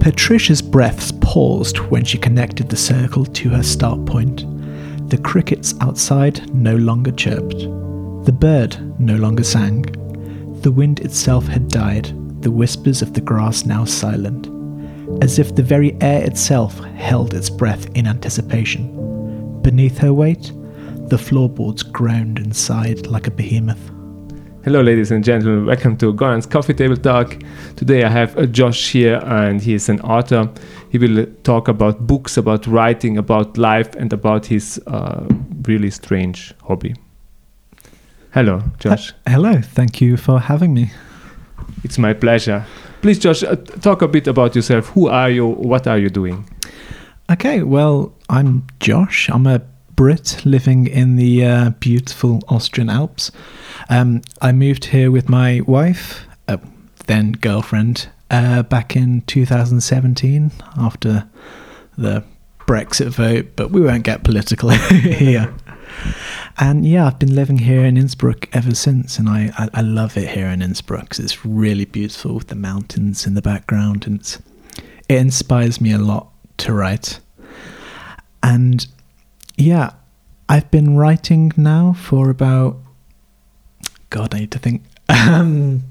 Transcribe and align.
Patricia's 0.00 0.62
breaths 0.62 1.12
paused 1.20 1.78
when 1.78 2.04
she 2.04 2.16
connected 2.16 2.68
the 2.68 2.76
circle 2.76 3.24
to 3.26 3.48
her 3.48 3.62
start 3.64 4.04
point. 4.06 4.44
The 5.10 5.18
crickets 5.18 5.74
outside 5.80 6.54
no 6.54 6.76
longer 6.76 7.10
chirped. 7.10 7.58
The 8.24 8.36
bird 8.38 9.00
no 9.00 9.16
longer 9.16 9.42
sang. 9.42 9.82
The 10.62 10.70
wind 10.70 11.00
itself 11.00 11.48
had 11.48 11.68
died, 11.68 12.06
the 12.40 12.52
whispers 12.52 13.02
of 13.02 13.14
the 13.14 13.20
grass 13.20 13.64
now 13.64 13.84
silent, 13.84 14.48
as 15.22 15.40
if 15.40 15.56
the 15.56 15.62
very 15.64 16.00
air 16.00 16.24
itself 16.24 16.78
held 16.96 17.34
its 17.34 17.50
breath 17.50 17.88
in 17.96 18.06
anticipation. 18.06 19.60
Beneath 19.62 19.98
her 19.98 20.12
weight, 20.12 20.52
the 21.08 21.18
floorboards 21.18 21.82
groaned 21.82 22.38
and 22.38 22.54
sighed 22.54 23.08
like 23.08 23.26
a 23.26 23.32
behemoth. 23.32 23.90
Hello, 24.66 24.80
ladies 24.80 25.12
and 25.12 25.22
gentlemen. 25.22 25.64
Welcome 25.64 25.96
to 25.98 26.12
Goran's 26.12 26.44
Coffee 26.44 26.74
Table 26.74 26.96
Talk. 26.96 27.36
Today 27.76 28.02
I 28.02 28.08
have 28.08 28.36
uh, 28.36 28.46
Josh 28.46 28.90
here, 28.90 29.22
and 29.24 29.62
he 29.62 29.74
is 29.74 29.88
an 29.88 30.00
author. 30.00 30.50
He 30.90 30.98
will 30.98 31.24
talk 31.44 31.68
about 31.68 32.04
books, 32.08 32.36
about 32.36 32.66
writing, 32.66 33.16
about 33.16 33.56
life, 33.56 33.94
and 33.94 34.12
about 34.12 34.44
his 34.44 34.82
uh, 34.88 35.24
really 35.68 35.92
strange 35.92 36.52
hobby. 36.64 36.96
Hello, 38.34 38.60
Josh. 38.80 39.12
Hello, 39.24 39.60
thank 39.60 40.00
you 40.00 40.16
for 40.16 40.40
having 40.40 40.74
me. 40.74 40.90
It's 41.84 41.96
my 41.96 42.12
pleasure. 42.12 42.66
Please, 43.02 43.20
Josh, 43.20 43.44
uh, 43.44 43.54
talk 43.54 44.02
a 44.02 44.08
bit 44.08 44.26
about 44.26 44.56
yourself. 44.56 44.88
Who 44.88 45.06
are 45.06 45.30
you? 45.30 45.46
What 45.46 45.86
are 45.86 45.96
you 45.96 46.10
doing? 46.10 46.44
Okay, 47.30 47.62
well, 47.62 48.12
I'm 48.28 48.66
Josh. 48.80 49.28
I'm 49.28 49.46
a 49.46 49.62
Brit 49.96 50.44
living 50.44 50.86
in 50.86 51.16
the 51.16 51.44
uh, 51.44 51.70
beautiful 51.80 52.42
Austrian 52.48 52.90
Alps. 52.90 53.32
Um, 53.88 54.22
I 54.42 54.52
moved 54.52 54.86
here 54.86 55.10
with 55.10 55.28
my 55.28 55.62
wife, 55.66 56.26
uh, 56.46 56.58
then 57.06 57.32
girlfriend, 57.32 58.08
uh, 58.30 58.62
back 58.62 58.94
in 58.94 59.22
2017 59.22 60.52
after 60.76 61.26
the 61.96 62.22
Brexit 62.66 63.08
vote, 63.08 63.46
but 63.56 63.70
we 63.70 63.80
won't 63.80 64.02
get 64.02 64.22
political 64.22 64.68
here. 64.70 65.54
And 66.58 66.86
yeah, 66.86 67.06
I've 67.06 67.18
been 67.18 67.34
living 67.34 67.58
here 67.58 67.84
in 67.84 67.96
Innsbruck 67.96 68.54
ever 68.54 68.74
since, 68.74 69.18
and 69.18 69.28
I, 69.28 69.50
I, 69.56 69.68
I 69.74 69.80
love 69.80 70.16
it 70.16 70.28
here 70.28 70.48
in 70.48 70.60
Innsbruck 70.62 71.18
it's 71.18 71.46
really 71.46 71.84
beautiful 71.84 72.34
with 72.34 72.48
the 72.48 72.54
mountains 72.54 73.26
in 73.26 73.34
the 73.34 73.42
background, 73.42 74.06
and 74.06 74.20
it 75.08 75.16
inspires 75.16 75.80
me 75.80 75.92
a 75.92 75.98
lot 75.98 76.28
to 76.58 76.74
write. 76.74 77.20
And 78.42 78.86
yeah, 79.56 79.90
I've 80.48 80.70
been 80.70 80.96
writing 80.96 81.52
now 81.56 81.92
for 81.92 82.30
about 82.30 82.76
God, 84.10 84.34
I 84.34 84.40
need 84.40 84.50
to 84.52 84.58
think. 84.58 84.82
Um, 85.08 85.82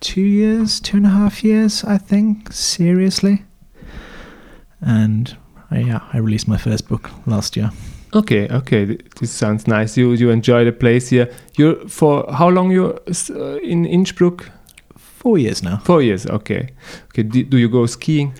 two 0.00 0.20
years, 0.22 0.80
two 0.80 0.96
and 0.98 1.06
a 1.06 1.10
half 1.10 1.44
years, 1.44 1.84
I 1.84 1.98
think, 1.98 2.52
seriously. 2.52 3.44
And 4.80 5.36
uh, 5.72 5.76
yeah, 5.76 6.00
I 6.12 6.18
released 6.18 6.48
my 6.48 6.56
first 6.56 6.88
book 6.88 7.10
last 7.26 7.56
year. 7.56 7.70
Okay, 8.14 8.48
okay, 8.48 8.98
this 9.18 9.32
sounds 9.32 9.66
nice. 9.66 9.96
You 9.96 10.12
you 10.12 10.30
enjoy 10.30 10.64
the 10.64 10.72
place 10.72 11.08
here. 11.08 11.32
You're 11.58 11.88
for 11.88 12.24
how 12.32 12.48
long 12.48 12.70
you're 12.70 12.98
uh, 13.30 13.56
in 13.56 13.84
Innsbruck? 13.84 14.50
Four 14.96 15.38
years 15.38 15.62
now. 15.62 15.78
Four 15.78 16.02
years. 16.02 16.26
Okay. 16.26 16.68
Okay. 17.06 17.22
Do, 17.22 17.42
do 17.44 17.56
you 17.56 17.68
go 17.68 17.86
skiing? 17.86 18.34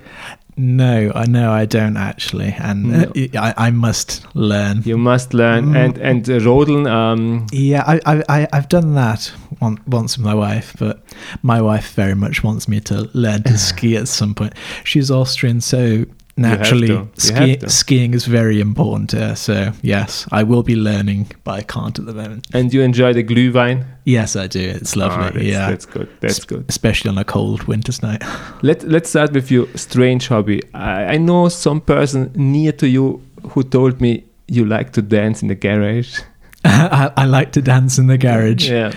No, 0.57 1.11
I 1.15 1.27
know 1.27 1.51
I 1.51 1.67
don't 1.67 1.97
actually, 1.97 2.55
and 2.59 2.85
no. 2.85 3.13
uh, 3.17 3.41
I, 3.41 3.55
I 3.67 3.71
must 3.71 4.25
learn. 4.37 4.83
You 4.85 4.97
must 4.97 5.35
learn, 5.35 5.73
mm. 5.73 5.77
and 5.77 5.99
and 5.99 6.31
uh, 6.31 6.39
rodeln. 6.39 6.89
Um, 6.89 7.47
yeah, 7.51 7.83
I 7.87 8.23
I 8.29 8.49
I've 8.53 8.69
done 8.69 8.95
that 8.95 9.27
one, 9.59 9.79
once 9.87 10.17
with 10.17 10.25
my 10.25 10.35
wife, 10.35 10.77
but 10.79 11.03
my 11.43 11.61
wife 11.61 11.95
very 11.95 12.15
much 12.15 12.45
wants 12.45 12.69
me 12.69 12.81
to 12.83 13.11
learn 13.15 13.43
to 13.45 13.59
ski 13.71 13.97
at 13.97 14.07
some 14.07 14.35
point. 14.35 14.55
She's 14.85 15.11
Austrian, 15.11 15.61
so 15.61 16.05
naturally 16.37 17.09
ski- 17.17 17.59
skiing 17.69 18.13
is 18.13 18.27
very 18.27 18.61
important 18.61 19.15
so 19.39 19.73
yes 19.83 20.27
i 20.33 20.43
will 20.43 20.63
be 20.63 20.75
learning 20.75 21.31
but 21.45 21.53
i 21.53 21.63
can't 21.63 21.99
at 21.99 22.07
the 22.07 22.13
moment. 22.13 22.47
And 22.53 22.73
you 22.73 22.83
enjoy 22.83 23.13
the 23.13 23.23
glühwein? 23.23 23.85
Yes 24.05 24.37
i 24.37 24.47
do. 24.47 24.61
It's 24.61 24.97
lovely 24.97 25.27
oh, 25.27 25.31
that's, 25.31 25.45
yeah. 25.45 25.71
that's 25.71 25.87
good 25.87 26.09
that's 26.21 26.45
good. 26.45 26.65
especially 26.69 27.11
on 27.11 27.19
a 27.19 27.25
cold 27.25 27.63
winter's 27.65 28.03
night. 28.03 28.23
Let, 28.63 28.83
let's 28.85 29.11
start 29.11 29.33
with 29.33 29.51
your 29.51 29.67
strange 29.77 30.29
hobby. 30.29 30.63
I, 30.75 31.15
I 31.15 31.17
know 31.19 31.49
some 31.49 31.81
person 31.81 32.33
near 32.35 32.73
to 32.73 32.89
you 32.89 33.23
who 33.51 33.63
told 33.63 34.01
me 34.01 34.25
you 34.49 34.65
like 34.65 34.93
to 34.93 35.03
dance 35.03 35.43
in 35.43 35.49
the 35.49 35.55
garage. 35.55 36.21
I, 36.65 37.13
I 37.17 37.25
like 37.27 37.53
to 37.53 37.63
dance 37.63 37.99
in 37.99 38.07
the 38.07 38.19
garage. 38.19 38.69
Yeah. 38.69 38.93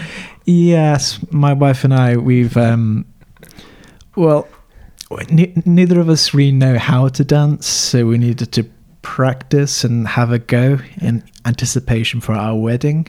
Yes 0.46 1.19
my 1.31 1.54
wife 1.54 1.84
and 1.84 1.94
i 1.94 2.16
we've 2.18 2.56
um 2.58 3.06
well 4.16 4.48
neither 5.66 6.00
of 6.00 6.09
us 6.09 6.34
really 6.34 6.51
know 6.51 6.78
how 6.78 7.07
to 7.09 7.23
dance, 7.23 7.68
so 7.68 8.06
we 8.06 8.18
needed 8.18 8.51
to 8.53 8.69
practice 9.01 9.84
and 9.84 10.07
have 10.07 10.31
a 10.31 10.40
go 10.40 10.79
in 11.01 11.23
anticipation 11.45 12.19
for 12.19 12.34
our 12.34 12.56
wedding. 12.56 13.07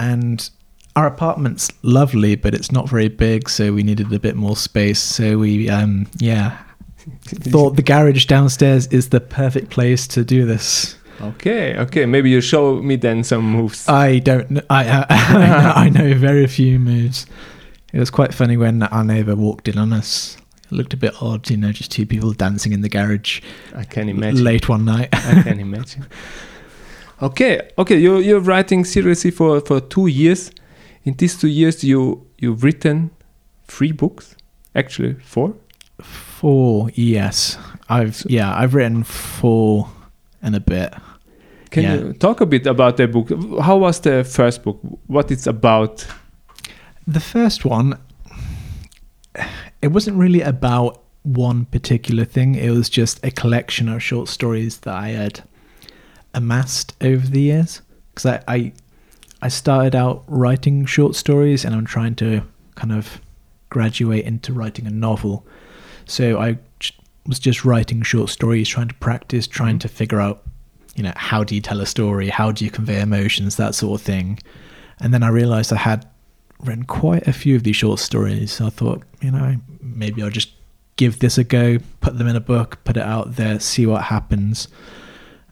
And 0.00 0.48
our 0.96 1.06
apartment's 1.06 1.70
lovely, 1.82 2.34
but 2.34 2.54
it's 2.54 2.72
not 2.72 2.88
very 2.88 3.08
big, 3.08 3.48
so 3.48 3.72
we 3.72 3.82
needed 3.82 4.12
a 4.12 4.18
bit 4.18 4.34
more 4.34 4.56
space. 4.56 4.98
So 4.98 5.38
we, 5.38 5.68
um, 5.68 6.08
yeah, 6.18 6.58
thought 7.24 7.76
the 7.76 7.82
garage 7.82 8.26
downstairs 8.26 8.86
is 8.88 9.10
the 9.10 9.20
perfect 9.20 9.70
place 9.70 10.06
to 10.08 10.24
do 10.24 10.44
this. 10.44 10.96
Okay, 11.20 11.76
okay. 11.78 12.04
Maybe 12.04 12.28
you 12.28 12.40
show 12.40 12.82
me 12.82 12.96
then 12.96 13.24
some 13.24 13.44
moves. 13.44 13.88
I 13.88 14.18
don't. 14.18 14.50
Know, 14.56 14.62
I 14.68 15.06
I, 15.08 15.84
I 15.84 15.88
know 15.88 16.14
very 16.14 16.46
few 16.46 16.78
moves. 16.78 17.26
It 17.92 17.98
was 17.98 18.10
quite 18.10 18.34
funny 18.34 18.56
when 18.56 18.82
our 18.82 19.04
neighbour 19.04 19.34
walked 19.36 19.68
in 19.68 19.78
on 19.78 19.92
us 19.92 20.36
it 20.66 20.72
looked 20.72 20.92
a 20.92 20.96
bit 20.96 21.14
odd, 21.22 21.48
you 21.48 21.56
know, 21.56 21.72
just 21.72 21.90
two 21.90 22.06
people 22.06 22.32
dancing 22.32 22.72
in 22.72 22.80
the 22.80 22.88
garage. 22.88 23.40
I 23.74 23.84
can 23.84 24.08
imagine. 24.08 24.44
Late 24.44 24.68
one 24.68 24.84
night. 24.84 25.08
I 25.12 25.42
can 25.42 25.60
imagine. 25.60 26.06
Okay, 27.22 27.70
okay, 27.78 27.96
you're 27.96 28.20
you're 28.20 28.40
writing 28.40 28.84
seriously 28.84 29.30
for 29.30 29.60
for 29.62 29.80
two 29.80 30.06
years. 30.06 30.50
In 31.04 31.14
these 31.14 31.38
two 31.38 31.48
years, 31.48 31.82
you 31.82 32.26
you've 32.36 32.62
written 32.62 33.10
three 33.68 33.92
books, 33.92 34.36
actually 34.74 35.14
four. 35.14 35.54
Four, 36.02 36.90
yes. 36.92 37.56
I've 37.88 38.16
so, 38.16 38.26
yeah, 38.28 38.54
I've 38.54 38.74
written 38.74 39.02
four 39.02 39.88
and 40.42 40.54
a 40.54 40.60
bit. 40.60 40.92
Can 41.70 41.82
yeah. 41.84 41.94
you 41.94 42.12
talk 42.12 42.42
a 42.42 42.46
bit 42.46 42.66
about 42.66 42.98
the 42.98 43.08
book? 43.08 43.30
How 43.62 43.78
was 43.78 44.00
the 44.00 44.22
first 44.22 44.62
book? 44.62 44.78
What 45.06 45.30
it's 45.30 45.46
about? 45.46 46.06
The 47.06 47.20
first 47.20 47.64
one 47.64 47.98
it 49.86 49.92
wasn't 49.92 50.16
really 50.16 50.40
about 50.40 51.00
one 51.22 51.64
particular 51.66 52.24
thing. 52.24 52.56
It 52.56 52.70
was 52.70 52.88
just 52.88 53.24
a 53.24 53.30
collection 53.30 53.88
of 53.88 54.02
short 54.02 54.28
stories 54.28 54.78
that 54.78 54.94
I 54.94 55.10
had 55.10 55.44
amassed 56.34 56.96
over 57.00 57.24
the 57.24 57.40
years. 57.40 57.82
Because 58.10 58.26
I, 58.26 58.42
I, 58.48 58.72
I 59.42 59.48
started 59.48 59.94
out 59.94 60.24
writing 60.26 60.86
short 60.86 61.14
stories, 61.14 61.64
and 61.64 61.72
I'm 61.72 61.86
trying 61.86 62.16
to 62.16 62.42
kind 62.74 62.92
of 62.92 63.20
graduate 63.70 64.24
into 64.24 64.52
writing 64.52 64.88
a 64.88 64.90
novel. 64.90 65.46
So 66.06 66.40
I 66.40 66.58
was 67.24 67.38
just 67.38 67.64
writing 67.64 68.02
short 68.02 68.30
stories, 68.30 68.68
trying 68.68 68.88
to 68.88 68.94
practice, 68.94 69.46
trying 69.46 69.74
mm-hmm. 69.74 69.86
to 69.86 69.88
figure 69.88 70.20
out, 70.20 70.42
you 70.96 71.04
know, 71.04 71.12
how 71.14 71.44
do 71.44 71.54
you 71.54 71.60
tell 71.60 71.80
a 71.80 71.86
story, 71.86 72.28
how 72.28 72.50
do 72.50 72.64
you 72.64 72.72
convey 72.72 73.00
emotions, 73.00 73.54
that 73.56 73.76
sort 73.76 74.00
of 74.00 74.04
thing. 74.04 74.40
And 74.98 75.14
then 75.14 75.22
I 75.22 75.28
realized 75.28 75.72
I 75.72 75.76
had 75.76 76.08
written 76.60 76.84
quite 76.84 77.26
a 77.26 77.32
few 77.32 77.56
of 77.56 77.62
these 77.62 77.76
short 77.76 78.00
stories. 78.00 78.52
So 78.52 78.66
I 78.66 78.70
thought, 78.70 79.02
you 79.20 79.30
know, 79.30 79.56
maybe 79.80 80.22
I'll 80.22 80.30
just 80.30 80.50
give 80.96 81.18
this 81.18 81.38
a 81.38 81.44
go, 81.44 81.78
put 82.00 82.18
them 82.18 82.26
in 82.26 82.36
a 82.36 82.40
book, 82.40 82.82
put 82.84 82.96
it 82.96 83.02
out 83.02 83.36
there, 83.36 83.60
see 83.60 83.86
what 83.86 84.02
happens. 84.04 84.68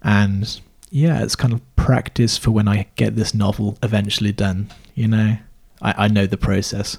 And 0.03 0.61
yeah, 0.91 1.23
it's 1.23 1.37
kind 1.37 1.53
of 1.53 1.61
practice 1.77 2.39
for 2.39 2.51
when 2.51 2.69
I 2.69 2.87
get 2.97 3.17
this 3.17 3.35
novel 3.35 3.79
eventually 3.83 4.33
done. 4.33 4.71
You 4.95 5.09
know, 5.09 5.37
I, 5.83 6.05
I 6.05 6.09
know 6.09 6.27
the 6.27 6.37
process. 6.37 6.99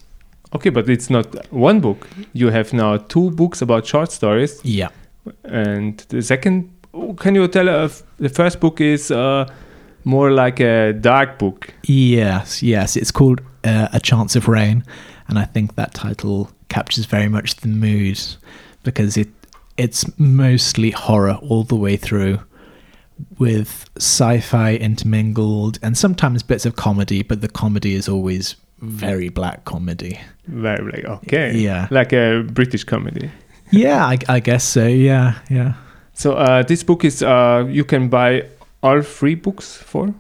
Okay, 0.53 0.69
but 0.69 0.89
it's 0.89 1.09
not 1.09 1.51
one 1.51 1.79
book. 1.79 2.07
You 2.33 2.49
have 2.49 2.71
now 2.71 2.97
two 2.97 3.31
books 3.31 3.61
about 3.61 3.85
short 3.85 4.11
stories. 4.11 4.61
Yeah. 4.63 4.89
And 5.43 5.97
the 6.09 6.21
second, 6.21 6.71
can 7.17 7.35
you 7.35 7.47
tell 7.47 7.67
us? 7.67 8.03
The 8.17 8.29
first 8.29 8.59
book 8.59 8.79
is 8.79 9.11
uh, 9.11 9.51
more 10.03 10.31
like 10.31 10.59
a 10.59 10.93
dark 10.93 11.39
book. 11.39 11.73
Yes, 11.83 12.61
yes. 12.63 12.95
It's 12.95 13.11
called 13.11 13.41
uh, 13.65 13.89
A 13.91 13.99
Chance 13.99 14.35
of 14.35 14.47
Rain, 14.47 14.83
and 15.27 15.37
I 15.37 15.45
think 15.45 15.75
that 15.75 15.93
title 15.93 16.51
captures 16.69 17.05
very 17.05 17.27
much 17.27 17.55
the 17.55 17.67
mood 17.67 18.19
because 18.83 19.17
it 19.17 19.29
it's 19.77 20.05
mostly 20.17 20.91
horror 20.91 21.37
all 21.41 21.63
the 21.63 21.75
way 21.75 21.97
through 21.97 22.39
with 23.37 23.89
sci-fi 23.97 24.75
intermingled 24.75 25.79
and 25.81 25.97
sometimes 25.97 26.43
bits 26.43 26.65
of 26.65 26.75
comedy 26.75 27.23
but 27.23 27.41
the 27.41 27.47
comedy 27.47 27.93
is 27.93 28.07
always 28.07 28.55
very 28.79 29.29
black 29.29 29.65
comedy. 29.65 30.19
Very 30.47 31.01
black 31.01 31.23
okay. 31.23 31.57
Yeah. 31.57 31.87
Like 31.91 32.13
a 32.13 32.43
british 32.43 32.83
comedy. 32.83 33.31
Yeah 33.71 34.05
I, 34.05 34.17
I, 34.29 34.39
guess 34.39 34.63
so 34.63 34.85
yeah 34.85 35.39
yeah. 35.49 35.73
So 36.13 36.33
uh, 36.33 36.63
this 36.63 36.83
book 36.83 37.03
is 37.03 37.21
uh, 37.21 37.65
you 37.69 37.83
can 37.83 38.09
buy 38.09 38.47
all 38.81 39.01
three 39.01 39.35
books 39.35 39.75
for 39.75 40.13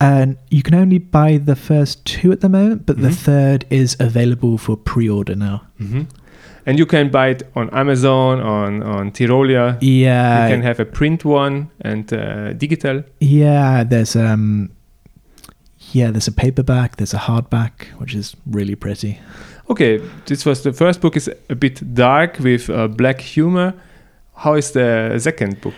And 0.00 0.36
you 0.50 0.62
can 0.62 0.74
only 0.74 0.98
buy 0.98 1.38
the 1.38 1.56
first 1.56 2.04
two 2.04 2.32
at 2.32 2.40
the 2.40 2.48
moment, 2.48 2.86
but 2.86 2.96
the 3.00 3.08
Mhm. 3.08 3.14
third 3.24 3.64
is 3.70 3.96
available 4.00 4.58
for 4.58 4.76
pre-order 4.76 5.34
now. 5.36 5.62
hmm 5.78 6.02
And 6.66 6.78
you 6.78 6.86
can 6.86 7.10
buy 7.10 7.28
it 7.30 7.42
on 7.56 7.68
Amazon, 7.70 8.40
on 8.40 8.82
on 8.82 9.10
Tirolia. 9.10 9.76
Yeah, 9.80 10.46
you 10.48 10.54
can 10.54 10.62
have 10.62 10.80
a 10.82 10.84
print 10.84 11.24
one 11.24 11.66
and 11.80 12.12
uh, 12.12 12.52
digital. 12.52 13.02
yeah. 13.20 13.82
There's 13.84 14.14
um, 14.16 14.68
yeah. 15.92 16.10
There's 16.12 16.28
a 16.28 16.32
paperback. 16.32 16.96
There's 16.96 17.14
a 17.14 17.18
hardback, 17.18 17.72
which 17.98 18.14
is 18.14 18.36
really 18.46 18.76
pretty. 18.76 19.18
Okay, 19.68 20.00
this 20.26 20.44
was 20.46 20.62
the 20.62 20.72
first 20.72 21.00
book. 21.00 21.16
is 21.16 21.28
a 21.50 21.54
bit 21.54 21.94
dark 21.94 22.38
with 22.38 22.70
uh, 22.70 22.88
black 22.88 23.20
humor. 23.20 23.72
How 24.34 24.54
is 24.56 24.70
the 24.72 25.18
second 25.18 25.60
book? 25.60 25.74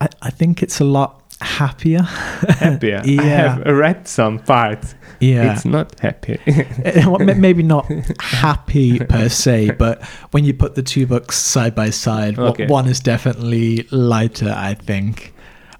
I, 0.00 0.08
I 0.22 0.30
think 0.30 0.62
it's 0.62 0.80
a 0.80 0.84
lot 0.84 1.23
happier. 1.44 2.02
Happier. 2.02 3.02
I 3.04 3.08
Yeah. 3.08 3.56
have 3.56 3.66
read 3.66 4.08
some 4.08 4.38
parts. 4.38 4.94
Yeah, 5.20 5.52
It's 5.54 5.64
not 5.64 5.98
happy. 6.00 6.38
Eh, 6.46 7.34
maybe 7.34 7.62
not 7.62 7.86
happy 8.20 8.98
per 8.98 9.28
se, 9.28 9.70
but 9.78 10.02
when 10.32 10.44
you 10.44 10.52
put 10.54 10.74
the 10.74 10.82
two 10.82 11.06
books 11.06 11.36
side 11.38 11.74
by 11.74 11.90
side, 11.90 12.38
Okay. 12.38 12.66
one 12.66 12.86
is 12.88 13.00
definitely 13.00 13.86
lighter. 13.90 14.52
I 14.56 14.74
think. 14.74 15.32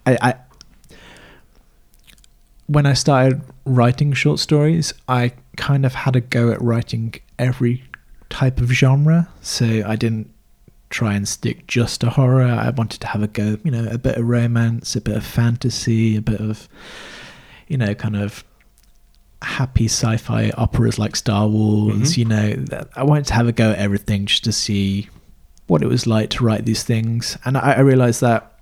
I, 0.07 0.17
I 0.23 0.35
when 2.67 2.87
I 2.87 2.95
started 2.95 3.43
writing 3.65 4.13
short 4.13 4.39
stories, 4.39 4.95
I 5.09 5.33
kind 5.57 5.85
of 5.85 5.95
had 5.95 6.17
a 6.17 6.21
go 6.21 6.51
at 6.51 6.61
writing 6.63 7.15
every 7.39 7.85
type 8.31 8.61
of 8.61 8.71
genre. 8.71 9.29
So 9.43 9.83
I 9.87 9.97
didn't 9.97 10.31
try 10.95 11.15
and 11.15 11.27
stick 11.27 11.67
just 11.67 12.01
to 12.03 12.11
horror. 12.11 12.45
I 12.45 12.71
wanted 12.71 13.01
to 13.01 13.09
have 13.09 13.23
a 13.23 13.27
go, 13.27 13.59
you 13.65 13.71
know, 13.71 13.87
a 13.91 13.99
bit 13.99 14.17
of 14.17 14.25
romance, 14.29 14.95
a 14.95 15.01
bit 15.01 15.17
of 15.17 15.25
fantasy, 15.27 16.17
a 16.17 16.23
bit 16.23 16.41
of, 16.41 16.69
you 17.67 17.77
know, 17.77 17.95
kind 17.95 18.15
of 18.17 18.45
happy 19.43 19.87
sci-fi 19.87 20.51
operas 20.57 20.99
like 20.99 21.17
Star 21.17 21.49
Wars. 21.49 22.13
Mhm. 22.13 22.17
You 22.17 22.25
know, 22.25 22.65
I 22.97 23.03
wanted 23.03 23.27
to 23.27 23.35
have 23.35 23.49
a 23.49 23.53
go 23.53 23.73
at 23.73 23.79
everything 23.79 24.27
just 24.27 24.45
to 24.45 24.53
see 24.53 25.09
what 25.67 25.83
it 25.83 25.89
was 25.89 26.07
like 26.07 26.31
to 26.31 26.45
write 26.45 26.65
these 26.65 26.83
things. 26.85 27.37
And 27.45 27.57
I, 27.59 27.73
I 27.73 27.81
realized 27.81 28.21
that 28.21 28.53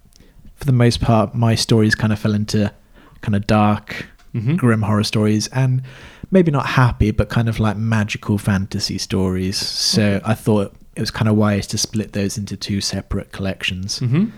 for 0.56 0.64
the 0.64 0.72
most 0.72 1.00
part, 1.00 1.34
my 1.34 1.54
stories 1.54 1.94
kind 1.94 2.12
of 2.12 2.18
fell 2.18 2.34
into 2.34 2.72
kind 3.20 3.36
of 3.36 3.46
dark, 3.46 4.06
Mhm. 4.34 4.56
grim 4.56 4.80
horror 4.82 5.04
stories 5.04 5.48
and 5.48 5.82
maybe 6.30 6.50
not 6.50 6.64
happy 6.64 7.10
but 7.10 7.28
kind 7.28 7.46
of 7.50 7.60
like 7.60 7.76
magical 7.76 8.38
fantasy 8.38 8.96
stories 8.96 9.58
so 9.58 10.02
Okay. 10.02 10.22
i 10.24 10.32
thought 10.32 10.74
it 10.96 11.00
was 11.00 11.10
kind 11.10 11.28
of 11.28 11.36
wise 11.36 11.66
to 11.68 11.78
split 11.78 12.12
those 12.12 12.36
into 12.38 12.56
two 12.56 12.80
separate 12.80 13.32
collections 13.32 14.00
Mhm. 14.00 14.30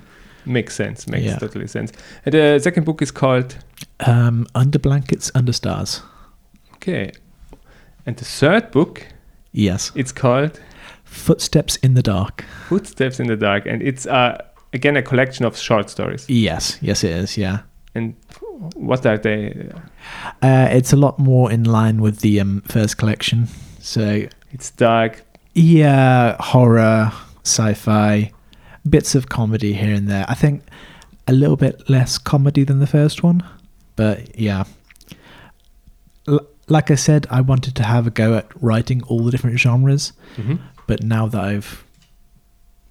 Makes 0.47 0.75
sense. 0.75 1.09
Makes 1.09 1.25
Yeah. 1.25 1.39
totally 1.39 1.67
sense. 1.67 1.91
And 2.27 2.35
the 2.35 2.59
second 2.62 2.85
book 2.85 3.01
is 3.03 3.11
called 3.11 3.56
um 4.06 4.47
under 4.55 4.79
blankets 4.79 5.31
under 5.35 5.53
stars 5.53 6.03
Okay. 6.75 7.12
And 8.06 8.17
the 8.17 8.25
third 8.25 8.71
book, 8.71 9.06
yes 9.53 9.91
it's 9.95 10.12
called 10.12 10.61
footsteps 11.05 11.77
in 11.77 11.95
the 11.95 12.03
dark 12.03 12.45
Footsteps 12.69 13.21
in 13.21 13.27
the 13.29 13.37
Dark, 13.37 13.67
and 13.67 13.83
it's 13.83 14.06
uh, 14.06 14.37
again 14.73 14.97
a 14.97 15.03
collection 15.03 15.45
of 15.47 15.56
short 15.56 15.89
stories. 15.91 16.25
yes 16.29 16.79
yes 16.83 17.05
it 17.05 17.12
is 17.12 17.37
yeah 17.39 17.59
And 17.95 18.15
what 18.75 19.06
are 19.06 19.19
they? 19.19 19.71
uh 20.43 20.69
it's 20.79 20.93
a 20.93 20.97
lot 20.97 21.19
more 21.19 21.53
in 21.53 21.65
line 21.65 22.03
with 22.03 22.19
the 22.21 22.41
um 22.41 22.62
first 22.67 22.97
collection 22.99 23.49
so 23.81 24.27
It's 24.53 24.71
dark. 24.71 25.23
Yeah 25.55 26.37
horror 26.41 27.12
sci-fi 27.45 28.31
bits 28.89 29.15
of 29.15 29.29
comedy 29.29 29.73
here 29.73 29.95
and 29.95 30.09
there 30.09 30.25
i 30.29 30.35
think 30.35 30.62
a 31.29 31.33
little 31.33 31.56
bit 31.56 31.89
less 31.89 32.19
comedy 32.19 32.65
than 32.65 32.81
the 32.81 32.87
first 32.87 33.23
one 33.23 33.43
but 33.97 34.39
yeah 34.39 34.65
L- 36.29 36.47
like 36.69 36.91
i 36.91 36.95
said 36.95 37.27
i 37.31 37.41
wanted 37.41 37.75
to 37.77 37.83
have 37.83 38.06
a 38.06 38.11
go 38.11 38.35
at 38.35 38.47
writing 38.62 39.03
all 39.05 39.23
the 39.25 39.31
different 39.31 39.59
genres 39.59 40.12
Mhm. 40.37 40.59
but 40.87 41.03
now 41.03 41.27
that 41.29 41.41
i've 41.43 41.85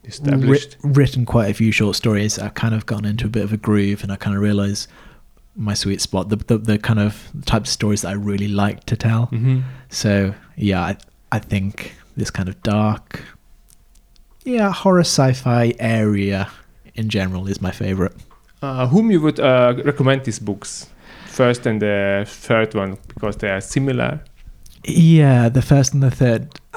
Established. 0.06 0.76
written 0.84 1.26
quite 1.26 1.50
a 1.50 1.54
few 1.54 1.72
short 1.72 1.96
stories 1.96 2.38
i've 2.40 2.54
kind 2.56 2.74
of 2.74 2.86
gone 2.86 3.06
into 3.06 3.26
a 3.28 3.30
bit 3.30 3.44
of 3.44 3.54
a 3.54 3.58
groove 3.58 4.04
and 4.04 4.12
i 4.12 4.16
kind 4.16 4.36
of 4.36 4.42
realize 4.42 4.88
my 5.56 5.74
sweet 5.74 6.02
spot 6.02 6.30
the, 6.30 6.36
the, 6.38 6.58
the 6.58 6.78
kind 6.80 7.00
of 7.00 7.30
types 7.46 7.70
of 7.70 7.74
stories 7.74 8.02
that 8.02 8.10
i 8.10 8.14
really 8.14 8.48
like 8.48 8.84
to 8.86 8.96
tell 8.96 9.28
Mhm. 9.28 9.64
so 9.90 10.34
yeah, 10.56 10.82
I, 10.82 10.98
I 11.32 11.40
think 11.40 11.96
this 12.16 12.32
kind 12.32 12.50
of 12.50 12.62
dark, 12.64 13.24
yeah, 14.46 14.72
horror 14.72 15.02
sci-fi 15.02 15.74
area 15.80 16.50
in 16.96 17.10
general 17.10 17.48
is 17.48 17.62
my 17.62 17.72
favorite. 17.72 18.14
Uh, 18.62 18.88
whom 18.88 19.12
you 19.12 19.22
would 19.22 19.40
uh, 19.40 19.76
recommend 19.84 20.24
these 20.26 20.40
books? 20.40 20.88
First 21.28 21.66
and 21.66 21.82
the 21.82 22.26
third 22.28 22.76
one 22.76 22.98
because 23.08 23.38
they 23.38 23.50
are 23.50 23.62
similar. 23.62 24.22
Yeah, 24.84 25.50
the 25.50 25.62
first 25.62 25.94
and 25.94 26.04
the 26.04 26.12
third. 26.12 26.60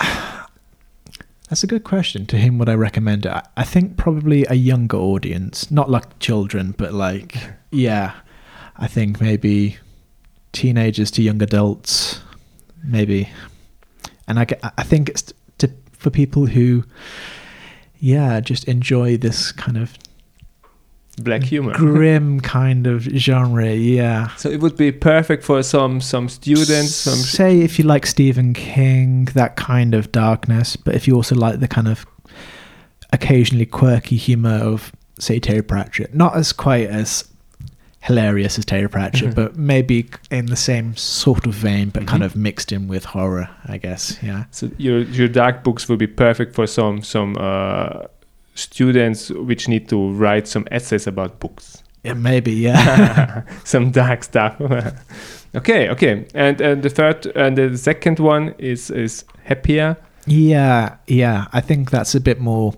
That's 1.48 1.62
a 1.62 1.66
good 1.66 1.84
question. 1.84 2.26
To 2.26 2.38
whom 2.38 2.58
would 2.58 2.68
I 2.68 2.74
recommend 2.74 3.26
it? 3.26 3.32
I 3.56 3.64
think 3.64 3.96
probably 3.96 4.44
a 4.48 4.54
younger 4.54 4.96
audience, 4.96 5.70
not 5.70 5.90
like 5.90 6.18
children, 6.18 6.74
but 6.76 6.92
like 6.92 7.36
yeah, 7.70 8.14
I 8.76 8.86
think 8.86 9.20
maybe 9.20 9.76
teenagers 10.52 11.10
to 11.12 11.22
young 11.22 11.42
adults, 11.42 12.20
maybe. 12.82 13.28
And 14.28 14.38
I, 14.38 14.46
I 14.76 14.82
think 14.82 15.08
it's 15.08 15.32
to 15.58 15.70
for 15.92 16.10
people 16.10 16.46
who, 16.46 16.84
yeah, 17.98 18.40
just 18.40 18.64
enjoy 18.64 19.16
this 19.16 19.52
kind 19.52 19.76
of 19.78 19.94
Black 21.18 21.42
humor. 21.44 21.72
grim 21.72 22.40
kind 22.58 22.86
of 22.86 23.02
genre. 23.02 23.72
Yeah. 23.72 24.28
So 24.36 24.50
it 24.50 24.60
would 24.60 24.76
be 24.76 24.92
perfect 24.92 25.44
for 25.44 25.62
some 25.62 26.00
some 26.00 26.28
students. 26.28 26.94
Some 26.94 27.14
say 27.14 27.60
if 27.60 27.78
you 27.78 27.84
like 27.84 28.04
Stephen 28.06 28.52
King, 28.52 29.26
that 29.34 29.56
kind 29.56 29.94
of 29.94 30.12
darkness, 30.12 30.76
but 30.76 30.94
if 30.94 31.08
you 31.08 31.14
also 31.14 31.34
like 31.34 31.60
the 31.60 31.68
kind 31.68 31.88
of 31.88 32.04
occasionally 33.12 33.66
quirky 33.66 34.16
humor 34.16 34.56
of 34.56 34.92
say 35.18 35.38
Terry 35.38 35.62
Pratchett, 35.62 36.14
not 36.14 36.36
as 36.36 36.52
quite 36.52 36.88
as 36.88 37.24
hilarious 38.06 38.58
as 38.58 38.64
Terry 38.64 38.88
Pratchett, 38.88 39.30
Mhm. 39.30 39.34
but 39.34 39.56
maybe 39.56 40.06
in 40.30 40.46
the 40.46 40.56
same 40.56 40.94
sort 40.96 41.46
of 41.46 41.54
vein, 41.54 41.90
but 41.90 42.06
kind 42.06 42.22
Mhm. 42.22 42.26
of 42.26 42.36
mixed 42.36 42.72
in 42.72 42.88
with 42.88 43.04
horror, 43.04 43.48
I 43.74 43.78
guess. 43.78 44.16
Yeah. 44.22 44.44
so 44.50 44.68
your 44.78 45.00
your 45.18 45.28
dark 45.28 45.62
books 45.64 45.88
would 45.88 45.98
be 45.98 46.06
perfect 46.06 46.54
for 46.54 46.66
some 46.66 47.02
some 47.02 47.36
uh, 47.40 48.06
students 48.54 49.30
which 49.30 49.68
need 49.68 49.88
to 49.88 50.12
write 50.12 50.48
some 50.48 50.64
essays 50.70 51.06
about 51.06 51.38
books. 51.40 51.82
Yeah, 52.04 52.14
maybe, 52.14 52.52
yeah. 52.52 53.42
some 53.64 53.90
dark 53.90 54.24
stuff. 54.24 54.54
okay, 55.56 55.88
okay. 55.90 56.24
And 56.34 56.60
and 56.60 56.82
the 56.82 56.88
third 56.90 57.26
and 57.36 57.56
the 57.56 57.76
second 57.76 58.18
one 58.20 58.54
is 58.58 58.90
is 58.90 59.24
happier. 59.44 59.96
yeah, 60.26 60.90
yeah. 61.06 61.44
I 61.52 61.60
think 61.60 61.90
that's 61.90 62.14
a 62.14 62.20
bit 62.20 62.40
more 62.40 62.72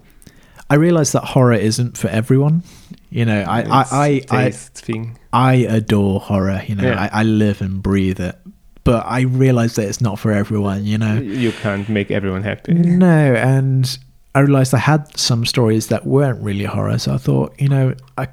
I 0.70 0.74
realize 0.74 1.12
that 1.12 1.24
horror 1.24 1.54
isn't 1.54 1.96
for 1.96 2.08
everyone. 2.08 2.62
You 3.10 3.24
know, 3.24 3.40
I, 3.40 3.62
I, 3.62 3.84
I, 3.90 4.22
I, 4.30 4.50
thing. 4.50 5.18
I 5.32 5.54
adore 5.54 6.20
horror. 6.20 6.62
You 6.66 6.74
know, 6.74 6.84
Yeah. 6.88 7.08
I, 7.12 7.20
I 7.20 7.22
live 7.22 7.62
and 7.62 7.82
breathe 7.82 8.20
it. 8.20 8.36
But 8.84 9.04
I 9.06 9.22
realize 9.22 9.74
that 9.76 9.88
it's 9.88 10.00
not 10.00 10.18
for 10.18 10.30
everyone. 10.32 10.84
You 10.84 10.98
know. 10.98 11.14
You 11.20 11.52
can't 11.52 11.88
make 11.88 12.10
everyone 12.10 12.42
happy. 12.42 12.74
No, 12.74 13.34
and 13.34 13.98
I 14.34 14.40
realized 14.40 14.74
I 14.74 14.78
had 14.78 15.16
some 15.18 15.46
stories 15.46 15.86
that 15.88 16.06
weren't 16.06 16.42
really 16.42 16.64
horror. 16.64 16.98
So 16.98 17.14
I 17.14 17.18
thought, 17.18 17.54
you 17.58 17.68
know, 17.68 17.94
I, 18.18 18.28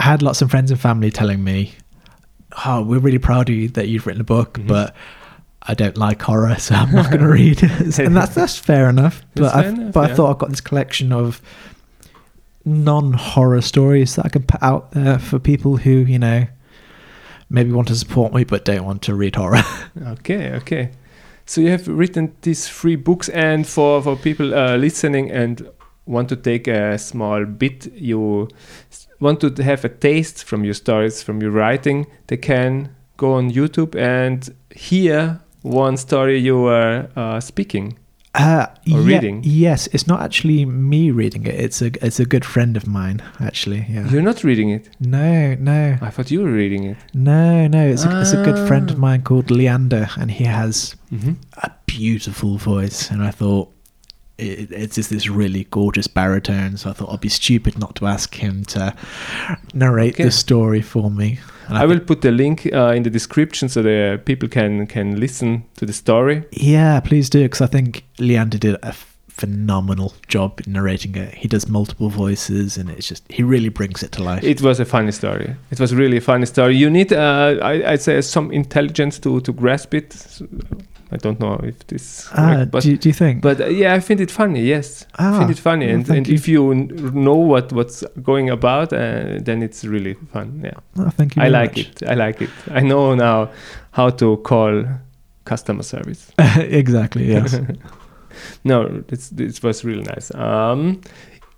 I 0.00 0.04
had 0.04 0.22
lots 0.22 0.42
of 0.42 0.50
friends 0.50 0.70
and 0.72 0.80
family 0.80 1.10
telling 1.12 1.42
me, 1.44 1.72
"Oh, 2.66 2.82
we're 2.82 2.98
really 2.98 3.18
proud 3.18 3.48
of 3.48 3.54
you 3.54 3.68
that 3.70 3.88
you've 3.88 4.06
written 4.06 4.20
a 4.20 4.24
book, 4.24 4.54
Mhm. 4.58 4.66
but." 4.66 4.94
I 5.64 5.74
don't 5.74 5.96
like 5.96 6.20
horror, 6.22 6.56
so 6.58 6.74
I'm 6.74 6.92
not 6.92 7.10
going 7.10 7.20
to 7.20 7.28
read 7.28 7.62
it, 7.62 7.98
and 7.98 8.16
that's 8.16 8.34
that's 8.34 8.58
fair 8.58 8.88
enough. 8.88 9.22
But 9.34 9.54
I, 9.54 9.62
fair 9.62 9.70
enough, 9.70 9.92
but 9.94 10.10
I 10.10 10.14
thought 10.14 10.30
I've 10.30 10.38
got 10.38 10.50
this 10.50 10.60
collection 10.60 11.12
of 11.12 11.40
non-horror 12.64 13.60
stories 13.60 14.16
that 14.16 14.26
I 14.26 14.28
can 14.28 14.42
put 14.42 14.62
out 14.62 14.92
there 14.92 15.18
for 15.18 15.38
people 15.38 15.76
who 15.78 15.90
you 15.90 16.18
know 16.18 16.46
maybe 17.50 17.72
want 17.72 17.88
to 17.88 17.96
support 17.96 18.32
me 18.32 18.44
but 18.44 18.64
don't 18.64 18.84
want 18.84 19.02
to 19.02 19.14
read 19.14 19.36
horror. 19.36 19.62
Okay, 20.06 20.52
okay. 20.52 20.90
So 21.44 21.60
you 21.60 21.70
have 21.70 21.86
written 21.86 22.34
these 22.42 22.68
three 22.68 22.96
books, 22.96 23.28
and 23.28 23.66
for 23.66 24.02
for 24.02 24.16
people 24.16 24.54
uh, 24.54 24.76
listening 24.76 25.30
and 25.30 25.68
want 26.06 26.28
to 26.30 26.36
take 26.36 26.66
a 26.66 26.98
small 26.98 27.44
bit, 27.44 27.92
you 27.94 28.48
want 29.20 29.40
to 29.40 29.62
have 29.62 29.84
a 29.84 29.88
taste 29.88 30.44
from 30.44 30.64
your 30.64 30.74
stories, 30.74 31.22
from 31.22 31.40
your 31.40 31.50
writing, 31.50 32.06
they 32.26 32.36
can 32.36 32.94
go 33.16 33.34
on 33.34 33.50
YouTube 33.50 33.94
and 33.94 34.54
hear 34.74 35.40
one 35.62 35.96
story 35.96 36.38
you 36.38 36.60
were 36.60 37.08
uh, 37.16 37.40
speaking. 37.40 37.98
Uh, 38.34 38.66
Or 38.90 39.00
yeah, 39.00 39.06
reading. 39.06 39.42
Yes, 39.44 39.88
it's 39.92 40.06
not 40.06 40.22
actually 40.22 40.64
me 40.64 41.10
reading 41.10 41.44
it. 41.46 41.54
It's 41.54 41.82
a 41.82 41.90
it's 42.06 42.18
a 42.18 42.24
good 42.24 42.44
friend 42.46 42.76
of 42.78 42.86
mine 42.86 43.20
actually. 43.40 43.84
Yeah. 43.90 44.08
You're 44.08 44.22
not 44.22 44.42
reading 44.42 44.70
it. 44.70 44.88
no, 45.00 45.54
no, 45.56 45.98
I 46.00 46.08
thought 46.10 46.30
you 46.30 46.40
were 46.42 46.50
reading 46.52 46.84
it. 46.84 46.96
no, 47.12 47.66
no. 47.68 47.86
It's 47.92 48.04
a, 48.06 48.20
it's 48.22 48.32
a 48.32 48.42
good 48.42 48.66
friend 48.66 48.90
of 48.90 48.96
Ah. 48.96 49.00
mine 49.00 49.22
called 49.22 49.50
Leander, 49.50 50.08
and 50.16 50.30
he 50.30 50.44
has 50.44 50.96
Mm-hmm. 51.12 51.32
a 51.62 51.70
beautiful 51.86 52.56
voice. 52.56 53.10
And 53.10 53.22
I 53.22 53.30
thought 53.32 53.68
it, 54.38 54.72
it's 54.72 54.94
just 54.96 55.10
this 55.10 55.28
really 55.28 55.64
gorgeous 55.70 56.06
baritone. 56.08 56.78
So 56.78 56.88
I 56.88 56.94
thought 56.94 57.12
I'd 57.12 57.20
be 57.20 57.28
stupid 57.28 57.78
not 57.78 57.94
to 57.96 58.06
ask 58.06 58.34
him 58.34 58.64
to 58.72 58.94
narrate 59.74 60.14
Okay. 60.14 60.24
the 60.24 60.30
story 60.30 60.80
for 60.80 61.10
me. 61.10 61.38
And 61.68 61.78
I 61.78 61.86
will 61.86 62.00
put 62.00 62.20
the 62.20 62.30
link 62.30 62.68
uh, 62.72 62.92
in 62.96 63.02
the 63.02 63.10
description 63.10 63.68
so 63.68 63.82
the 63.82 64.20
people 64.24 64.48
can 64.48 64.86
can 64.86 65.20
listen 65.20 65.64
to 65.76 65.86
the 65.86 65.92
story. 65.92 66.44
Yeah, 66.50 67.00
please 67.00 67.30
do, 67.30 67.42
because 67.42 67.60
I 67.60 67.66
think 67.66 68.04
Leander 68.18 68.58
did 68.58 68.76
a 68.82 68.94
phenomenal 69.28 70.12
job 70.28 70.60
in 70.66 70.72
narrating 70.74 71.16
it. 71.16 71.34
He 71.34 71.48
does 71.48 71.68
multiple 71.68 72.10
voices, 72.10 72.76
and 72.76 72.90
it's 72.90 73.08
just 73.08 73.24
he 73.30 73.42
really 73.42 73.70
brings 73.70 74.02
it 74.02 74.12
to 74.12 74.22
life. 74.22 74.44
It 74.44 74.60
was 74.60 74.80
a 74.80 74.84
funny 74.84 75.12
story. 75.12 75.56
It 75.70 75.80
was 75.80 75.94
really 75.94 76.18
a 76.18 76.20
funny 76.20 76.46
story. 76.46 76.76
You 76.76 76.90
need, 76.90 77.12
uh, 77.12 77.58
I, 77.62 77.92
I'd 77.92 78.02
say, 78.02 78.20
some 78.20 78.50
intelligence 78.52 79.18
to 79.20 79.40
to 79.40 79.52
grasp 79.52 79.94
it. 79.94 80.40
I 81.12 81.16
don't 81.16 81.38
know 81.40 81.60
if 81.62 81.86
this, 81.86 82.28
Ah, 82.32 82.54
correct, 82.54 82.70
but 82.70 82.82
do, 82.82 82.96
do 82.96 83.08
you 83.08 83.12
think? 83.12 83.42
but 83.42 83.60
uh, 83.60 83.66
yeah, 83.68 83.94
I 83.94 84.00
find 84.00 84.20
it 84.20 84.30
funny. 84.30 84.62
Yes, 84.62 85.06
I 85.18 85.26
Ah, 85.26 85.38
find 85.38 85.50
it 85.50 85.58
funny, 85.58 85.90
and, 85.90 86.08
and 86.10 86.26
you. 86.26 86.34
if 86.34 86.48
you 86.48 86.74
know 87.14 87.36
what 87.36 87.72
what's 87.72 88.02
going 88.22 88.50
about, 88.50 88.92
uh, 88.92 89.38
then 89.44 89.62
it's 89.62 89.84
really 89.84 90.14
fun. 90.32 90.60
Yeah, 90.64 90.78
Oh, 90.98 91.10
thank 91.10 91.36
you. 91.36 91.42
I 91.42 91.48
like 91.48 91.76
much. 91.76 91.86
it. 91.86 92.02
I 92.08 92.14
like 92.14 92.40
it. 92.42 92.50
I 92.70 92.80
know 92.80 93.14
now 93.14 93.50
how 93.92 94.10
to 94.10 94.36
call 94.38 94.84
customer 95.44 95.82
service. 95.82 96.30
exactly. 96.56 97.26
Yes. 97.28 97.60
no, 98.64 99.02
this 99.08 99.28
this 99.30 99.62
was 99.62 99.84
really 99.84 100.02
nice. 100.04 100.34
Um, 100.34 101.00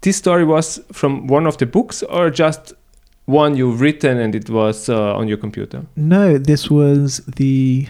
this 0.00 0.16
story 0.16 0.44
was 0.44 0.80
from 0.92 1.26
one 1.28 1.46
of 1.49 1.56
the 1.58 1.66
books, 1.66 2.02
or 2.02 2.30
just 2.30 2.73
one 3.26 3.56
you've 3.56 3.80
written 3.80 4.18
and 4.18 4.34
it 4.34 4.50
was 4.50 4.88
uh, 4.88 5.16
on 5.16 5.28
your 5.28 5.38
computer. 5.38 5.82
no, 5.96 6.38
this 6.38 6.68
was 6.70 7.23
the. 7.37 7.87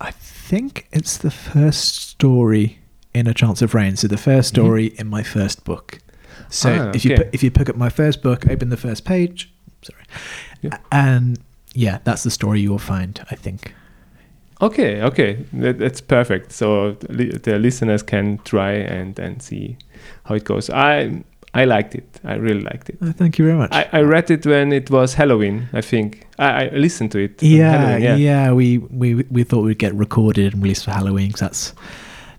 I 0.00 0.10
think 0.48 0.86
it's 0.92 1.16
the 1.18 1.30
first 1.30 2.08
story 2.10 2.78
in 3.14 3.26
A 3.26 3.34
Chance 3.34 3.62
of 3.62 3.74
Rain. 3.74 3.96
So 3.96 4.08
the 4.08 4.16
first 4.16 4.52
Mhm. 4.52 4.56
story 4.56 4.86
in 4.98 5.06
my 5.08 5.22
first 5.22 5.64
book. 5.64 5.98
So 6.48 6.68
Ah, 6.70 6.90
if 6.94 7.04
you 7.04 7.12
okay. 7.14 7.24
pi- 7.24 7.30
if 7.32 7.42
you 7.42 7.50
pick 7.50 7.68
up 7.68 7.76
my 7.76 7.88
first 7.90 8.22
book, 8.22 8.46
open 8.48 8.68
the 8.70 8.76
first 8.76 9.04
page. 9.04 9.52
Sorry. 9.82 10.04
Yeah. 10.62 10.78
And 10.90 11.38
yeah, 11.74 11.98
that's 12.04 12.22
the 12.22 12.30
story 12.30 12.60
you 12.60 12.70
will 12.70 12.78
find. 12.94 13.20
I 13.30 13.36
think. 13.36 13.72
Okay, 14.60 15.02
okay, 15.02 15.44
that, 15.62 15.78
that's 15.78 16.00
perfect. 16.00 16.52
So 16.52 16.92
the 17.08 17.58
listeners 17.58 18.02
can 18.02 18.38
try 18.44 18.72
and 18.74 19.18
and 19.18 19.42
see 19.42 19.76
how 20.24 20.34
it 20.36 20.44
goes. 20.44 20.70
I 20.70 21.24
I 21.54 21.64
liked 21.66 21.94
it. 21.94 22.20
I 22.24 22.34
really 22.36 22.62
liked 22.62 22.88
it. 22.88 22.96
Oh, 23.02 23.12
thank 23.12 23.38
you 23.38 23.44
very 23.44 23.58
much. 23.58 23.72
I, 23.72 23.86
I 23.92 24.00
read 24.00 24.30
it 24.30 24.46
when 24.46 24.72
it 24.72 24.90
was 24.90 25.14
Halloween. 25.14 25.68
I 25.74 25.82
think 25.82 26.26
I, 26.38 26.66
I 26.66 26.70
listened 26.70 27.12
to 27.12 27.18
it. 27.18 27.42
on 27.42 27.48
yeah, 27.50 28.16
yeah, 28.16 28.52
We 28.52 28.78
we 28.78 29.14
we 29.30 29.44
thought 29.44 29.62
we'd 29.64 29.78
get 29.78 29.94
recorded 29.94 30.54
and 30.54 30.62
released 30.62 30.84
for 30.84 30.92
Halloween 30.92 31.30
'cause 31.32 31.40
that's 31.40 31.74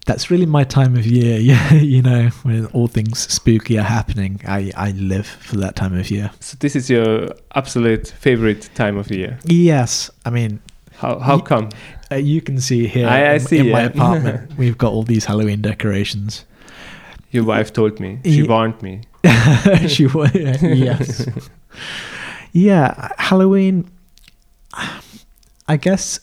that's 0.05 0.29
really 0.31 0.45
my 0.47 0.63
time 0.65 0.95
of 0.97 1.05
year. 1.05 1.39
Yeah, 1.39 1.73
you 1.95 2.01
know, 2.01 2.29
when 2.43 2.65
all 2.73 2.87
things 2.87 3.19
spooky 3.19 3.77
are 3.77 3.83
happening, 3.87 4.41
I 4.47 4.71
I 4.75 4.91
live 4.91 5.27
for 5.27 5.57
that 5.57 5.75
time 5.75 5.97
of 5.99 6.09
year. 6.09 6.31
So 6.39 6.57
this 6.59 6.75
is 6.75 6.89
your 6.89 7.29
absolute 7.55 8.07
favorite 8.19 8.69
time 8.75 8.97
of 8.97 9.11
year. 9.11 9.37
Yes, 9.45 10.09
I 10.25 10.29
mean, 10.31 10.59
How 10.97 11.19
how 11.19 11.35
Ye- 11.35 11.41
come? 11.43 11.69
uh, 12.11 12.15
you 12.15 12.41
can 12.41 12.59
see 12.59 12.87
here 12.87 13.07
I- 13.07 13.33
in, 13.35 13.39
see, 13.41 13.59
in 13.59 13.69
my 13.71 13.83
apartment, 13.83 14.51
we've 14.57 14.77
got 14.77 14.91
all 14.91 15.03
these 15.03 15.25
Halloween 15.25 15.61
decorations. 15.61 16.45
Your 17.33 17.43
wife 17.43 17.73
told 17.73 17.99
me. 17.99 18.19
She 18.23 18.31
Ye- 18.43 18.47
warned 18.47 18.81
me. 18.81 19.01
she 19.87 20.07
wa- 20.07 20.29
yes. 20.33 21.27
yeah, 22.51 23.09
Halloween. 23.17 23.89
I 25.67 25.77
guess 25.77 26.19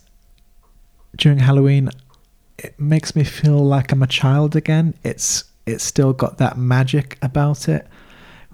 during 1.17 1.39
Halloween, 1.39 1.91
it 2.59 2.79
makes 2.79 3.17
me 3.17 3.25
feel 3.25 3.59
like 3.59 3.93
I'm 3.93 4.03
a 4.03 4.07
child 4.07 4.55
again. 4.57 4.95
It's 5.05 5.45
it's 5.67 5.85
still 5.85 6.13
got 6.13 6.39
that 6.39 6.57
magic 6.59 7.19
about 7.23 7.69
it. 7.69 7.87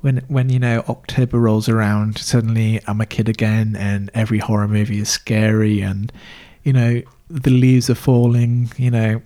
When 0.00 0.18
when 0.28 0.48
you 0.50 0.58
know 0.58 0.84
October 0.88 1.38
rolls 1.38 1.68
around, 1.68 2.18
suddenly 2.18 2.80
I'm 2.86 3.00
a 3.00 3.06
kid 3.06 3.28
again, 3.28 3.76
and 3.78 4.10
every 4.14 4.38
horror 4.38 4.68
movie 4.68 4.98
is 5.00 5.08
scary, 5.08 5.80
and 5.80 6.12
you 6.62 6.72
know 6.72 7.02
the 7.28 7.50
leaves 7.50 7.90
are 7.90 7.94
falling. 7.96 8.70
You 8.76 8.90
know 8.90 9.22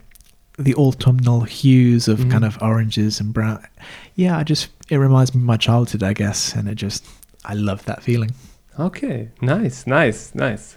the 0.65 0.75
autumnal 0.75 1.41
hues 1.41 2.09
of 2.09 2.19
Mhm. 2.21 2.31
kind 2.31 2.45
of 2.45 2.59
oranges 2.63 3.21
and 3.21 3.33
brown. 3.33 3.59
Yeah, 4.15 4.39
I 4.39 4.45
just 4.45 4.69
it 4.89 4.97
reminds 4.99 5.35
me 5.35 5.41
of 5.41 5.47
my 5.47 5.57
childhood, 5.57 6.03
I 6.03 6.13
guess, 6.13 6.55
and 6.57 6.69
it 6.69 6.75
just 6.83 7.05
I 7.45 7.55
love 7.55 7.85
that 7.85 8.03
feeling. 8.03 8.33
Okay, 8.79 9.29
nice, 9.41 9.87
nice, 9.87 10.31
nice. 10.35 10.77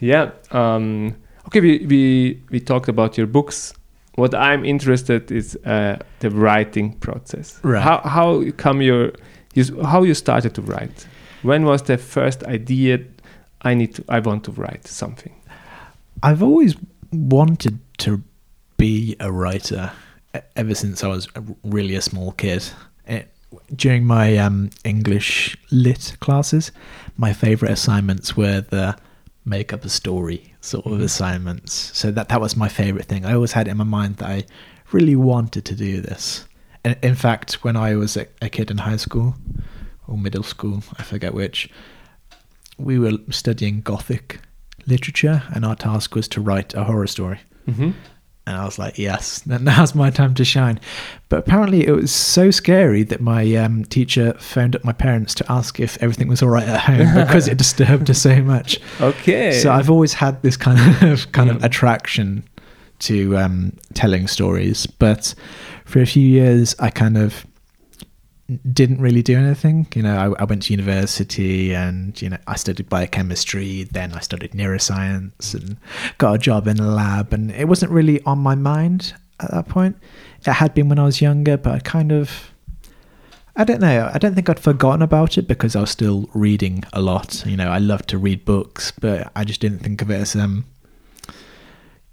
Yeah. 0.00 0.30
Um, 0.52 1.14
okay, 1.46 1.60
we, 1.60 1.86
we 1.86 2.40
we 2.50 2.60
talked 2.60 2.88
about 2.88 3.16
your 3.18 3.26
books. 3.26 3.74
What 4.16 4.34
I'm 4.34 4.64
interested 4.64 5.30
is 5.30 5.56
uh, 5.66 5.96
the 6.20 6.30
writing 6.30 6.94
process. 7.00 7.58
Right. 7.62 7.82
How 7.82 8.00
how 8.04 8.40
you 8.40 8.52
come 8.52 8.82
your 8.84 9.12
you, 9.54 9.64
how 9.82 10.02
you 10.04 10.14
started 10.14 10.54
to 10.54 10.62
write? 10.62 11.06
When 11.42 11.64
was 11.64 11.82
the 11.82 11.96
first 11.96 12.42
idea? 12.44 12.98
I 13.62 13.74
need 13.74 13.94
to. 13.94 14.02
I 14.08 14.20
want 14.20 14.44
to 14.44 14.52
write 14.52 14.86
something. 14.88 15.32
I've 16.22 16.42
always 16.42 16.74
wanted 17.12 17.78
to 17.98 18.20
be 18.80 19.16
a 19.20 19.30
writer 19.30 19.92
ever 20.56 20.74
since 20.74 21.04
I 21.04 21.08
was 21.08 21.28
really 21.64 21.94
a 21.96 22.00
small 22.02 22.32
kid. 22.32 22.64
It, 23.06 23.30
during 23.74 24.04
my 24.06 24.36
um, 24.38 24.70
English 24.84 25.56
lit 25.70 26.16
classes, 26.20 26.72
my 27.16 27.32
favorite 27.32 27.72
assignments 27.72 28.36
were 28.36 28.60
the 28.62 28.96
make 29.44 29.72
up 29.72 29.84
a 29.84 29.88
story 29.88 30.54
sort 30.60 30.86
of 30.86 30.92
Mhm. 30.98 31.04
assignments. 31.04 31.72
So 31.98 32.10
that 32.12 32.28
that 32.28 32.40
was 32.40 32.56
my 32.56 32.68
favorite 32.68 33.06
thing. 33.06 33.24
I 33.24 33.34
always 33.34 33.52
had 33.52 33.68
in 33.68 33.76
my 33.76 33.84
mind 33.84 34.16
that 34.16 34.28
I 34.28 34.44
really 34.92 35.16
wanted 35.16 35.64
to 35.66 35.74
do 35.74 36.00
this. 36.00 36.44
And 36.84 36.96
in 37.02 37.14
fact, 37.14 37.62
when 37.64 37.76
I 37.76 37.96
was 37.96 38.16
a, 38.16 38.26
a 38.40 38.48
kid 38.48 38.70
in 38.70 38.78
high 38.78 38.96
school 38.98 39.34
or 40.06 40.16
middle 40.16 40.42
school, 40.42 40.82
I 40.98 41.02
forget 41.02 41.34
which, 41.34 41.68
we 42.78 42.98
were 42.98 43.18
studying 43.30 43.82
Gothic 43.82 44.40
literature, 44.86 45.42
and 45.54 45.64
our 45.64 45.76
task 45.76 46.14
was 46.14 46.28
to 46.28 46.40
write 46.40 46.72
a 46.74 46.84
horror 46.84 47.06
story. 47.06 47.40
Mm-hmm. 47.68 47.90
And 48.50 48.58
I 48.58 48.64
was 48.64 48.80
like, 48.80 48.98
yes, 48.98 49.46
now's 49.46 49.94
my 49.94 50.10
time 50.10 50.34
to 50.34 50.44
shine. 50.44 50.80
But 51.28 51.38
apparently, 51.38 51.86
it 51.86 51.92
was 51.92 52.10
so 52.10 52.50
scary 52.50 53.04
that 53.04 53.20
my 53.20 53.54
um, 53.54 53.84
teacher 53.84 54.34
phoned 54.40 54.74
up 54.74 54.84
my 54.84 54.92
parents 54.92 55.34
to 55.36 55.52
ask 55.52 55.78
if 55.78 55.96
everything 56.02 56.26
was 56.26 56.42
all 56.42 56.48
right 56.48 56.68
at 56.68 56.80
home 56.80 57.14
because 57.26 57.46
it 57.46 57.58
disturbed 57.58 58.08
her 58.08 58.14
so 58.14 58.42
much. 58.42 58.80
Okay. 59.00 59.52
So 59.52 59.70
I've 59.70 59.88
always 59.88 60.14
had 60.14 60.42
this 60.42 60.56
kind 60.56 61.04
of 61.04 61.30
kind 61.32 61.48
of 61.48 61.62
attraction 61.62 62.42
to 63.00 63.38
um, 63.38 63.72
telling 63.94 64.26
stories, 64.26 64.84
but 64.86 65.32
for 65.84 66.00
a 66.00 66.06
few 66.06 66.26
years, 66.26 66.74
I 66.80 66.90
kind 66.90 67.16
of 67.16 67.46
didn't 68.72 69.00
really 69.00 69.22
do 69.22 69.36
anything. 69.36 69.86
You 69.94 70.02
know, 70.02 70.16
I, 70.16 70.42
I 70.42 70.44
went 70.44 70.64
to 70.64 70.72
university 70.72 71.74
and 71.74 72.20
you 72.20 72.30
know 72.30 72.38
I 72.46 72.56
studied 72.56 72.88
biochemistry. 72.88 73.84
Then 73.84 74.12
I 74.12 74.20
studied 74.20 74.52
neuroscience 74.52 75.54
and 75.54 75.76
got 76.18 76.34
a 76.34 76.38
job 76.38 76.66
in 76.66 76.78
a 76.78 76.88
lab. 76.88 77.32
And 77.32 77.50
it 77.50 77.68
wasn't 77.68 77.92
really 77.92 78.22
on 78.24 78.38
my 78.38 78.54
mind 78.54 79.14
at 79.40 79.50
that 79.50 79.68
point. 79.68 79.96
It 80.46 80.52
had 80.52 80.74
been 80.74 80.88
when 80.88 80.98
I 80.98 81.04
was 81.04 81.20
younger, 81.20 81.56
but 81.56 81.74
I 81.74 81.78
kind 81.80 82.12
of 82.12 82.50
I 83.56 83.64
don't 83.64 83.80
know. 83.80 84.10
I 84.12 84.18
don't 84.18 84.34
think 84.34 84.48
I'd 84.48 84.60
forgotten 84.60 85.02
about 85.02 85.36
it 85.36 85.48
because 85.48 85.76
I 85.76 85.80
was 85.80 85.90
still 85.90 86.30
reading 86.34 86.84
a 86.92 87.00
lot. 87.00 87.44
You 87.44 87.56
know, 87.56 87.68
I 87.68 87.78
love 87.78 88.06
to 88.06 88.18
read 88.18 88.44
books, 88.44 88.92
but 88.92 89.30
I 89.34 89.44
just 89.44 89.60
didn't 89.60 89.80
think 89.80 90.00
of 90.02 90.10
it 90.10 90.20
as 90.20 90.36
um, 90.36 90.64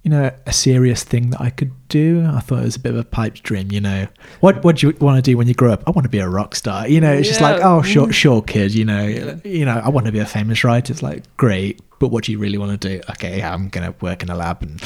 you 0.02 0.10
know, 0.10 0.30
a 0.46 0.52
serious 0.52 1.02
thing 1.02 1.30
that 1.30 1.40
I 1.40 1.50
could 1.50 1.72
do. 1.88 2.24
I 2.24 2.40
thought 2.40 2.60
it 2.60 2.64
was 2.64 2.76
a 2.76 2.80
bit 2.80 2.94
of 2.94 2.98
a 2.98 3.04
pipe 3.04 3.34
dream. 3.34 3.72
You 3.72 3.80
know, 3.80 4.06
what 4.40 4.62
what 4.64 4.76
do 4.76 4.88
you 4.88 4.96
want 5.00 5.22
to 5.22 5.22
do 5.22 5.36
when 5.36 5.48
you 5.48 5.54
grow 5.54 5.72
up? 5.72 5.82
I 5.86 5.90
want 5.90 6.04
to 6.04 6.08
be 6.08 6.20
a 6.20 6.28
rock 6.28 6.54
star. 6.54 6.88
You 6.88 7.00
know, 7.00 7.12
it's 7.12 7.28
just 7.28 7.40
like, 7.40 7.60
oh, 7.62 7.82
sure, 7.82 8.06
mm. 8.06 8.12
sure, 8.12 8.42
kid. 8.42 8.74
You 8.74 8.84
know, 8.84 9.40
you 9.44 9.64
know, 9.64 9.80
I 9.84 9.88
want 9.88 10.06
to 10.06 10.12
be 10.12 10.20
a 10.20 10.26
famous 10.26 10.62
writer. 10.64 10.92
It's 10.92 11.02
like 11.02 11.24
great, 11.36 11.80
but 11.98 12.08
what 12.08 12.24
do 12.24 12.32
you 12.32 12.38
really 12.38 12.58
want 12.58 12.80
to 12.80 12.88
do? 12.88 13.02
Okay, 13.10 13.42
I'm 13.42 13.68
gonna 13.68 13.94
work 14.00 14.22
in 14.22 14.30
a 14.30 14.34
lab 14.34 14.62
and 14.62 14.82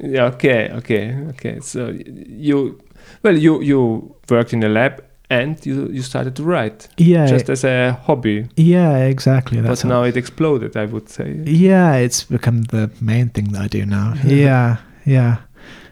Yeah, 0.00 0.24
okay, 0.26 0.70
okay, 0.72 1.14
okay. 1.30 1.60
So 1.60 1.96
you, 1.96 2.80
well, 3.22 3.38
you 3.38 3.62
you 3.62 4.16
worked 4.28 4.52
in 4.52 4.62
a 4.62 4.68
lab 4.68 5.04
and 5.30 5.64
you 5.64 5.88
you 5.88 6.02
started 6.02 6.34
to 6.36 6.42
write 6.42 6.88
yeah, 6.98 7.26
just 7.26 7.48
as 7.48 7.64
a 7.64 7.92
hobby. 8.06 8.48
yeah, 8.56 9.06
exactly. 9.06 9.62
But 9.62 9.84
now 9.84 10.02
it 10.02 10.16
exploded, 10.16 10.76
I 10.76 10.86
would 10.86 11.08
say. 11.08 11.40
Yeah, 11.44 11.94
it's 11.94 12.24
become 12.24 12.62
the 12.62 12.90
main 13.00 13.28
thing 13.28 13.52
that 13.52 13.62
I 13.62 13.68
do 13.68 13.86
now. 13.86 14.14
yeah, 14.24 14.78
yeah. 15.06 15.36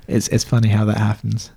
It's 0.08 0.28
it's 0.28 0.44
funny 0.44 0.68
how 0.68 0.84
that 0.86 0.98
happens. 0.98 1.52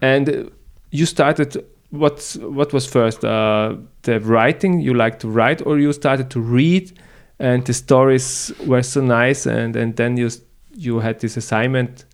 And 0.00 0.28
uh, 0.28 0.44
you 0.90 1.06
started. 1.06 1.64
What's 1.90 2.36
what 2.36 2.72
was 2.72 2.86
first? 2.86 3.24
Uh, 3.24 3.76
the 4.02 4.20
writing 4.20 4.80
you 4.80 4.94
like 4.94 5.18
to 5.20 5.28
write, 5.28 5.66
or 5.66 5.78
you 5.78 5.92
started 5.92 6.30
to 6.30 6.40
read, 6.40 6.92
and 7.38 7.64
the 7.64 7.72
stories 7.72 8.52
were 8.66 8.82
so 8.82 9.00
nice, 9.00 9.46
and 9.46 9.74
and 9.76 9.96
then 9.96 10.16
you 10.16 10.30
you 10.76 11.00
had 11.00 11.18
this 11.20 11.36
assignment, 11.36 12.04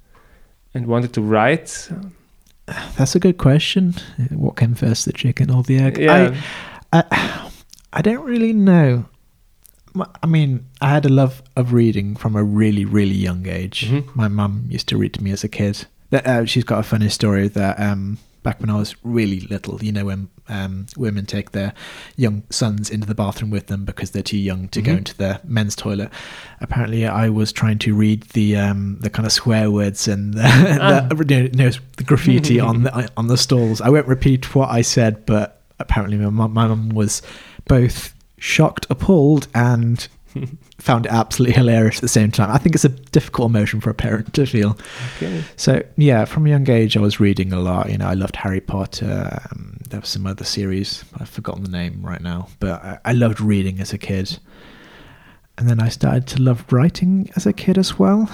and 0.72 0.86
wanted 0.86 1.12
to 1.12 1.20
write. 1.20 1.90
That's 2.66 3.14
a 3.14 3.20
good 3.20 3.38
question. 3.38 3.94
What 4.30 4.56
came 4.56 4.74
first, 4.74 5.04
the 5.04 5.12
chicken 5.12 5.50
or 5.50 5.62
the 5.62 5.78
egg? 5.78 5.98
Yeah. 5.98 6.34
I, 6.92 7.04
I, 7.10 7.50
I 7.92 8.02
don't 8.02 8.24
really 8.24 8.52
know. 8.52 9.06
I 10.22 10.26
mean, 10.26 10.66
I 10.80 10.90
had 10.90 11.04
a 11.04 11.08
love 11.08 11.42
of 11.56 11.72
reading 11.72 12.16
from 12.16 12.34
a 12.34 12.42
really, 12.42 12.84
really 12.84 13.14
young 13.14 13.46
age. 13.46 13.88
Mhm. 13.90 14.14
My 14.16 14.28
mum 14.28 14.64
used 14.68 14.88
to 14.88 14.96
read 14.96 15.12
to 15.14 15.22
me 15.22 15.30
as 15.30 15.44
a 15.44 15.48
kid. 15.48 15.86
That 16.10 16.26
uh, 16.26 16.44
she's 16.46 16.64
got 16.64 16.80
a 16.80 16.82
funny 16.82 17.08
story 17.08 17.48
that 17.48 17.78
um, 17.78 18.18
back 18.44 18.60
when 18.60 18.70
I 18.70 18.76
was 18.76 18.94
really 19.02 19.40
little. 19.40 19.82
You 19.82 19.90
know, 19.90 20.04
when 20.04 20.28
um, 20.48 20.86
women 20.96 21.26
take 21.26 21.50
their 21.50 21.72
young 22.16 22.44
sons 22.50 22.88
into 22.90 23.06
the 23.08 23.14
bathroom 23.16 23.50
with 23.50 23.66
them 23.66 23.84
because 23.84 24.12
they're 24.12 24.22
too 24.22 24.38
young 24.38 24.68
to 24.68 24.80
go 24.80 24.92
Mhm. 24.92 24.98
into 24.98 25.16
the 25.16 25.40
men's 25.42 25.74
toilet. 25.74 26.10
Apparently, 26.60 27.04
I 27.06 27.28
was 27.30 27.50
trying 27.52 27.78
to 27.80 27.94
read 27.94 28.22
the 28.34 28.56
um, 28.56 28.98
the 29.00 29.10
kind 29.10 29.26
of 29.26 29.32
swear 29.32 29.70
words 29.72 30.06
and 30.06 30.34
the, 30.34 30.42
Ah. 30.80 31.08
the, 31.12 31.24
you 31.34 31.48
know, 31.58 31.70
the 31.96 32.04
graffiti 32.04 32.60
on 32.60 32.84
the 32.84 33.10
on 33.16 33.26
the 33.26 33.36
stalls. 33.36 33.80
I 33.80 33.88
won't 33.88 34.06
repeat 34.06 34.54
what 34.54 34.68
I 34.70 34.82
said, 34.82 35.26
but 35.26 35.60
apparently, 35.80 36.16
my 36.18 36.30
mum, 36.30 36.52
my 36.54 36.68
mum 36.68 36.90
was 36.90 37.20
both 37.66 38.14
shocked, 38.38 38.86
appalled, 38.90 39.48
and 39.54 40.06
found 40.84 41.06
it 41.06 41.12
absolutely 41.12 41.54
hilarious 41.60 41.96
at 41.96 42.02
the 42.02 42.08
same 42.08 42.30
time. 42.30 42.50
I 42.50 42.58
think 42.58 42.74
it's 42.74 42.84
a 42.84 42.90
difficult 42.90 43.48
emotion 43.48 43.80
for 43.80 43.88
a 43.88 43.94
parent 43.94 44.34
to 44.34 44.44
feel. 44.44 44.76
Okay. 45.16 45.42
So 45.56 45.82
yeah, 45.96 46.26
from 46.26 46.46
a 46.46 46.50
young 46.50 46.68
age, 46.68 46.94
I 46.94 47.00
was 47.00 47.18
reading 47.18 47.54
a 47.54 47.58
lot. 47.58 47.90
You 47.90 47.96
know, 47.96 48.06
I 48.06 48.12
loved 48.12 48.36
Harry 48.36 48.60
Potter. 48.60 49.40
Um, 49.50 49.78
there 49.88 50.00
was 50.00 50.10
some 50.10 50.26
other 50.26 50.44
series. 50.44 51.02
I've 51.18 51.30
forgotten 51.30 51.62
the 51.62 51.70
name 51.70 52.02
right 52.02 52.20
now, 52.20 52.48
but 52.60 52.84
I, 52.84 52.98
I 53.06 53.12
loved 53.12 53.40
reading 53.40 53.80
as 53.80 53.94
a 53.94 53.98
kid. 53.98 54.38
And 55.56 55.70
then 55.70 55.80
I 55.80 55.88
started 55.88 56.26
to 56.28 56.42
love 56.42 56.70
writing 56.70 57.30
as 57.34 57.46
a 57.46 57.54
kid 57.54 57.78
as 57.78 57.98
well. 57.98 58.30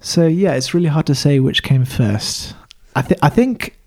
So 0.00 0.26
yeah, 0.26 0.52
it's 0.52 0.74
really 0.74 0.88
hard 0.88 1.06
to 1.06 1.14
say 1.14 1.40
which 1.40 1.62
came 1.62 1.86
first. 1.86 2.54
I 2.94 3.00
think 3.00 3.20
I 3.22 3.30
think 3.30 3.78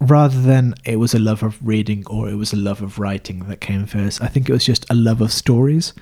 rather 0.00 0.40
than 0.40 0.74
it 0.84 0.96
was 0.96 1.14
a 1.14 1.18
love 1.18 1.42
of 1.42 1.58
reading 1.66 2.04
or 2.06 2.28
it 2.28 2.34
was 2.36 2.52
a 2.52 2.56
love 2.56 2.82
of 2.82 2.98
writing 2.98 3.40
that 3.48 3.60
came 3.60 3.86
first, 3.86 4.22
I 4.22 4.26
think 4.26 4.48
it 4.48 4.52
was 4.52 4.64
just 4.64 4.86
a 4.90 4.94
love 4.94 5.20
of 5.20 5.32
stories 5.32 5.92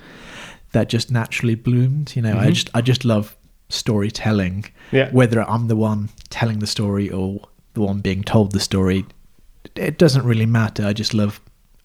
that 0.71 0.89
just 0.89 1.11
naturally 1.11 1.55
bloomed. 1.55 2.13
You 2.15 2.21
know, 2.21 2.37
I 2.37 2.47
Mhm. 2.47 2.53
just 2.53 2.69
I 2.73 2.81
just 2.81 3.03
love 3.05 3.35
storytelling 3.69 4.65
Yeah. 4.91 5.09
whether 5.11 5.41
I'm 5.49 5.67
the 5.67 5.75
one 5.75 6.09
telling 6.29 6.59
the 6.59 6.67
story 6.67 7.09
or 7.09 7.41
the 7.73 7.81
one 7.81 7.99
being 8.01 8.23
told 8.23 8.51
the 8.51 8.59
story, 8.59 9.05
it 9.75 9.97
doesn't 9.97 10.25
really 10.25 10.45
matter. 10.45 10.85
I 10.85 10.93
just 10.93 11.13
love 11.13 11.39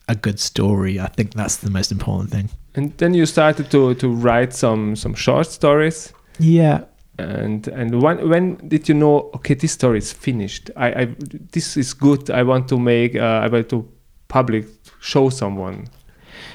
a 0.09 0.15
good 0.15 0.39
story. 0.41 1.01
I 1.01 1.07
think 1.07 1.35
that's 1.35 1.57
the 1.57 1.71
most 1.71 1.91
important 1.93 2.31
thing. 2.31 2.49
And 2.75 2.93
then 2.99 3.15
you 3.15 3.27
started 3.27 3.71
to 3.71 3.95
to 3.95 4.09
write 4.09 4.53
some 4.55 4.97
some 4.97 5.15
short 5.15 5.47
stories. 5.47 6.13
Yeah. 6.39 6.81
And 7.19 7.67
and 7.69 8.03
when 8.03 8.29
when 8.29 8.57
did 8.69 8.89
you 8.89 8.95
know? 8.95 9.31
Okay, 9.37 9.55
this 9.55 9.73
story 9.73 9.99
is 9.99 10.13
finished. 10.13 10.71
I, 10.77 10.87
I 11.03 11.05
this 11.53 11.77
is 11.77 11.95
good. 11.95 12.31
I 12.31 12.43
want 12.43 12.69
to 12.69 12.79
make. 12.79 13.17
Uh, 13.17 13.41
I 13.45 13.49
want 13.49 13.69
to 13.71 13.89
public 14.29 14.67
show 15.01 15.31
someone. 15.31 15.87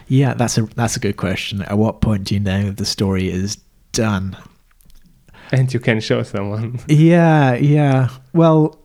Yeah, 0.08 0.36
that's 0.36 0.58
a 0.58 0.64
that's 0.76 0.96
a 0.96 1.00
good 1.00 1.18
question. 1.18 1.62
At 1.64 1.78
what 1.78 2.02
point 2.02 2.26
do 2.26 2.36
you 2.36 2.40
know 2.40 2.70
the 2.72 2.86
story 2.86 3.30
is 3.32 3.58
done? 3.92 4.38
And 5.52 5.74
you 5.74 5.80
can 5.80 6.00
show 6.00 6.24
someone. 6.24 6.80
Yeah, 6.88 7.56
yeah. 7.56 8.10
Well, 8.34 8.78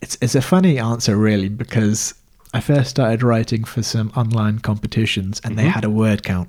it's 0.00 0.16
it's 0.20 0.34
a 0.34 0.42
funny 0.42 0.78
answer 0.78 1.16
really 1.16 1.48
because 1.48 2.14
I 2.54 2.60
first 2.60 2.90
started 2.90 3.22
writing 3.22 3.64
for 3.64 3.82
some 3.82 4.10
online 4.16 4.58
competitions 4.58 5.40
and 5.44 5.58
they 5.58 5.64
Mhm. 5.64 5.70
had 5.72 5.84
a 5.84 5.90
word 5.90 6.22
count. 6.22 6.48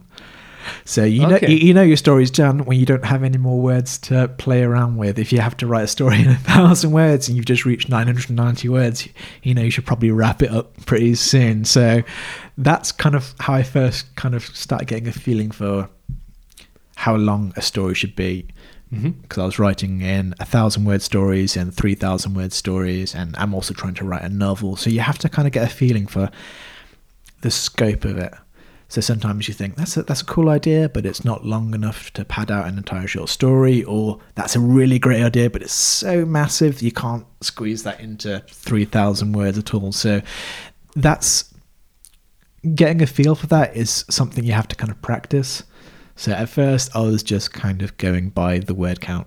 So 0.85 1.03
you 1.03 1.27
know 1.27 1.35
Okay. 1.35 1.51
you, 1.51 1.57
you 1.57 1.73
know 1.73 1.81
your 1.81 1.97
story's 1.97 2.31
done 2.31 2.65
when 2.65 2.79
you 2.79 2.85
don't 2.85 3.05
have 3.05 3.23
any 3.23 3.37
more 3.37 3.59
words 3.59 3.97
to 3.99 4.27
play 4.37 4.63
around 4.63 4.97
with. 4.97 5.19
If 5.19 5.31
you 5.31 5.39
have 5.39 5.57
to 5.57 5.67
write 5.67 5.83
a 5.83 5.87
story 5.87 6.21
in 6.21 6.29
a 6.29 6.35
thousand 6.53 6.91
words 6.91 7.27
and 7.27 7.37
you've 7.37 7.45
just 7.45 7.65
reached 7.65 7.89
990 7.89 8.69
words, 8.69 9.07
you 9.43 9.53
know 9.53 9.61
you 9.61 9.71
should 9.71 9.85
probably 9.85 10.11
wrap 10.11 10.41
it 10.41 10.51
up 10.51 10.85
pretty 10.85 11.15
soon. 11.15 11.65
So 11.65 12.03
that's 12.57 12.91
kind 12.91 13.15
of 13.15 13.33
how 13.39 13.53
I 13.53 13.63
first 13.63 14.15
kind 14.15 14.35
of 14.35 14.43
started 14.45 14.87
getting 14.87 15.07
a 15.07 15.11
feeling 15.13 15.51
for 15.51 15.89
how 16.95 17.15
long 17.15 17.53
a 17.55 17.61
story 17.61 17.95
should 17.95 18.15
be 18.15 18.47
mm-hmm. 18.93 19.09
because 19.09 19.39
I 19.39 19.45
was 19.45 19.59
writing 19.59 20.01
in 20.01 20.35
a 20.39 20.45
thousand 20.45 20.85
word 20.85 21.01
stories 21.01 21.57
and 21.57 21.73
three 21.73 21.95
thousand 21.95 22.33
word 22.35 22.53
stories, 22.53 23.15
and 23.15 23.35
I'm 23.37 23.53
also 23.53 23.73
trying 23.73 23.95
to 23.95 24.05
write 24.05 24.21
a 24.21 24.29
novel. 24.29 24.75
So 24.75 24.89
you 24.89 24.99
have 25.01 25.17
to 25.19 25.29
kind 25.29 25.47
of 25.47 25.51
get 25.51 25.65
a 25.65 25.73
feeling 25.73 26.07
for 26.07 26.29
the 27.41 27.51
scope 27.51 28.05
of 28.05 28.17
it. 28.17 28.33
So 28.93 29.01
sometimes 29.01 29.47
you 29.47 29.55
think 29.55 29.75
that's 29.75 29.97
a, 29.97 30.03
that's 30.03 30.21
a 30.21 30.25
cool 30.25 30.49
idea, 30.49 30.87
but 30.87 31.03
it's 31.03 31.25
not 31.25 31.43
long 31.43 31.73
enough 31.73 32.13
to 32.13 32.23
pad 32.23 32.51
out 32.51 32.67
an 32.67 32.77
entire 32.77 33.07
short 33.07 33.27
story, 33.27 33.83
or 33.85 34.19
that's 34.35 34.55
a 34.55 34.59
really 34.59 34.99
great 34.99 35.23
idea, 35.23 35.49
but 35.49 35.63
it's 35.63 35.73
so 35.73 36.27
massive 36.27 36.83
you 36.83 36.91
can't 36.91 37.25
squeeze 37.41 37.81
that 37.81 37.99
into 37.99 38.43
three 38.49 38.85
thousand 38.85 39.31
words 39.33 39.57
at 39.57 39.73
all. 39.73 39.93
So 39.93 40.21
that's 40.95 41.51
getting 42.75 43.01
a 43.01 43.07
feel 43.07 43.33
for 43.33 43.47
that 43.47 43.75
is 43.75 44.05
something 44.11 44.43
you 44.43 44.53
have 44.53 44.67
to 44.67 44.75
kind 44.75 44.91
of 44.91 45.01
practice. 45.01 45.63
So 46.15 46.31
at 46.31 46.47
first, 46.47 46.95
I 46.95 46.99
was 46.99 47.23
just 47.23 47.51
kind 47.51 47.81
of 47.81 47.97
going 47.97 48.29
by 48.29 48.59
the 48.59 48.75
word 48.75 49.01
count, 49.01 49.25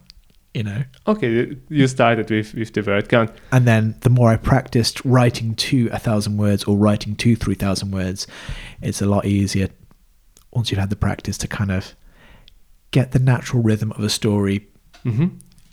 you 0.57 0.63
know. 0.63 0.85
Okay, 1.07 1.55
you 1.69 1.87
started 1.87 2.31
with 2.31 2.55
with 2.55 2.73
the 2.73 2.83
word 2.83 3.11
count. 3.11 3.31
And 3.53 3.67
then 3.67 3.95
the 4.01 4.09
more 4.09 4.31
I 4.31 4.39
practiced 4.39 5.05
writing 5.05 5.55
to 5.57 5.91
a 5.93 5.99
thousand 5.99 6.39
words 6.39 6.65
or 6.65 6.77
writing 6.79 7.15
to 7.17 7.37
3,000 7.37 7.91
words, 7.91 8.27
it's 8.81 9.03
a 9.03 9.07
lot 9.07 9.27
easier 9.27 9.69
once 10.53 10.71
you've 10.71 10.81
had 10.81 10.89
the 10.89 10.97
practice 10.97 11.37
to 11.39 11.47
kind 11.47 11.71
of 11.71 11.95
get 12.91 13.13
the 13.13 13.19
natural 13.19 13.63
rhythm 13.63 13.93
of 13.93 14.01
a 14.01 14.09
story 14.09 14.67
hmm 15.03 15.27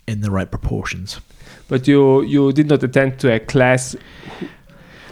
in 0.06 0.20
the 0.20 0.30
right 0.30 0.50
proportions. 0.50 1.18
But 1.66 1.88
you 1.88 2.22
you 2.22 2.52
did 2.52 2.68
not 2.68 2.82
attend 2.82 3.18
to 3.20 3.32
a 3.32 3.40
class 3.40 3.96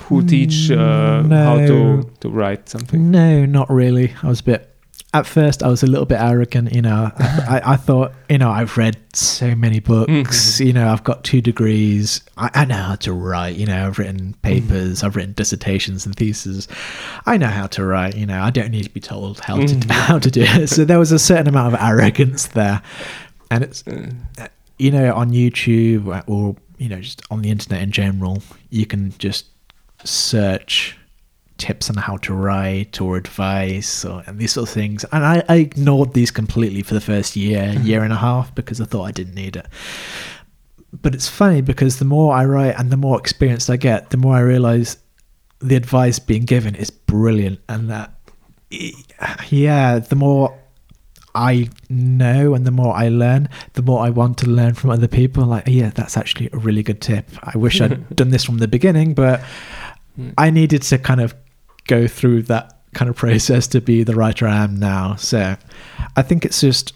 who, 0.01 0.21
who 0.21 0.27
teach 0.27 0.71
uh, 0.71 1.23
how 1.23 1.57
to 1.67 2.03
to 2.21 2.29
write 2.29 2.69
something. 2.69 3.11
No, 3.11 3.47
not 3.47 3.71
really. 3.71 4.13
I 4.23 4.29
was 4.29 4.41
a 4.41 4.45
bit. 4.45 4.72
At 5.15 5.27
first, 5.27 5.63
I 5.63 5.69
was 5.69 5.83
a 5.83 5.87
little 5.87 6.07
bit 6.07 6.19
arrogant. 6.21 6.73
You 6.75 6.81
know, 6.81 7.11
I, 7.19 7.61
I 7.73 7.77
thought, 7.77 8.13
you 8.31 8.39
know, 8.39 8.51
I've 8.51 8.79
read 8.79 8.97
so 9.15 9.55
many 9.55 9.79
books. 9.79 10.59
You 10.59 10.73
know, 10.73 10.89
I've 10.89 11.05
got 11.05 11.23
two 11.23 11.43
degrees. 11.43 12.23
I, 12.39 12.49
I 12.55 12.65
know 12.65 12.77
how 12.77 12.95
to 12.97 13.13
write. 13.13 13.57
You 13.57 13.67
know, 13.67 13.87
I've 13.87 13.99
written 13.99 14.33
papers. 14.41 15.03
I've 15.03 15.15
written 15.15 15.35
dissertations 15.35 16.07
and 16.07 16.17
theses. 16.17 16.67
I 17.27 17.37
know 17.37 17.49
how 17.49 17.67
to 17.69 17.85
write. 17.85 18.17
You 18.17 18.25
know, 18.25 18.41
I 18.41 18.49
don't 18.51 18.71
need 18.71 18.85
to 18.85 18.91
be 18.91 19.01
told 19.01 19.41
how 19.41 19.57
to 19.57 19.65
Mhm. 19.67 19.91
how 19.91 20.19
to 20.19 20.31
do 20.31 20.43
it. 20.43 20.69
So 20.69 20.85
there 20.87 20.99
was 20.99 21.13
a 21.13 21.19
certain 21.19 21.47
amount 21.49 21.75
of 21.75 21.81
arrogance 21.81 22.47
there, 22.47 22.81
and 23.51 23.65
it's 23.65 23.85
Uh, 23.87 24.49
you 24.79 24.91
know, 24.91 25.15
on 25.15 25.31
YouTube 25.31 26.25
or 26.27 26.57
you 26.79 26.89
know, 26.89 27.01
just 27.01 27.21
on 27.31 27.43
the 27.43 27.51
internet 27.51 27.83
in 27.83 27.93
general, 27.93 28.43
you 28.71 28.87
can 28.87 29.13
just 29.19 29.45
search 30.05 30.97
tips 31.63 31.89
on 31.89 31.95
how 31.97 32.17
to 32.17 32.35
write 32.35 33.01
or 33.01 33.17
advice 33.17 34.05
or 34.05 34.25
and 34.27 34.37
these 34.37 34.53
sort 34.53 34.69
of 34.69 34.75
things. 34.75 35.05
And 35.13 35.25
I, 35.25 35.45
I 35.49 35.57
ignored 35.59 36.13
these 36.13 36.33
completely 36.33 36.83
for 36.83 36.95
the 36.95 37.01
first 37.01 37.37
year, 37.37 37.73
year 37.83 38.03
and 38.03 38.13
a 38.13 38.17
half 38.17 38.53
because 38.53 38.81
I 38.81 38.85
thought 38.85 39.05
I 39.05 39.13
didn't 39.13 39.37
need 39.37 39.55
it. 39.55 39.67
But 40.93 41.15
it's 41.15 41.29
funny 41.29 41.61
because 41.61 42.01
the 42.01 42.05
more 42.05 42.35
I 42.35 42.45
write 42.47 42.75
and 42.79 42.91
the 42.91 42.97
more 42.97 43.17
experienced 43.17 43.71
I 43.71 43.77
get, 43.77 44.11
the 44.11 44.17
more 44.17 44.35
I 44.35 44.41
realize 44.41 44.97
the 45.61 45.77
advice 45.77 46.19
being 46.19 46.47
given 46.47 46.75
is 46.75 46.91
brilliant 46.91 47.61
and 47.69 47.89
that 47.91 48.13
yeah, 49.49 50.01
the 50.01 50.17
more 50.17 50.59
I 51.35 51.69
know 51.89 52.55
and 52.55 52.67
the 52.67 52.73
more 52.73 52.93
I 52.93 53.09
learn, 53.09 53.49
the 53.75 53.83
more 53.83 54.01
I 54.05 54.11
want 54.11 54.37
to 54.39 54.47
learn 54.51 54.75
from 54.75 54.91
other 54.91 55.09
people. 55.09 55.45
Like, 55.45 55.69
yeah, 55.69 55.91
that's 55.95 56.17
actually 56.17 56.51
a 56.53 56.59
really 56.59 56.83
good 56.83 57.01
tip. 57.01 57.31
I 57.41 57.57
wish 57.57 57.81
I'd 57.81 58.17
done 58.17 58.31
this 58.31 58.45
from 58.45 58.59
the 58.59 58.69
beginning, 58.69 59.15
but 59.15 59.41
Mm. 60.19 60.35
I 60.37 60.51
needed 60.51 60.83
to 60.83 60.99
kind 60.99 61.21
of 61.21 61.35
go 61.87 62.07
through 62.07 62.43
that 62.45 62.79
kind 62.95 63.09
of 63.09 63.17
process 63.17 63.67
to 63.69 63.81
be 63.81 64.05
the 64.05 64.15
writer 64.15 64.47
I 64.47 64.65
am 64.65 64.77
now. 64.79 65.17
So 65.17 65.57
I 66.17 66.23
think 66.23 66.45
it's 66.45 66.61
just, 66.61 66.93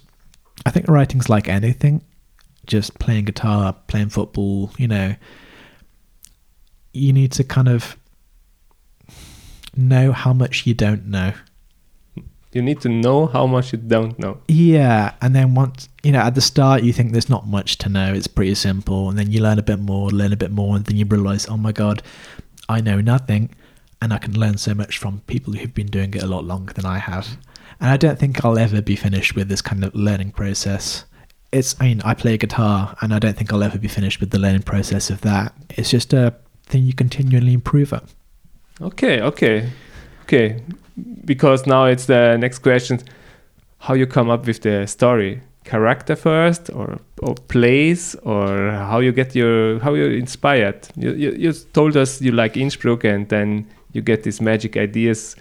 I 0.65 0.71
think 0.71 0.89
writing's 0.89 1.29
like 1.29 1.49
anything, 1.49 2.03
just 2.67 2.99
playing 2.99 3.25
guitar, 3.25 3.75
playing 3.87 4.11
football, 4.11 4.71
you 4.77 4.89
know, 4.89 5.15
you 6.93 7.13
need 7.13 7.33
to 7.33 7.45
kind 7.45 7.69
of 7.69 7.97
know 9.77 10.13
how 10.13 10.33
much 10.33 10.67
you 10.67 10.75
don't 10.75 11.07
know. 11.07 11.33
you 12.57 12.63
need 12.63 12.81
to 12.81 12.89
know 12.89 13.27
how 13.27 13.47
much 13.47 13.73
you 13.73 13.79
don't 13.79 14.19
know. 14.19 14.39
Yeah, 14.49 15.13
and 15.21 15.37
then 15.37 15.55
once 15.55 15.91
you 16.03 16.13
know, 16.13 16.21
at 16.21 16.35
the 16.35 16.41
start, 16.41 16.83
you 16.83 16.93
think 16.93 17.13
there's 17.13 17.29
not 17.29 17.47
much 17.47 17.77
to 17.79 17.89
know. 17.91 18.15
It's 18.15 18.27
pretty 18.27 18.55
simple, 18.55 19.11
and 19.11 19.19
then 19.19 19.31
you 19.31 19.43
learn 19.43 19.59
a 19.59 19.63
bit 19.63 19.79
more, 19.79 20.11
learn 20.11 20.33
a 20.33 20.37
bit 20.37 20.51
more, 20.51 20.75
and 20.75 20.85
then 20.87 20.97
you 20.97 21.05
realize, 21.05 21.47
oh 21.49 21.59
my 21.59 21.73
god, 21.73 22.03
I 22.69 22.81
know 22.81 23.01
nothing, 23.03 23.51
and 24.01 24.13
I 24.13 24.19
can 24.19 24.39
learn 24.39 24.59
so 24.59 24.75
much 24.75 24.99
from 24.99 25.21
people 25.27 25.55
who've 25.55 25.75
been 25.75 25.87
doing 25.87 26.15
it 26.15 26.23
a 26.23 26.27
lot 26.27 26.45
longer 26.45 26.73
than 26.73 26.87
I 26.87 26.99
have. 26.99 27.39
And 27.81 27.91
I 27.91 27.97
don't 27.97 28.19
think 28.19 28.45
I'll 28.45 28.59
ever 28.59 28.81
be 28.83 28.97
finished 28.97 29.35
with 29.35 29.49
this 29.49 29.63
kind 29.63 29.85
of 29.85 29.95
learning 29.95 30.33
process. 30.33 31.05
It's, 31.53 31.75
I 31.81 31.85
mean, 31.85 32.03
I 32.05 32.15
play 32.15 32.37
guitar, 32.37 32.97
and 33.01 33.15
I 33.15 33.19
don't 33.19 33.37
think 33.37 33.53
I'll 33.53 33.63
ever 33.63 33.79
be 33.79 33.89
finished 33.89 34.21
with 34.21 34.31
the 34.31 34.39
learning 34.39 34.63
process 34.63 35.11
of 35.11 35.21
that. 35.23 35.55
It's 35.71 35.91
just 35.91 36.13
a 36.13 36.35
thing 36.65 36.85
you 36.85 36.95
continually 36.95 37.53
improve 37.53 37.93
at. 37.93 38.05
Okay, 38.81 39.21
okay, 39.21 39.71
okay. 40.25 40.63
Because 41.25 41.67
now 41.67 41.87
it's 41.87 42.07
the 42.07 42.37
next 42.37 42.59
question: 42.59 43.01
how 43.79 43.95
you 43.95 44.07
come 44.07 44.31
up 44.31 44.47
with 44.47 44.63
the 44.63 44.87
story? 44.87 45.43
Character 45.65 46.17
first, 46.17 46.71
or 46.71 46.99
or 47.23 47.35
place, 47.35 48.15
or 48.23 48.71
how 48.71 49.01
you 49.01 49.13
get 49.13 49.35
your 49.35 49.79
how 49.81 49.95
you're 49.95 50.13
inspired? 50.13 50.89
You 50.97 51.13
you, 51.13 51.31
you 51.33 51.53
told 51.53 51.97
us 51.97 52.21
you 52.21 52.33
like 52.33 52.57
Innsbruck, 52.57 53.05
and 53.05 53.29
then 53.29 53.67
you 53.93 54.03
get 54.03 54.23
these 54.23 54.41
magic 54.41 54.77
ideas. 54.77 55.37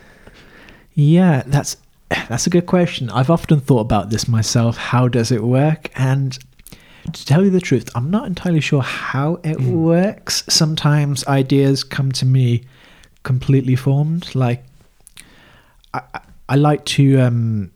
Yeah, 0.93 1.43
that's 1.45 1.77
that's 2.29 2.47
a 2.47 2.49
good 2.49 2.65
question. 2.65 3.09
I've 3.09 3.29
often 3.29 3.59
thought 3.59 3.81
about 3.81 4.09
this 4.09 4.27
myself. 4.27 4.77
How 4.77 5.07
does 5.07 5.31
it 5.31 5.43
work? 5.43 5.89
And 5.95 6.37
to 7.13 7.25
tell 7.25 7.43
you 7.43 7.49
the 7.51 7.61
truth, 7.61 7.89
I'm 7.95 8.09
not 8.09 8.25
entirely 8.27 8.61
sure 8.61 8.81
how 8.81 9.39
it 9.43 9.61
works. 9.61 10.43
Sometimes 10.49 11.25
ideas 11.27 11.83
come 11.83 12.11
to 12.13 12.25
me 12.25 12.63
completely 13.23 13.75
formed. 13.75 14.33
Like, 14.35 14.63
I, 15.93 16.01
I- 16.49 16.55
like 16.55 16.85
to 16.85 17.19
um, 17.19 17.71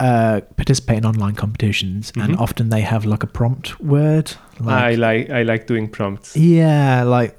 uh, 0.00 0.40
participate 0.56 0.98
in 0.98 1.06
online 1.06 1.34
competitions, 1.34 2.12
and 2.16 2.34
Mhm. 2.34 2.40
often 2.40 2.68
they 2.68 2.82
have 2.82 3.04
like 3.06 3.22
a 3.22 3.26
prompt 3.26 3.80
word. 3.80 4.32
Like, 4.60 4.82
I 4.82 4.94
like 4.94 5.30
I 5.30 5.42
like 5.42 5.66
doing 5.66 5.88
prompts. 5.88 6.36
yeah, 6.36 7.02
like 7.02 7.36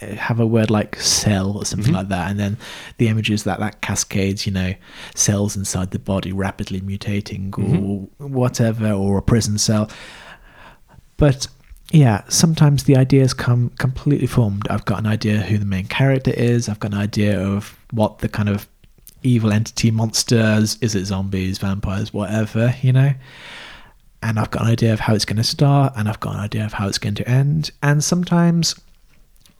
have 0.00 0.40
a 0.40 0.46
word 0.46 0.70
like 0.70 0.96
cell 1.00 1.52
or 1.56 1.64
something 1.64 1.92
Mhm. 1.92 1.96
like 1.96 2.08
that, 2.08 2.30
and 2.30 2.38
then 2.38 2.56
the 2.98 3.08
images 3.08 3.44
that 3.44 3.58
that 3.60 3.80
cascades, 3.80 4.46
you 4.46 4.52
know, 4.52 4.74
cells 5.14 5.56
inside 5.56 5.90
the 5.90 5.98
body 5.98 6.32
rapidly 6.32 6.80
mutating 6.80 7.56
or 7.58 8.08
whatever, 8.28 8.90
or 8.92 9.18
a 9.18 9.22
prison 9.22 9.58
cell. 9.58 9.90
But 11.16 11.46
yeah, 11.90 12.22
sometimes 12.28 12.84
the 12.84 12.96
ideas 12.96 13.32
come 13.32 13.70
completely 13.78 14.26
formed. 14.26 14.66
I've 14.68 14.84
got 14.84 14.98
an 14.98 15.06
idea 15.06 15.40
who 15.40 15.58
the 15.58 15.64
main 15.64 15.86
character 15.86 16.30
is. 16.32 16.68
I've 16.68 16.80
got 16.80 16.92
an 16.92 16.98
idea 16.98 17.40
of 17.40 17.76
what 17.92 18.18
the 18.18 18.28
kind 18.28 18.48
of 18.48 18.68
evil 19.22 19.52
entity 19.52 19.90
monsters 19.90 20.78
is. 20.80 20.94
It 20.94 21.06
zombies, 21.06 21.58
vampires, 21.58 22.12
whatever, 22.12 22.74
you 22.82 22.92
know 22.92 23.12
and 24.20 24.36
I've 24.40 24.50
got 24.50 24.62
an 24.62 24.68
idea 24.72 24.92
of 24.92 24.98
how 24.98 25.14
it's 25.14 25.24
going 25.24 25.36
to 25.36 25.44
start, 25.44 25.92
and 25.96 26.08
I've 26.08 26.18
got 26.18 26.34
an 26.34 26.40
idea 26.40 26.64
of 26.64 26.72
how 26.72 26.88
it's 26.88 26.98
going 26.98 27.14
to 27.14 27.28
end. 27.28 27.70
And 27.84 28.02
sometimes, 28.02 28.74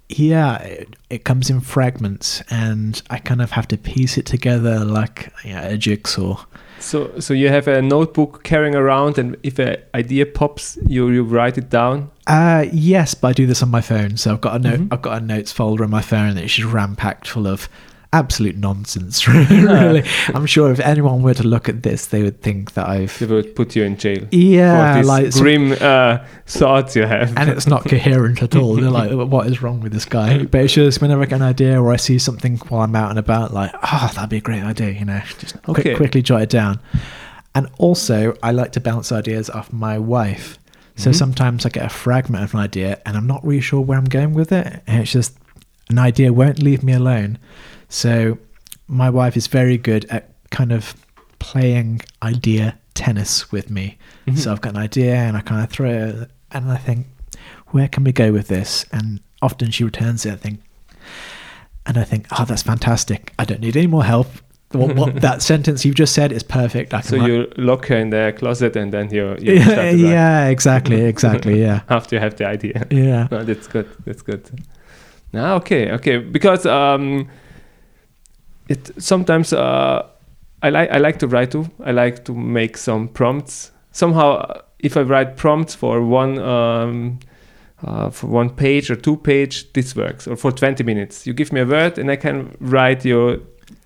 yeah, 0.09 0.59
it, 0.59 0.97
it 1.11 1.25
comes 1.25 1.51
in 1.51 1.61
fragments, 1.61 2.43
and 2.51 3.01
I 3.11 3.19
kind 3.19 3.43
of 3.43 3.51
have 3.53 3.69
to 3.69 3.77
piece 3.77 4.17
it 4.17 4.27
together 4.27 4.85
like 4.85 5.33
yeah, 5.45 5.63
a 5.63 5.77
jigsaw. 5.77 6.45
So 6.81 7.19
so 7.21 7.35
you 7.35 7.49
have 7.49 7.69
a 7.69 7.83
notebook 7.83 8.43
carrying 8.45 8.75
around, 8.75 9.19
and 9.19 9.37
if 9.43 9.59
an 9.59 9.77
idea 9.95 10.27
pops, 10.27 10.79
you 10.87 11.09
you 11.11 11.25
write 11.25 11.59
it 11.59 11.69
down. 11.71 12.11
Uh, 12.27 12.67
yes, 12.73 13.15
but 13.15 13.29
I 13.29 13.33
do 13.33 13.47
this 13.47 13.63
on 13.63 13.71
my 13.71 13.81
phone. 13.81 14.17
So 14.17 14.33
I've 14.33 14.41
got 14.41 14.57
a 14.57 14.59
note. 14.59 14.81
Mhm. 14.81 14.93
I've 14.93 15.03
got 15.03 15.23
a 15.23 15.25
notes 15.25 15.53
folder 15.53 15.85
on 15.85 15.91
my 15.91 16.03
phone 16.03 16.35
that's 16.37 16.55
just 16.55 16.73
ram 16.73 16.95
packed 16.97 17.27
full 17.29 17.47
of 17.47 17.69
absolute 18.13 18.57
nonsense. 18.57 19.29
really, 19.29 20.03
I'm 20.29 20.47
sure 20.47 20.71
if 20.73 20.81
anyone 20.81 21.23
were 21.23 21.35
to 21.35 21.43
look 21.47 21.69
at 21.69 21.83
this, 21.83 22.07
they 22.07 22.23
would 22.23 22.41
think 22.43 22.73
that 22.73 22.89
I've 22.89 23.19
They 23.19 23.27
would 23.27 23.55
put 23.55 23.77
you 23.77 23.85
in 23.85 23.97
jail. 23.97 24.27
yeah, 24.31 25.03
like 25.05 25.31
grim 25.33 25.73
uh, 25.81 26.19
thoughts 26.47 26.97
you 26.97 27.03
have. 27.05 27.37
and 27.37 27.51
it's 27.51 27.67
not 27.67 27.85
coherent 27.85 28.43
at 28.43 28.57
all. 28.57 28.77
They're 28.77 28.91
like, 28.91 29.11
what 29.13 29.47
is 29.47 29.61
wrong 29.63 29.81
with 29.81 29.93
this 29.93 30.05
guy? 30.05 30.45
But 30.51 30.63
it's 30.63 30.73
just 30.75 31.01
whenever 31.03 31.23
I 31.23 31.27
get 31.27 31.37
an 31.37 31.43
idea 31.43 31.81
or 31.81 31.93
I 31.93 31.97
see 31.97 32.19
something 32.19 32.57
while 32.69 32.83
I'm 32.83 32.97
out 32.97 33.11
and 33.11 33.19
about, 33.19 33.53
like, 33.53 33.73
oh, 33.83 34.11
that'd 34.15 34.31
be 34.31 34.39
a 34.39 34.41
great 34.41 34.63
idea, 34.63 34.91
you 34.93 35.05
know, 35.05 35.21
just 35.39 35.63
quick- 35.63 35.97
quickly 35.97 36.23
jot 36.23 36.43
it 36.43 36.51
down. 36.51 36.81
And 37.55 37.69
also, 37.79 38.35
I 38.43 38.53
like 38.53 38.73
to 38.73 38.81
bounce 38.81 39.11
ideas 39.13 39.51
off 39.51 39.73
my 39.73 39.99
wife. 39.99 40.59
So 40.97 41.11
Mhm. 41.11 41.15
sometimes 41.15 41.67
I 41.67 41.69
get 41.69 41.85
a 41.85 41.89
fragment 41.89 42.43
of 42.45 42.55
an 42.55 42.61
idea 42.61 42.99
and 43.07 43.17
I'm 43.17 43.27
not 43.27 43.45
really 43.47 43.61
sure 43.61 43.81
where 43.81 43.99
I'm 43.99 44.05
going 44.05 44.33
with 44.35 44.51
it. 44.53 44.83
And 44.87 45.03
it's 45.03 45.13
just 45.13 45.37
an 45.91 45.99
idea 45.99 46.33
won't 46.33 46.63
leave 46.63 46.83
me 46.83 46.93
alone. 46.93 47.39
So 47.89 48.39
my 48.87 49.11
wife 49.11 49.37
is 49.37 49.47
very 49.47 49.77
good 49.79 50.05
at 50.11 50.31
kind 50.51 50.73
of 50.73 50.95
playing 51.39 52.01
idea 52.23 52.79
tennis 52.95 53.53
with 53.53 53.71
me. 53.71 53.97
Mhm. 54.27 54.39
So 54.39 54.53
I've 54.53 54.61
got 54.61 54.75
an 54.75 54.79
idea 54.81 55.15
and 55.15 55.37
I 55.37 55.41
kind 55.41 55.63
of 55.63 55.71
throw 55.71 55.91
it 55.91 56.31
and 56.53 56.71
I 56.71 56.77
think, 56.77 57.07
where 57.69 57.89
can 57.89 58.05
we 58.05 58.13
go 58.13 58.33
with 58.33 58.49
this? 58.49 58.85
And 58.93 59.21
often 59.43 59.71
she 59.71 59.85
returns 59.85 60.27
it, 60.27 60.33
I 60.33 60.37
think, 60.37 60.61
and 61.87 61.97
I 61.99 62.05
think, 62.05 62.27
oh, 62.39 62.45
that's 62.45 62.63
fantastic. 62.63 63.33
I 63.39 63.45
don't 63.45 63.61
need 63.61 63.77
any 63.77 63.87
more 63.87 64.05
help. 64.05 64.27
What, 64.73 64.97
what 64.97 65.21
that 65.23 65.41
sentence 65.43 65.85
you've 65.85 65.95
just 65.95 66.13
said 66.15 66.33
is 66.33 66.43
perfect. 66.43 66.93
So 67.05 67.17
write- 67.19 67.29
you 67.29 67.53
lock 67.57 67.87
her 67.87 67.97
in 67.97 68.11
the 68.11 68.35
closet, 68.37 68.77
and 68.77 68.93
then 68.93 69.11
you 69.11 69.37
you 69.41 69.55
yeah, 69.55 69.63
start 69.65 69.77
to 69.77 69.83
write 69.83 69.99
yeah, 69.99 70.47
exactly, 70.49 71.01
exactly, 71.05 71.61
yeah, 71.67 71.81
after 71.89 72.17
you 72.17 72.21
have 72.21 72.37
the 72.37 72.47
idea. 72.47 72.87
yeah. 72.91 73.29
No, 73.31 73.45
that's 73.45 73.67
good. 73.67 73.87
That's 74.05 74.23
good. 74.23 74.43
Ah, 75.35 75.55
okay, 75.55 75.93
okay. 75.93 76.19
Because 76.19 76.67
um, 76.67 77.29
it 78.69 78.91
sometimes 79.03 79.53
uh, 79.53 80.07
I 80.63 80.71
like 80.71 80.91
I 80.91 80.99
like 80.99 81.19
to 81.21 81.27
write 81.27 81.51
too. 81.51 81.71
I 81.85 81.93
like 81.93 82.25
to 82.25 82.35
make 82.35 82.77
some 82.77 83.09
prompts. 83.09 83.73
Somehow, 83.93 84.33
uh, 84.33 84.61
if 84.79 84.97
I 84.97 85.03
write 85.03 85.37
prompts 85.37 85.75
for 85.75 86.05
one 86.05 86.39
um, 86.39 87.19
uh, 87.85 88.11
for 88.11 88.27
one 88.27 88.51
page 88.51 88.91
or 88.91 88.97
two 88.97 89.17
page, 89.17 89.73
this 89.73 89.97
works. 89.97 90.27
Or 90.27 90.37
for 90.37 90.53
twenty 90.53 90.85
minutes, 90.85 91.27
you 91.27 91.33
give 91.33 91.53
me 91.53 91.61
a 91.61 91.67
word, 91.67 91.99
and 91.99 92.11
I 92.11 92.17
can 92.17 92.57
write 92.61 93.05
your 93.05 93.39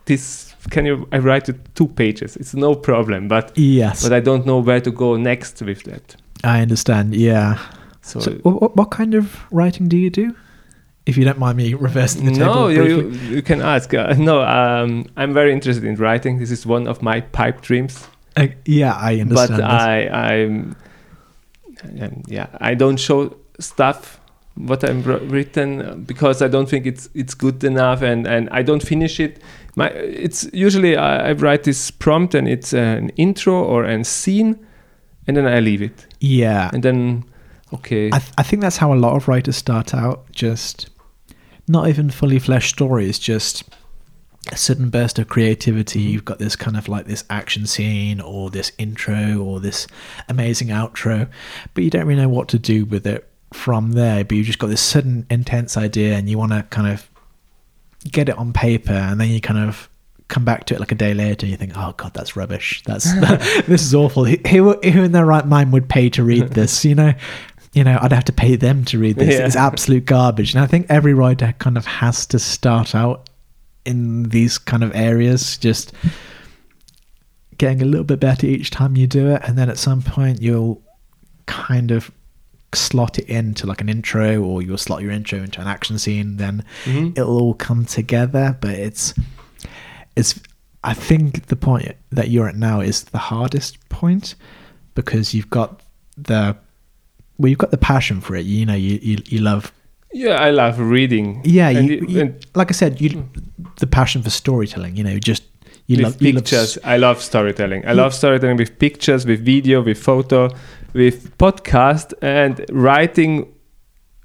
this. 0.07 0.55
Can 0.71 0.87
you? 0.87 1.09
I 1.13 1.19
write 1.19 1.49
it 1.49 1.57
two 1.75 1.89
pages. 1.89 2.37
It's 2.37 2.55
no 2.55 2.75
problem. 2.75 3.29
But 3.29 3.53
Yes, 3.57 4.03
but 4.03 4.13
I 4.13 4.21
don't 4.21 4.47
know 4.47 4.59
where 4.59 4.81
to 4.81 4.91
go 4.91 5.17
next 5.17 5.63
with 5.63 5.83
that. 5.85 6.17
I 6.45 6.61
understand. 6.61 7.15
Yeah. 7.15 7.59
So, 8.03 8.21
So, 8.21 8.33
what, 8.43 8.77
what 8.77 8.91
kind 8.91 9.15
of 9.15 9.41
writing 9.53 9.89
do 9.89 9.97
you 9.97 10.11
do? 10.11 10.35
If 11.05 11.17
you 11.17 11.25
don't 11.25 11.39
mind 11.39 11.57
me 11.57 11.75
reversing 11.75 12.27
the 12.27 12.33
table. 12.33 12.55
no, 12.55 12.69
you, 12.69 13.11
you, 13.11 13.43
can 13.43 13.61
ask. 13.61 13.93
Uh, 13.93 14.15
no, 14.19 14.43
um, 14.43 15.07
I'm 15.17 15.35
very 15.35 15.53
interested 15.53 15.85
in 15.85 15.97
writing. 15.97 16.39
This 16.39 16.51
is 16.53 16.65
one 16.65 16.87
of 16.87 17.03
my 17.03 17.21
pipe 17.21 17.61
dreams. 17.61 18.07
Uh, 18.37 18.49
yeah, 18.65 18.95
I 18.95 19.21
understand. 19.21 19.51
But 19.51 19.57
this. 19.57 19.65
I, 19.65 19.99
I'm, 20.09 20.77
um, 22.01 22.23
yeah, 22.29 22.47
I 22.61 22.75
don't 22.75 22.99
show 22.99 23.37
stuff 23.59 24.21
what 24.55 24.85
I'm 24.85 25.03
written 25.03 26.05
because 26.05 26.43
I 26.43 26.49
don't 26.49 26.69
think 26.69 26.87
it's 26.87 27.09
it's 27.15 27.35
good 27.35 27.65
enough, 27.65 28.03
and 28.03 28.27
and 28.27 28.49
I 28.51 28.63
don't 28.63 28.83
finish 28.83 29.19
it. 29.19 29.43
My 29.77 29.89
it's 29.89 30.49
usually 30.53 30.97
I, 30.97 31.31
I 31.31 31.33
write 31.33 31.65
this 31.65 31.91
prompt 31.91 32.35
and 32.35 32.47
it's 32.47 32.73
an 32.73 33.11
intro 33.11 33.55
or 33.55 33.85
a 33.85 34.05
scene, 34.05 34.59
and 35.27 35.37
then 35.37 35.47
I 35.47 35.61
leave 35.61 35.83
it, 35.83 36.07
yeah, 36.21 36.71
and 36.73 36.83
then 36.83 37.25
okay, 37.73 38.09
I, 38.13 38.19
th- 38.19 38.33
I 38.39 38.43
think 38.43 38.63
that's 38.63 38.77
how 38.77 38.93
a 38.93 38.97
lot 38.97 39.17
of 39.17 39.29
writers 39.29 39.57
start 39.57 39.95
out. 39.95 40.31
Just 40.33 40.91
not 41.73 41.89
even 41.89 42.11
fully 42.11 42.39
fleshed 42.39 42.71
stories, 42.71 43.19
just 43.19 43.65
a 44.51 44.57
sudden 44.57 44.91
burst 44.91 45.19
of 45.19 45.29
creativity. 45.29 46.01
Mm-hmm. 46.01 46.09
You've 46.11 46.25
got 46.25 46.39
this 46.39 46.57
kind 46.57 46.77
of 46.77 46.89
like 46.89 47.07
this 47.07 47.25
action 47.31 47.67
scene, 47.67 48.21
or 48.21 48.51
this 48.51 48.73
intro, 48.79 49.39
or 49.39 49.61
this 49.61 49.87
amazing 50.29 50.69
outro, 50.69 51.29
but 51.75 51.85
you 51.85 51.91
don't 51.91 52.07
really 52.07 52.21
know 52.21 52.29
what 52.29 52.49
to 52.49 52.59
do 52.59 52.85
with 52.85 53.07
it 53.07 53.29
from 53.53 53.93
there. 53.93 54.25
But 54.25 54.37
you've 54.37 54.47
just 54.47 54.59
got 54.59 54.69
this 54.69 54.81
sudden 54.81 55.27
intense 55.31 55.77
idea, 55.77 56.15
and 56.15 56.29
you 56.29 56.39
want 56.39 56.53
to 56.53 56.63
kind 56.71 56.89
of 56.93 57.09
get 58.11 58.29
it 58.29 58.37
on 58.37 58.53
paper, 58.53 58.93
and 58.93 59.21
then 59.21 59.29
you 59.31 59.41
kind 59.41 59.69
of 59.69 59.89
come 60.33 60.45
back 60.47 60.65
to 60.65 60.75
it 60.75 60.81
like 60.81 60.91
a 60.91 60.95
day 60.95 61.13
later 61.13 61.45
and 61.45 61.51
you 61.51 61.59
think 61.59 61.73
oh 61.77 61.93
god 61.99 62.15
that's 62.15 62.37
rubbish 62.37 62.83
that's 62.87 63.13
this 63.67 63.83
is 63.83 63.95
awful 63.95 64.25
who, 64.25 64.37
who 64.49 64.73
who 64.81 65.03
in 65.03 65.13
their 65.13 65.27
right 65.27 65.47
mind 65.47 65.71
would 65.75 65.91
pay 65.91 66.09
to 66.09 66.25
read 66.25 66.49
this 66.55 66.87
you 66.87 66.95
know 66.95 67.13
you 67.73 67.85
know, 67.85 67.99
I'd 68.01 68.13
have 68.13 68.25
to 68.27 68.33
pay 68.33 68.57
them 68.57 68.85
to 68.87 68.99
read 68.99 69.17
this. 69.17 69.35
Yeah. 69.39 69.47
It's 69.47 69.57
absolute 69.57 70.05
garbage. 70.05 70.55
And 70.55 70.63
I 70.63 70.67
think 70.67 70.87
every 70.89 71.15
writer 71.15 71.55
kind 71.59 71.77
of 71.79 71.87
has 71.87 72.27
to 72.27 72.39
start 72.39 72.95
out 72.95 73.31
in 73.85 74.25
these 74.25 74.59
kind 74.59 74.85
of 74.85 74.95
areas, 74.95 75.57
just 75.57 75.93
getting 77.59 77.83
a 77.83 77.85
little 77.85 78.05
bit 78.05 78.21
better 78.21 78.47
each 78.47 78.71
time 78.71 78.97
you 78.97 79.07
do 79.07 79.29
it. 79.31 79.43
And 79.45 79.57
then 79.57 79.71
at 79.71 79.79
some 79.79 80.03
point, 80.03 80.43
you'll 80.43 80.83
kind 81.47 81.91
of 81.91 82.11
slot 82.75 83.19
it 83.19 83.27
into 83.29 83.67
like 83.67 83.81
an 83.81 83.89
intro 83.89 84.41
or 84.43 84.63
you'll 84.63 84.79
slot 84.79 85.03
your 85.03 85.11
intro 85.11 85.39
into 85.39 85.61
an 85.61 85.67
action 85.67 85.99
scene. 85.99 86.37
Then 86.39 86.65
Mhm. 86.85 87.13
it'll 87.19 87.39
all 87.41 87.55
come 87.55 87.85
together. 87.85 88.57
But 88.61 88.71
it's, 88.73 89.15
it's, 90.17 90.39
I 90.85 90.95
think 90.95 91.47
the 91.47 91.57
point 91.57 91.93
that 92.11 92.29
you're 92.31 92.49
at 92.49 92.57
now 92.57 92.81
is 92.81 93.05
the 93.05 93.19
hardest 93.19 93.89
point 93.89 94.35
because 94.95 95.33
you've 95.35 95.51
got 95.51 95.81
the 96.17 96.57
well 97.43 97.49
you've 97.51 97.59
got 97.67 97.71
the 97.71 97.79
passion 97.93 98.21
for 98.21 98.35
it 98.37 98.47
you 98.47 98.65
know 98.65 98.75
you 98.87 98.99
you, 99.03 99.17
you 99.27 99.41
love 99.41 99.73
yeah, 100.15 100.37
I 100.49 100.51
love 100.51 100.79
reading. 100.79 101.41
yeah 101.45 101.69
and, 101.71 101.89
you, 101.89 101.97
it- 102.03 102.11
you- 102.11 102.35
like 102.55 102.71
i 102.71 102.77
said 102.83 103.01
you 103.01 103.09
the 103.81 103.87
passion 103.87 104.23
for 104.23 104.31
storytelling 104.31 104.95
you 104.99 105.05
know 105.05 105.19
just 105.19 105.43
you 105.87 105.97
love 105.97 106.15
you 106.23 106.33
love 106.33 106.45
pictures. 106.45 106.77
s- 106.77 106.85
I 106.85 106.97
love 106.97 107.21
storytelling. 107.21 107.83
I 107.89 107.93
love 107.93 108.13
storytelling 108.15 108.57
with 108.57 108.79
pictures, 108.79 109.27
with 109.27 109.41
video, 109.45 109.83
with 109.83 109.99
photo, 109.99 110.49
with 110.95 111.37
podcast, 111.39 112.15
and 112.23 112.65
writing 112.71 113.33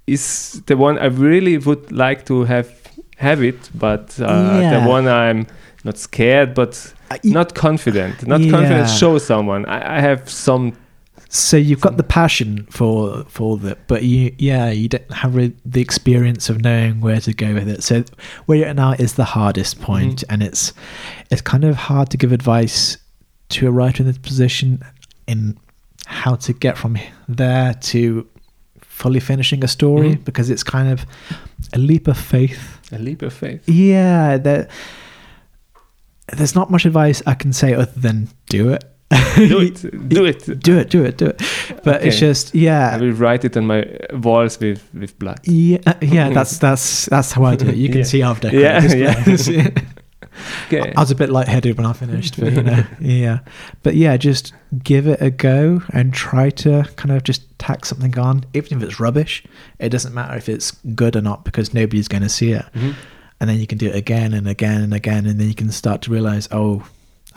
is 0.05 0.61
the 0.67 0.75
one 0.77 0.97
I 0.99 1.05
really 1.07 1.57
would 1.57 1.91
like 1.91 2.25
to 2.27 2.43
have 2.45 2.69
have 3.17 3.41
it, 3.43 3.69
but 3.73 4.19
uh, 4.19 4.25
Yeah. 4.61 4.79
the 4.79 4.87
one 4.89 5.07
I'm 5.07 5.47
not 5.83 5.97
scared, 5.97 6.53
but 6.53 6.93
Uh, 7.09 7.17
not 7.23 7.55
confident. 7.55 8.15
Not 8.27 8.41
Yeah. 8.41 8.51
confident. 8.51 8.89
Show 8.89 9.17
someone. 9.17 9.65
I, 9.65 9.97
I 9.97 10.01
have 10.01 10.29
some. 10.29 10.73
So 11.29 11.57
you've 11.57 11.81
got 11.81 11.97
the 11.97 12.03
passion 12.03 12.65
for 12.69 13.23
for 13.25 13.57
that 13.57 13.77
but 13.87 14.03
you 14.03 14.33
yeah 14.37 14.69
you 14.69 14.87
don't 14.87 15.11
have 15.11 15.33
the 15.33 15.81
experience 15.81 16.49
of 16.49 16.61
knowing 16.61 17.01
where 17.01 17.19
to 17.19 17.33
go 17.33 17.53
with 17.53 17.67
it 17.67 17.83
so 17.83 18.03
where 18.45 18.57
you're 18.57 18.67
at 18.67 18.75
now 18.75 18.91
is 18.93 19.15
the 19.15 19.25
hardest 19.25 19.81
point, 19.81 20.19
Mm-hmm. 20.21 20.33
and 20.33 20.43
it's 20.43 20.73
it's 21.29 21.41
kind 21.41 21.63
of 21.65 21.75
hard 21.75 22.09
to 22.11 22.17
give 22.17 22.31
advice 22.31 22.97
to 23.49 23.67
a 23.67 23.71
writer 23.71 24.03
in 24.03 24.07
this 24.07 24.17
position 24.17 24.81
in 25.27 25.57
how 26.05 26.35
to 26.35 26.53
get 26.53 26.77
from 26.77 26.97
there 27.27 27.73
to 27.73 28.25
fully 28.81 29.19
finishing 29.19 29.63
a 29.63 29.67
story 29.67 30.15
Mhm. 30.15 30.23
because 30.25 30.49
it's 30.49 30.63
kind 30.63 30.89
of 30.89 31.05
a 31.73 31.77
leap 31.77 32.07
of 32.07 32.17
faith 32.17 32.79
A 32.91 32.97
leap 32.99 33.21
of 33.21 33.33
faith. 33.33 33.67
yeah 33.67 34.37
there, 34.37 34.67
there's 36.35 36.55
not 36.55 36.69
much 36.71 36.85
advice 36.85 37.21
i 37.27 37.33
can 37.33 37.51
say 37.53 37.73
other 37.73 37.91
than 37.95 38.29
do 38.49 38.69
it 38.69 38.83
do 39.09 39.59
it, 39.59 39.81
do 40.09 40.25
it. 40.25 40.59
do 40.61 40.77
it, 40.77 40.89
do 40.89 41.03
it, 41.05 41.17
do 41.17 41.25
it. 41.27 41.41
But 41.83 42.03
it's 42.03 42.19
just, 42.19 42.53
yeah. 42.53 42.91
I 42.95 42.97
will 42.97 43.13
write 43.13 43.45
it 43.45 43.55
on 43.57 43.65
my 43.67 43.85
walls 44.13 44.59
with 44.59 44.83
with 44.93 45.17
blood. 45.19 45.39
yeah, 45.43 45.77
yeah. 46.01 46.29
That's 46.29 46.57
that's 46.57 47.05
that's 47.05 47.31
how 47.31 47.43
I 47.45 47.55
do 47.55 47.67
it. 47.69 47.75
You 47.75 47.89
can 47.89 47.97
Yeah. 48.03 48.03
see 48.03 48.23
I've 48.23 48.43
Yeah, 48.43 48.79
decorated 48.81 49.47
yeah. 49.47 49.83
Okay. 50.67 50.93
I 50.95 50.99
was 50.99 51.09
a 51.09 51.15
bit 51.15 51.29
lightheaded 51.31 51.77
when 51.77 51.85
I 51.87 51.93
finished, 51.93 52.39
but 52.39 52.53
you 52.53 52.61
know, 52.61 52.83
yeah. 52.99 53.39
But 53.81 53.95
yeah, 53.95 54.17
just 54.17 54.53
give 54.83 55.07
it 55.07 55.19
a 55.21 55.31
go 55.31 55.81
and 55.93 56.13
try 56.13 56.51
to 56.51 56.83
kind 56.95 57.11
of 57.15 57.23
just 57.23 57.41
tack 57.57 57.85
something 57.85 58.17
on, 58.19 58.43
even 58.53 58.77
if 58.77 58.83
it's 58.83 58.99
rubbish. 58.99 59.43
It 59.79 59.89
doesn't 59.89 60.13
matter 60.13 60.37
if 60.37 60.47
it's 60.47 60.71
good 60.93 61.15
or 61.15 61.21
not 61.21 61.43
because 61.43 61.73
nobody's 61.73 62.07
going 62.07 62.21
to 62.23 62.29
see 62.29 62.51
it. 62.51 62.65
Mhm. 62.75 62.93
And 63.39 63.49
then 63.49 63.59
you 63.59 63.65
can 63.67 63.77
do 63.79 63.87
it 63.87 63.95
again 63.95 64.33
and 64.33 64.47
again 64.47 64.81
and 64.81 64.93
again, 64.93 65.25
and 65.25 65.39
then 65.39 65.47
you 65.47 65.55
can 65.55 65.71
start 65.71 66.01
to 66.03 66.11
realize, 66.11 66.47
oh, 66.51 66.83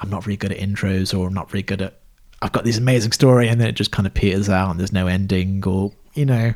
I'm 0.01 0.11
not 0.11 0.25
very 0.25 0.37
good 0.37 0.53
at 0.53 0.59
intros, 0.59 1.17
or 1.19 1.27
I'm 1.27 1.35
not 1.35 1.51
very 1.51 1.63
good 1.63 1.83
at. 1.83 1.99
I've 2.43 2.53
got 2.53 2.65
this 2.65 2.79
amazing 2.79 3.13
story, 3.13 3.49
and 3.49 3.61
then 3.61 3.69
it 3.69 3.73
just 3.73 3.93
kind 3.93 4.07
of 4.07 4.15
peters 4.15 4.49
out, 4.49 4.71
and 4.71 4.81
there's 4.81 4.93
no 4.93 5.07
ending, 5.07 5.63
or 5.67 5.93
you 6.15 6.27
know, 6.27 6.55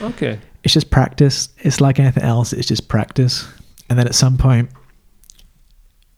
Okay. 0.00 0.38
it's 0.62 0.74
just 0.74 0.90
practice. 0.90 1.48
It's 1.58 1.80
like 1.80 1.98
anything 1.98 2.22
else. 2.22 2.52
It's 2.52 2.68
just 2.68 2.88
practice. 2.88 3.48
And 3.88 3.98
then 3.98 4.06
at 4.06 4.14
some 4.14 4.36
point, 4.38 4.70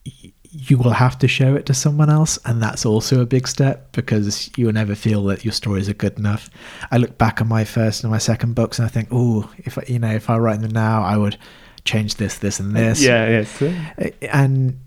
y- 0.05 0.31
you 0.49 0.77
will 0.77 0.91
have 0.91 1.17
to 1.19 1.27
show 1.27 1.55
it 1.55 1.65
to 1.65 1.73
someone 1.73 2.09
else. 2.09 2.37
And 2.45 2.61
that's 2.61 2.85
also 2.85 3.21
a 3.21 3.25
big 3.25 3.47
step 3.47 3.91
because 3.91 4.49
you'll 4.55 4.71
never 4.73 4.95
feel 4.95 5.23
that 5.25 5.43
your 5.43 5.51
stories 5.51 5.89
are 5.89 5.93
good 5.93 6.17
enough. 6.17 6.49
I 6.91 6.97
look 6.97 7.17
back 7.17 7.41
on 7.41 7.47
my 7.47 7.65
first 7.65 8.03
and 8.03 8.11
my 8.11 8.19
second 8.19 8.53
books 8.55 8.79
and 8.79 8.85
I 8.85 8.89
think, 8.89 9.09
oh, 9.11 9.51
if 9.57 9.77
I, 9.77 9.83
you 9.87 9.99
know, 9.99 10.11
if 10.11 10.29
I 10.29 10.37
write 10.37 10.61
them 10.61 10.71
now, 10.71 11.03
I 11.03 11.17
would 11.17 11.37
change 11.83 12.15
this, 12.15 12.37
this, 12.37 12.59
and 12.59 12.73
this. 12.75 13.01
Yeah. 13.01 13.43
Yes. 13.43 14.13
And 14.31 14.79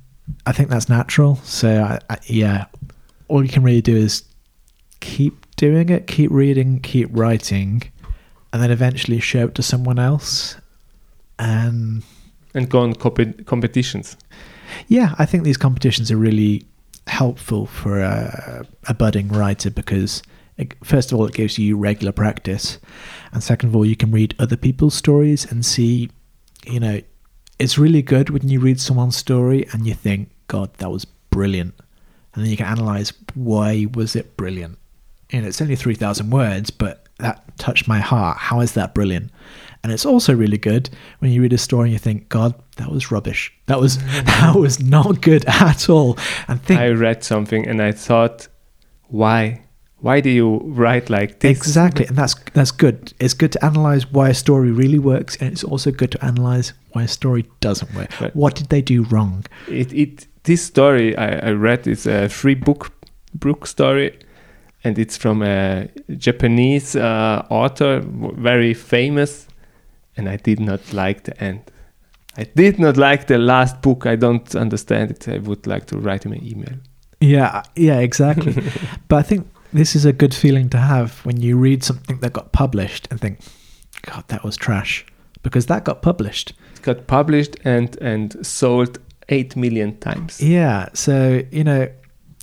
I 0.46 0.52
think 0.52 0.68
that's 0.68 0.88
natural. 0.88 1.36
So, 1.36 1.82
I, 1.82 1.98
I, 2.10 2.18
yeah, 2.26 2.66
all 3.28 3.42
you 3.42 3.48
can 3.48 3.62
really 3.62 3.82
do 3.82 3.96
is 3.96 4.22
keep 5.00 5.44
doing 5.56 5.88
it, 5.88 6.06
keep 6.06 6.30
reading, 6.30 6.80
keep 6.80 7.08
writing, 7.12 7.82
and 8.52 8.62
then 8.62 8.70
eventually 8.70 9.20
show 9.20 9.46
it 9.46 9.54
to 9.56 9.62
someone 9.62 9.98
else. 9.98 10.56
And 11.38 12.02
And 12.54 12.68
go 12.68 12.80
on 12.80 12.94
comp- 12.94 13.46
competitions. 13.46 14.16
yeah, 14.88 15.14
I 15.18 15.26
think 15.26 15.44
these 15.44 15.56
competitions 15.56 16.10
are 16.10 16.16
really 16.16 16.64
helpful 17.06 17.66
for 17.66 18.00
a, 18.00 18.66
a 18.88 18.94
budding 18.94 19.28
writer 19.28 19.70
because, 19.70 20.22
it, 20.56 20.74
first 20.84 21.12
of 21.12 21.18
all, 21.18 21.26
it 21.26 21.34
gives 21.34 21.58
you 21.58 21.76
regular 21.76 22.12
practice. 22.12 22.78
And 23.32 23.42
second 23.42 23.68
of 23.70 23.76
all, 23.76 23.86
you 23.86 23.96
can 23.96 24.10
read 24.10 24.34
other 24.38 24.56
people's 24.56 24.94
stories 24.94 25.50
and 25.50 25.64
see, 25.64 26.10
you 26.66 26.80
know, 26.80 27.00
it's 27.58 27.78
really 27.78 28.02
good 28.02 28.30
when 28.30 28.48
you 28.48 28.60
read 28.60 28.80
someone's 28.80 29.16
story 29.16 29.66
and 29.72 29.86
you 29.86 29.94
think, 29.94 30.30
God, 30.46 30.72
that 30.74 30.90
was 30.90 31.04
brilliant. 31.04 31.74
And 32.34 32.44
then 32.44 32.50
you 32.50 32.56
can 32.56 32.66
analyze 32.66 33.12
why 33.34 33.86
was 33.94 34.14
it 34.14 34.36
brilliant. 34.36 34.78
And 35.30 35.44
it's 35.44 35.60
only 35.60 35.76
3,000 35.76 36.30
words, 36.30 36.70
but 36.70 37.06
that 37.18 37.58
touched 37.58 37.88
my 37.88 37.98
heart. 37.98 38.38
How 38.38 38.60
is 38.60 38.72
that 38.72 38.94
brilliant? 38.94 39.30
And 39.82 39.92
it's 39.92 40.06
also 40.06 40.34
really 40.34 40.58
good 40.58 40.90
when 41.18 41.30
you 41.30 41.42
read 41.42 41.52
a 41.52 41.58
story 41.58 41.88
and 41.88 41.92
you 41.92 41.98
think, 41.98 42.28
God, 42.28 42.54
that 42.76 42.90
was 42.90 43.10
rubbish. 43.10 43.52
That 43.66 43.80
was 43.80 43.98
that 44.24 44.54
was 44.56 44.80
not 44.80 45.20
good 45.20 45.44
at 45.46 45.88
all. 45.88 46.18
And 46.46 46.62
think 46.62 46.80
I 46.80 46.88
read 46.90 47.24
something 47.24 47.66
and 47.66 47.82
I 47.82 47.92
thought, 47.92 48.48
why? 49.08 49.64
Why 50.00 50.20
do 50.20 50.30
you 50.30 50.58
write 50.58 51.10
like 51.10 51.40
this? 51.40 51.56
exactly, 51.56 52.06
and 52.06 52.16
that's 52.16 52.34
that's 52.54 52.70
good. 52.70 53.12
It's 53.18 53.34
good 53.34 53.52
to 53.52 53.64
analyze 53.64 54.06
why 54.10 54.28
a 54.28 54.34
story 54.34 54.70
really 54.70 54.98
works, 54.98 55.36
and 55.36 55.50
it's 55.50 55.64
also 55.64 55.90
good 55.90 56.12
to 56.12 56.24
analyze 56.24 56.72
why 56.92 57.02
a 57.02 57.08
story 57.08 57.46
doesn't 57.60 57.92
work. 57.94 58.20
Right. 58.20 58.34
What 58.36 58.54
did 58.54 58.68
they 58.68 58.80
do 58.80 59.02
wrong? 59.04 59.44
It, 59.66 59.92
it 59.92 60.26
this 60.44 60.62
story 60.62 61.16
I, 61.16 61.48
I 61.48 61.50
read 61.50 61.86
is 61.86 62.06
a 62.06 62.28
free 62.28 62.54
book 62.54 62.92
book 63.34 63.66
story, 63.66 64.16
and 64.84 64.98
it's 64.98 65.16
from 65.16 65.42
a 65.42 65.88
Japanese 66.16 66.94
uh, 66.94 67.44
author, 67.50 68.00
very 68.00 68.74
famous, 68.74 69.48
and 70.16 70.28
I 70.28 70.36
did 70.36 70.60
not 70.60 70.92
like 70.92 71.24
the 71.24 71.42
end. 71.42 71.60
I 72.36 72.44
did 72.44 72.78
not 72.78 72.96
like 72.96 73.26
the 73.26 73.38
last 73.38 73.82
book. 73.82 74.06
I 74.06 74.14
don't 74.14 74.54
understand 74.54 75.10
it. 75.10 75.28
I 75.28 75.38
would 75.38 75.66
like 75.66 75.86
to 75.86 75.98
write 75.98 76.24
him 76.24 76.32
an 76.32 76.44
email. 76.44 76.78
Yeah, 77.20 77.62
yeah, 77.74 77.98
exactly. 77.98 78.54
but 79.08 79.16
I 79.16 79.22
think 79.22 79.48
this 79.72 79.94
is 79.96 80.04
a 80.04 80.12
good 80.12 80.34
feeling 80.34 80.68
to 80.70 80.78
have 80.78 81.18
when 81.24 81.40
you 81.40 81.56
read 81.56 81.82
something 81.84 82.18
that 82.20 82.32
got 82.32 82.52
published 82.52 83.08
and 83.10 83.20
think, 83.20 83.40
God, 84.02 84.24
that 84.28 84.44
was 84.44 84.56
trash, 84.56 85.04
because 85.42 85.66
that 85.66 85.84
got 85.84 86.02
published. 86.02 86.52
It 86.76 86.82
got 86.82 87.06
published 87.06 87.56
and 87.64 87.96
and 88.00 88.44
sold 88.46 88.98
eight 89.28 89.56
million 89.56 89.98
times. 89.98 90.40
Yeah, 90.40 90.88
so 90.94 91.42
you 91.52 91.64
know, 91.64 91.88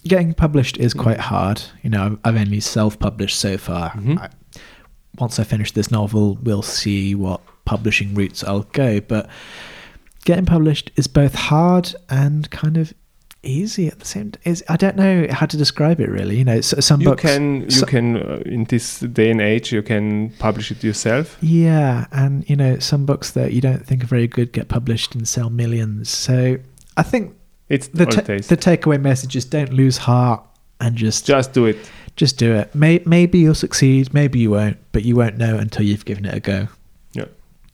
getting 0.08 0.34
published 0.34 0.78
is 0.78 0.94
quite 0.94 1.20
hard. 1.20 1.62
You 1.84 1.90
know, 1.90 2.18
I've- 2.24 2.40
only 2.40 2.60
self-published 2.60 3.40
so 3.40 3.58
far. 3.58 3.92
Mhm. 3.92 4.20
I, 4.20 4.30
once 5.18 5.40
I 5.40 5.44
finish 5.46 5.72
this 5.72 5.90
novel, 5.92 6.38
we'll 6.44 6.62
see 6.62 7.16
what 7.16 7.42
publishing 7.66 8.14
routes 8.14 8.44
I'll 8.44 8.68
go. 8.74 9.00
But 9.00 9.30
getting 10.26 10.46
published 10.46 10.92
is 10.98 11.08
both 11.08 11.34
hard 11.36 11.96
and 12.10 12.50
kind 12.52 12.78
of 12.78 12.94
easy 13.46 13.88
at 13.88 14.00
the 14.00 14.06
same. 14.06 14.32
time. 14.32 14.42
Is 14.46 14.64
I 14.70 14.76
don't 14.76 14.96
know 14.96 15.28
how 15.30 15.46
to 15.46 15.58
describe 15.58 16.00
it 16.00 16.10
really. 16.10 16.38
You 16.38 16.44
know, 16.46 16.62
so, 16.62 16.80
some 16.80 17.02
You 17.02 17.10
books. 17.10 17.22
can 17.22 17.62
you 17.64 17.70
so- 17.72 17.86
can 17.86 18.18
uh, 18.18 18.42
in 18.46 18.66
this 18.66 19.00
day 19.00 19.30
and 19.32 19.40
age 19.42 19.72
you 19.72 19.82
can 19.82 20.32
publish 20.40 20.72
it 20.72 20.84
yourself. 20.84 21.38
Yeah, 21.42 22.06
and 22.12 22.48
you 22.50 22.56
know, 22.56 22.80
some 22.80 23.06
books 23.06 23.32
that 23.32 23.54
you 23.54 23.62
don't 23.62 23.86
think 23.86 24.04
are 24.04 24.08
very 24.08 24.28
good 24.28 24.52
get 24.52 24.68
published 24.68 25.16
and 25.16 25.28
sell 25.28 25.50
millions. 25.50 26.10
So 26.10 26.58
I 26.98 27.04
think 27.04 27.34
It's 27.70 27.88
the 27.88 28.06
ta- 28.06 28.22
the 28.22 28.58
takeaway 28.58 29.00
message 29.02 29.36
is 29.36 29.46
don't 29.46 29.72
lose 29.74 29.98
heart 29.98 30.44
and 30.82 30.96
just 30.96 31.26
Just 31.26 31.54
do 31.54 31.66
it. 31.66 31.78
just 32.16 32.38
do 32.38 32.54
it. 32.56 32.74
May- 32.76 33.02
maybe 33.06 33.40
you'll 33.40 33.56
succeed, 33.56 34.14
maybe 34.14 34.40
you 34.40 34.52
won't, 34.52 34.78
but 34.92 35.04
you 35.04 35.16
won't 35.16 35.38
know 35.38 35.58
until 35.58 35.86
you've 35.86 36.06
given 36.06 36.26
it 36.26 36.34
a 36.34 36.40
go. 36.40 36.68
Yeah. 37.14 37.26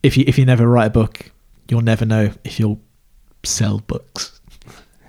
If 0.02 0.16
you 0.16 0.24
if 0.26 0.38
you 0.38 0.44
never 0.46 0.66
write 0.68 0.86
a 0.86 0.90
book, 0.90 1.30
you'll 1.68 1.80
never 1.82 2.04
know 2.04 2.30
if 2.44 2.58
you'll 2.60 2.80
sell 3.44 3.78
books. 3.80 4.40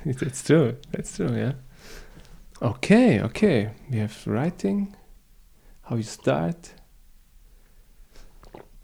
It's 0.05 0.43
true. 0.43 0.75
That's 0.91 1.15
true. 1.15 1.35
Yeah. 1.35 1.53
Okay. 2.61 3.21
Okay. 3.21 3.71
We 3.89 3.99
have 3.99 4.27
writing. 4.27 4.95
How 5.83 5.95
you 5.95 6.03
start. 6.03 6.73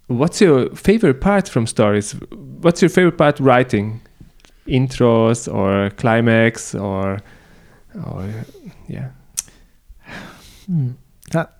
What's 0.07 0.41
your 0.41 0.69
favorite 0.75 1.21
part 1.21 1.47
from 1.47 1.67
stories? 1.67 2.13
What's 2.31 2.81
your 2.81 2.89
favorite 2.89 3.17
part 3.17 3.39
writing? 3.39 4.01
Intros 4.67 5.51
or 5.51 5.91
climax 5.91 6.75
or 6.75 7.19
or 8.05 8.45
yeah. 8.87 9.09
Hmm. 10.65 10.91
That 11.31 11.59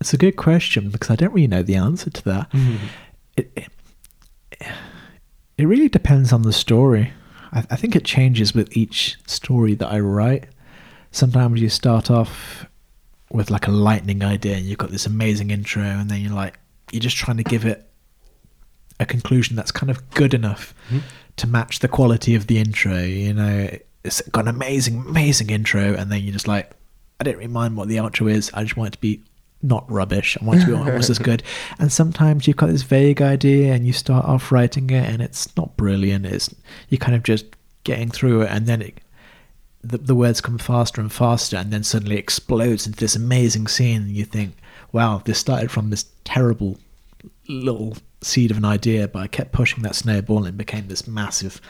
it's 0.00 0.14
a 0.14 0.16
good 0.16 0.36
question 0.36 0.90
because 0.90 1.10
I 1.10 1.16
don't 1.16 1.32
really 1.32 1.48
know 1.48 1.62
the 1.62 1.76
answer 1.76 2.10
to 2.10 2.24
that. 2.24 2.48
It 3.36 3.52
it, 3.56 3.68
it 5.56 5.64
really 5.66 5.88
depends 5.88 6.32
on 6.32 6.42
the 6.42 6.52
story. 6.52 7.12
I, 7.52 7.64
I 7.70 7.76
think 7.76 7.96
it 7.96 8.04
changes 8.04 8.54
with 8.54 8.76
each 8.76 9.16
story 9.26 9.74
that 9.76 9.90
I 9.90 10.00
write. 10.00 10.46
Sometimes 11.10 11.60
you 11.60 11.68
start 11.68 12.10
off 12.10 12.66
with 13.30 13.50
like 13.50 13.66
a 13.66 13.70
lightning 13.70 14.22
idea 14.24 14.56
and 14.56 14.64
you've 14.66 14.78
got 14.78 14.90
this 14.90 15.06
amazing 15.06 15.50
intro, 15.50 15.82
and 15.82 16.10
then 16.10 16.20
you're 16.20 16.32
like, 16.32 16.58
you're 16.92 17.00
just 17.00 17.16
trying 17.16 17.36
to 17.36 17.42
give 17.44 17.64
it 17.64 17.84
a 19.00 19.06
conclusion 19.06 19.54
that's 19.56 19.70
kind 19.70 19.90
of 19.90 20.10
good 20.10 20.34
enough 20.34 20.74
Mhm. 20.90 21.02
to 21.36 21.46
match 21.46 21.78
the 21.80 21.88
quality 21.88 22.34
of 22.34 22.46
the 22.46 22.58
intro. 22.58 22.98
You 22.98 23.32
know, 23.34 23.68
it's 24.04 24.22
got 24.30 24.42
an 24.44 24.48
amazing, 24.48 25.04
amazing 25.06 25.50
intro, 25.50 25.94
and 25.94 26.10
then 26.10 26.22
you're 26.22 26.32
just 26.32 26.48
like, 26.48 26.72
I 27.20 27.24
don't 27.24 27.36
really 27.36 27.48
mind 27.48 27.76
what 27.76 27.88
the 27.88 27.96
outro 27.96 28.30
is. 28.30 28.50
I 28.54 28.62
just 28.64 28.76
want 28.76 28.88
it 28.88 28.92
to 28.96 29.00
be 29.00 29.22
not 29.62 29.90
rubbish. 29.90 30.36
I 30.40 30.44
want 30.44 30.60
to 30.60 30.66
be 30.66 30.72
almost 30.72 31.10
as 31.10 31.18
good. 31.18 31.42
And 31.78 31.92
sometimes 31.92 32.46
you've 32.46 32.56
got 32.56 32.70
this 32.70 32.82
vague 32.82 33.22
idea, 33.22 33.72
and 33.72 33.86
you 33.86 33.92
start 33.92 34.24
off 34.24 34.52
writing 34.52 34.90
it, 34.90 35.08
and 35.08 35.22
it's 35.22 35.54
not 35.56 35.76
brilliant. 35.76 36.26
It's 36.26 36.54
you're 36.88 36.98
kind 36.98 37.14
of 37.14 37.22
just 37.22 37.46
getting 37.84 38.10
through 38.10 38.42
it, 38.42 38.50
and 38.50 38.66
then 38.66 38.82
it, 38.82 38.98
the 39.82 39.98
the 39.98 40.14
words 40.14 40.40
come 40.40 40.58
faster 40.58 41.00
and 41.00 41.12
faster, 41.12 41.56
and 41.56 41.72
then 41.72 41.84
suddenly 41.84 42.16
explodes 42.16 42.86
into 42.86 42.98
this 42.98 43.16
amazing 43.16 43.68
scene, 43.68 44.02
and 44.02 44.10
you 44.16 44.24
think, 44.24 44.56
wow, 44.92 45.22
this 45.24 45.38
started 45.38 45.70
from 45.70 45.90
this 45.90 46.06
terrible 46.24 46.78
little 47.48 47.96
seed 48.20 48.50
of 48.50 48.56
an 48.56 48.64
idea, 48.64 49.08
but 49.08 49.20
I 49.20 49.26
kept 49.26 49.52
pushing 49.52 49.82
that 49.82 49.94
snowball 49.94 50.38
and 50.38 50.48
it 50.48 50.58
became 50.58 50.88
this 50.88 51.06
massive 51.06 51.60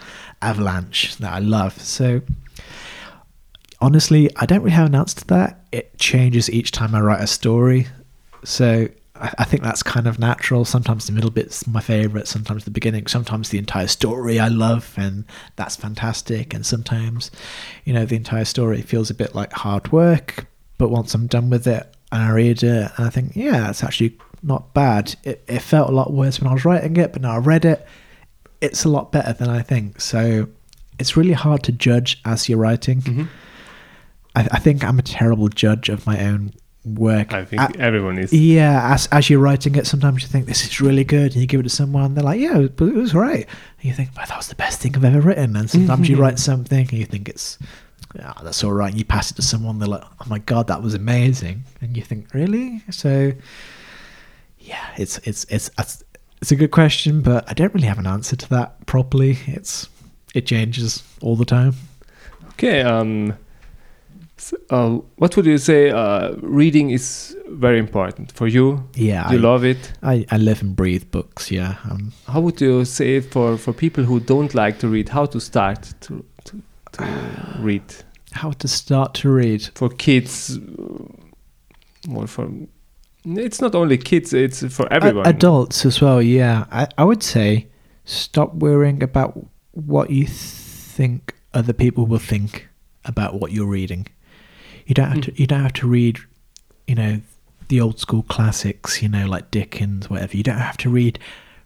avalanche 0.41 1.15
that 1.17 1.31
I 1.31 1.39
love. 1.39 1.79
So 1.81 2.21
honestly, 3.81 4.29
I 4.35 4.45
don't 4.45 4.61
really 4.61 4.75
have 4.75 4.87
an 4.87 4.95
answer 4.95 5.19
to 5.21 5.27
that. 5.27 5.63
It 5.71 5.97
changes 5.99 6.49
each 6.49 6.71
time 6.71 6.93
I 6.95 7.01
write 7.01 7.21
a 7.21 7.27
story. 7.27 7.87
So 8.43 8.87
I, 9.15 9.33
I 9.39 9.43
think 9.43 9.63
that's 9.63 9.83
kind 9.83 10.07
of 10.07 10.19
natural. 10.19 10.65
Sometimes 10.65 11.05
the 11.05 11.11
middle 11.11 11.29
bit's 11.31 11.67
my 11.67 11.81
favorite, 11.81 12.27
sometimes 12.27 12.65
the 12.65 12.71
beginning, 12.71 13.07
sometimes 13.07 13.49
the 13.49 13.57
entire 13.57 13.87
story 13.87 14.39
I 14.39 14.47
love, 14.47 14.93
and 14.97 15.25
that's 15.55 15.75
fantastic. 15.75 16.53
And 16.53 16.65
sometimes, 16.65 17.31
you 17.85 17.93
know, 17.93 18.05
the 18.05 18.15
entire 18.15 18.45
story 18.45 18.81
feels 18.81 19.09
a 19.09 19.13
bit 19.13 19.35
like 19.35 19.51
hard 19.53 19.91
work, 19.91 20.47
but 20.77 20.89
once 20.89 21.13
I'm 21.13 21.27
done 21.27 21.49
with 21.49 21.67
it 21.67 21.85
and 22.11 22.23
I 22.23 22.31
read 22.31 22.63
it, 22.63 22.91
and 22.97 23.05
I 23.05 23.09
think, 23.09 23.35
yeah, 23.35 23.69
it's 23.69 23.83
actually 23.83 24.17
not 24.41 24.73
bad. 24.73 25.15
It, 25.23 25.43
it 25.47 25.59
felt 25.61 25.89
a 25.89 25.93
lot 25.93 26.11
worse 26.13 26.39
when 26.39 26.49
I 26.49 26.53
was 26.53 26.65
writing 26.65 26.97
it, 26.97 27.13
but 27.13 27.21
now 27.21 27.33
I 27.33 27.37
read 27.37 27.65
it, 27.65 27.85
it's 28.61 28.83
a 28.83 28.89
lot 28.89 29.11
better 29.11 29.31
than 29.33 29.49
I 29.49 29.61
think. 29.61 30.01
So 30.01 30.47
it's 30.97 31.15
really 31.15 31.33
hard 31.33 31.63
to 31.63 31.71
judge 31.71 32.19
as 32.25 32.49
you're 32.49 32.57
writing. 32.57 33.01
Mhm. 33.01 33.27
I, 34.39 34.47
I 34.53 34.59
think 34.59 34.83
I'm 34.83 34.99
a 34.99 35.03
terrible 35.03 35.49
judge 35.49 35.89
of 35.89 36.05
my 36.07 36.23
own 36.23 36.53
work. 36.85 37.33
I 37.33 37.43
think 37.43 37.77
everyone 37.77 38.17
is. 38.17 38.31
yeah, 38.31 38.93
as 38.93 39.07
as 39.11 39.29
you're 39.29 39.39
writing 39.39 39.75
it, 39.75 39.85
sometimes 39.85 40.21
you 40.21 40.29
think 40.29 40.45
this 40.45 40.63
is 40.65 40.79
really 40.79 41.03
good, 41.03 41.33
and 41.33 41.41
you 41.41 41.45
give 41.47 41.59
it 41.59 41.63
to 41.63 41.69
someone, 41.69 42.13
they're 42.15 42.23
like, 42.23 42.39
"Yeah, 42.39 42.59
it 42.59 42.79
was 42.79 43.13
right," 43.13 43.45
and 43.45 43.85
you 43.85 43.93
think, 43.93 44.13
"But 44.13 44.29
that 44.29 44.37
was 44.37 44.47
the 44.47 44.55
best 44.55 44.79
thing 44.79 44.95
I've 44.95 45.03
ever 45.03 45.19
written." 45.21 45.55
And 45.55 45.69
sometimes 45.69 46.07
you 46.09 46.17
write 46.17 46.39
something 46.39 46.87
and 46.89 46.93
you 46.93 47.05
think 47.05 47.27
it's, 47.27 47.57
"Yeah, 48.15 48.33
that's 48.43 48.63
all 48.63 48.71
right," 48.71 48.89
and 48.89 48.97
you 48.97 49.05
pass 49.05 49.29
it 49.31 49.35
to 49.35 49.41
someone, 49.41 49.79
they're 49.79 49.89
like, 49.89 50.03
"Oh 50.21 50.25
my 50.27 50.39
god, 50.39 50.67
that 50.67 50.81
was 50.81 50.93
amazing," 50.93 51.63
and 51.81 51.97
you 51.97 52.03
think, 52.03 52.33
"Really?" 52.33 52.81
So, 52.91 53.33
yeah, 54.59 54.85
it's 54.97 55.17
it's 55.25 55.45
it's 55.49 55.69
it's, 55.77 56.03
it's 56.41 56.51
a 56.51 56.55
good 56.55 56.71
question, 56.71 57.21
but 57.21 57.43
I 57.49 57.53
don't 57.53 57.73
really 57.73 57.87
have 57.87 57.99
an 57.99 58.07
answer 58.07 58.37
to 58.37 58.49
that 58.51 58.85
properly. 58.85 59.37
It's 59.47 59.89
it 60.33 60.45
changes 60.45 61.03
all 61.21 61.35
the 61.35 61.45
time. 61.45 61.73
Okay. 62.53 62.81
Um, 62.81 63.33
s- 64.39 64.53
uh, 64.69 64.99
what 65.17 65.35
would 65.35 65.45
you 65.45 65.57
say? 65.57 65.89
Uh, 65.91 66.35
reading 66.41 66.89
is 66.91 67.35
very 67.49 67.77
important 67.79 68.31
for 68.31 68.47
you. 68.47 68.83
Yeah, 68.95 69.31
you 69.31 69.37
I, 69.37 69.41
love 69.41 69.63
it. 69.65 69.93
I, 70.01 70.25
I 70.31 70.37
live 70.37 70.61
and 70.63 70.75
breathe 70.75 71.03
books. 71.11 71.51
Yeah, 71.51 71.75
um, 71.91 72.11
How 72.27 72.41
would 72.41 72.61
you 72.61 72.85
say 72.85 73.21
for 73.21 73.57
for 73.57 73.73
people 73.73 74.03
who 74.03 74.19
don't 74.19 74.53
like 74.55 74.79
to 74.79 74.87
read? 74.87 75.09
How 75.09 75.25
to 75.27 75.39
start 75.39 75.93
to 76.01 76.23
to, 76.45 76.61
to 76.93 77.03
read 77.59 77.83
how 78.31 78.51
to 78.51 78.67
start 78.67 79.13
to 79.21 79.29
read. 79.29 79.61
for 79.75 79.89
kids? 79.89 80.57
uh, 80.57 82.15
Or 82.15 82.27
for 82.27 82.47
it's 83.25 83.59
not 83.61 83.75
only 83.75 83.97
kids; 83.97 84.33
it's 84.33 84.63
for 84.75 84.85
A- 84.87 84.93
everyone. 84.93 85.25
adults 85.27 85.85
as 85.85 86.01
well, 86.01 86.21
yeah. 86.21 86.65
I, 86.71 86.87
I 86.97 87.03
would 87.03 87.21
say 87.23 87.67
stop 88.05 88.53
worrying 88.55 89.03
about 89.03 89.33
what 89.71 90.09
you 90.09 90.25
think 90.27 91.33
other 91.53 91.73
people 91.73 92.05
will 92.05 92.19
think 92.19 92.67
about 93.05 93.39
what 93.39 93.51
you're 93.51 93.67
reading. 93.73 94.07
You 94.89 94.95
don't 94.95 95.07
have 95.07 95.17
hmm. 95.17 95.21
to 95.21 95.39
you 95.39 95.45
don't 95.45 95.61
have 95.61 95.73
to 95.73 95.87
read, 95.87 96.17
you 96.87 96.95
know, 96.95 97.21
the 97.67 97.79
old 97.79 97.99
school 97.99 98.23
classics, 98.23 99.03
you 99.03 99.07
know, 99.07 99.27
like 99.27 99.51
Dickens, 99.51 100.09
whatever. 100.09 100.35
You 100.35 100.41
don't 100.41 100.57
have 100.57 100.77
to 100.77 100.89
read 100.89 101.19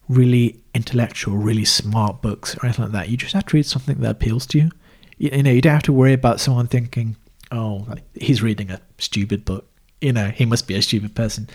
really 0.10 0.60
intellectual, 0.76 1.38
really 1.38 1.64
smart 1.64 2.22
books 2.22 2.58
or 2.58 2.66
anything 2.66 2.84
like 2.84 2.92
that. 2.92 3.10
You 3.10 3.16
just 3.16 3.34
have 3.34 3.46
to 3.46 3.56
read 3.56 3.66
something 3.66 4.02
that 4.02 4.12
appeals 4.12 4.46
to 4.48 4.58
you. 4.58 4.72
You, 5.18 5.30
you 5.32 5.42
know, 5.42 5.52
you 5.52 5.62
don't 5.62 5.72
have 5.72 5.84
to 5.84 5.94
worry 5.94 6.12
about 6.12 6.42
someone 6.42 6.68
thinking, 6.68 7.16
"Oh, 7.50 7.86
like, 7.88 8.04
he's 8.14 8.44
reading 8.44 8.70
a 8.70 8.82
stupid 8.98 9.46
book." 9.46 9.70
You 10.02 10.12
know, 10.12 10.28
he 10.28 10.46
must 10.46 10.68
be 10.68 10.76
a 10.76 10.82
stupid 10.82 11.16
person. 11.16 11.48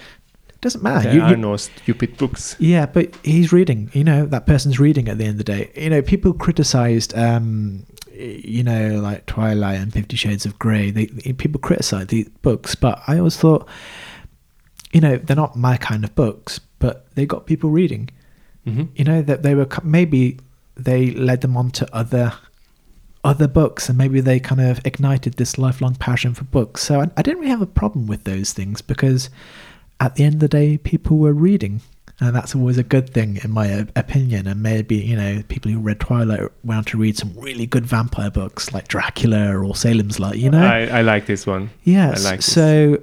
Doesn't 0.60 0.82
matter. 0.82 1.04
There 1.04 1.14
You- 1.16 1.22
are 1.22 1.30
you- 1.30 1.36
no 1.36 1.56
stupid 1.56 2.16
books. 2.16 2.56
yeah, 2.58 2.86
but 2.86 3.14
he's 3.24 3.52
reading. 3.52 3.90
You 3.92 4.04
know, 4.04 4.26
that 4.26 4.46
person's 4.46 4.80
reading 4.80 5.08
at 5.08 5.18
the 5.18 5.24
end 5.24 5.32
of 5.32 5.38
the 5.38 5.44
day. 5.44 5.70
You 5.76 5.90
know, 5.90 6.02
people 6.02 6.32
criticized, 6.32 7.16
um, 7.16 7.84
you 8.12 8.64
know, 8.64 9.00
like 9.00 9.26
Twilight 9.26 9.78
and 9.80 9.92
Fifty 9.92 10.16
Shades 10.16 10.44
of 10.46 10.58
Grey. 10.58 10.90
They, 10.90 11.06
they- 11.06 11.32
people 11.32 11.60
criticized 11.60 12.08
these 12.08 12.28
books, 12.42 12.74
but 12.74 13.00
I 13.06 13.18
always 13.18 13.36
thought, 13.36 13.68
you 14.92 15.00
know, 15.00 15.16
they're 15.16 15.36
not 15.36 15.56
my 15.56 15.76
kind 15.76 16.02
of 16.04 16.14
books, 16.14 16.60
but 16.78 17.06
they 17.14 17.26
got 17.26 17.46
people 17.46 17.70
reading. 17.70 18.10
hmm 18.64 18.84
You 18.96 19.04
know 19.04 19.22
that 19.22 19.42
they 19.42 19.54
were 19.54 19.68
maybe 19.84 20.38
they 20.76 21.10
led 21.12 21.40
them 21.40 21.56
on 21.56 21.70
to 21.72 21.94
other 21.94 22.32
other 23.24 23.48
books, 23.48 23.88
and 23.88 23.98
maybe 23.98 24.20
they 24.20 24.38
kind 24.40 24.60
of 24.60 24.80
ignited 24.84 25.34
this 25.34 25.58
lifelong 25.58 25.94
passion 25.96 26.34
for 26.34 26.44
books. 26.44 26.82
So 26.82 27.00
I, 27.00 27.10
I 27.16 27.22
didn't 27.22 27.38
really 27.40 27.50
have 27.50 27.60
a 27.62 27.66
problem 27.66 28.06
with 28.06 28.24
those 28.24 28.52
things 28.52 28.80
because 28.80 29.28
at 30.00 30.14
the 30.14 30.24
end 30.24 30.34
of 30.34 30.40
the 30.40 30.48
day, 30.48 30.78
people 30.78 31.18
were 31.18 31.32
reading, 31.32 31.80
and 32.20 32.34
that's 32.34 32.54
always 32.54 32.78
a 32.78 32.82
good 32.82 33.10
thing 33.10 33.38
in 33.42 33.50
my 33.50 33.86
opinion. 33.96 34.46
And 34.46 34.62
maybe 34.62 34.96
you 34.96 35.16
know, 35.16 35.42
people 35.48 35.70
who 35.70 35.78
read 35.78 36.00
Twilight 36.00 36.40
went 36.64 36.78
on 36.78 36.84
to 36.84 36.98
read 36.98 37.16
some 37.16 37.32
really 37.38 37.66
good 37.66 37.86
vampire 37.86 38.30
books 38.30 38.72
like 38.72 38.88
Dracula 38.88 39.56
or 39.56 39.74
Salem's 39.74 40.18
Lot. 40.20 40.38
You 40.38 40.50
know, 40.50 40.64
I, 40.64 40.86
I 40.98 41.02
like 41.02 41.26
this 41.26 41.46
one. 41.46 41.70
Yes. 41.84 42.24
I 42.24 42.30
like 42.30 42.38
this. 42.40 42.52
so 42.52 42.98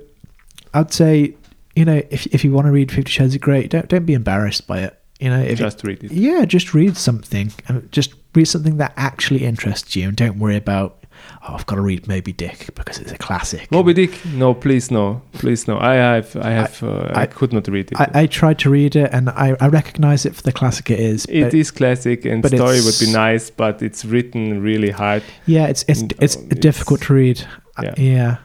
I'd 0.74 0.92
say, 0.94 1.36
you 1.76 1.86
know, 1.86 2.02
if 2.10 2.28
if 2.28 2.44
you 2.44 2.52
want 2.52 2.68
to 2.68 2.72
read 2.72 2.92
Fifty 2.92 3.12
Shades 3.12 3.36
of 3.36 3.42
Grey, 3.42 3.68
don't 3.68 3.88
don't 3.88 4.06
be 4.06 4.14
embarrassed 4.14 4.68
by 4.68 4.80
it. 4.82 5.00
You 5.20 5.30
know, 5.30 5.40
if 5.42 5.58
Just 5.60 5.82
read 5.86 6.04
it. 6.04 6.12
yeah, 6.12 6.44
just 6.44 6.74
read 6.74 6.98
something. 6.98 7.52
and 7.70 7.90
Just 7.92 8.14
read 8.34 8.46
something 8.46 8.78
that 8.78 8.94
actually 8.98 9.46
interests 9.46 9.96
you, 9.96 10.08
and 10.10 10.18
don't 10.18 10.40
worry 10.40 10.58
about. 10.58 11.05
Oh, 11.48 11.54
I've 11.56 11.66
got 11.66 11.76
to 11.76 11.82
read 11.82 12.08
Moby 12.08 12.34
Dick 12.34 12.70
because 12.76 12.98
it's 13.00 13.12
a 13.12 13.18
classic. 13.18 13.72
Moby 13.72 13.94
Dick? 13.94 14.26
No, 14.26 14.54
please 14.54 14.90
no, 14.92 15.22
please 15.34 15.68
no. 15.68 15.78
I 15.80 15.94
have, 15.96 16.36
I 16.38 16.50
have, 16.52 16.82
uh, 16.84 17.12
I, 17.14 17.22
I- 17.22 17.26
could 17.28 17.54
not 17.54 17.68
read 17.68 17.92
it. 17.92 18.00
I, 18.00 18.10
I 18.22 18.26
tried 18.28 18.60
to 18.60 18.70
read 18.70 18.96
it, 18.96 19.10
and 19.14 19.30
I, 19.30 19.56
I 19.60 19.68
recognize 19.68 20.26
it 20.26 20.36
for 20.36 20.42
the 20.42 20.52
classic 20.52 20.90
it 20.90 21.00
is. 21.00 21.26
It 21.30 21.54
is 21.54 21.72
classic 21.72 22.26
and 22.26 22.42
but 22.42 22.52
story 22.52 22.82
would 22.82 23.00
be 23.00 23.12
nice, 23.12 23.50
but 23.50 23.82
it's 23.82 24.04
written 24.06 24.62
really 24.62 24.90
hard. 24.92 25.24
Yeah, 25.46 25.68
it's 25.68 25.84
it's 25.88 26.02
And, 26.02 26.14
it's 26.20 26.36
difficult 26.36 27.00
it's- 27.02 27.08
to 27.08 27.14
read. 27.14 27.48
Uh, 27.78 27.84
yeah. 27.84 27.94
yeah, 27.98 28.38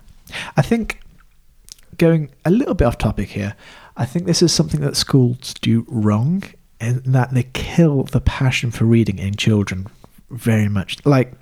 I 0.56 0.62
think 0.62 1.00
going 1.98 2.30
a 2.44 2.50
little 2.50 2.74
bit 2.74 2.84
off 2.86 2.98
topic 2.98 3.28
here. 3.30 3.54
I 3.96 4.06
think 4.06 4.26
this 4.26 4.42
is 4.42 4.52
something 4.52 4.80
that 4.80 4.96
schools 4.96 5.54
do 5.60 5.84
wrong, 5.88 6.42
and 6.80 7.02
that 7.04 7.32
they 7.34 7.44
kill 7.52 8.04
the 8.04 8.20
passion 8.20 8.70
for 8.70 8.84
reading 8.86 9.18
in 9.18 9.34
children 9.36 9.86
very 10.30 10.68
much. 10.68 10.96
Like 11.04 11.32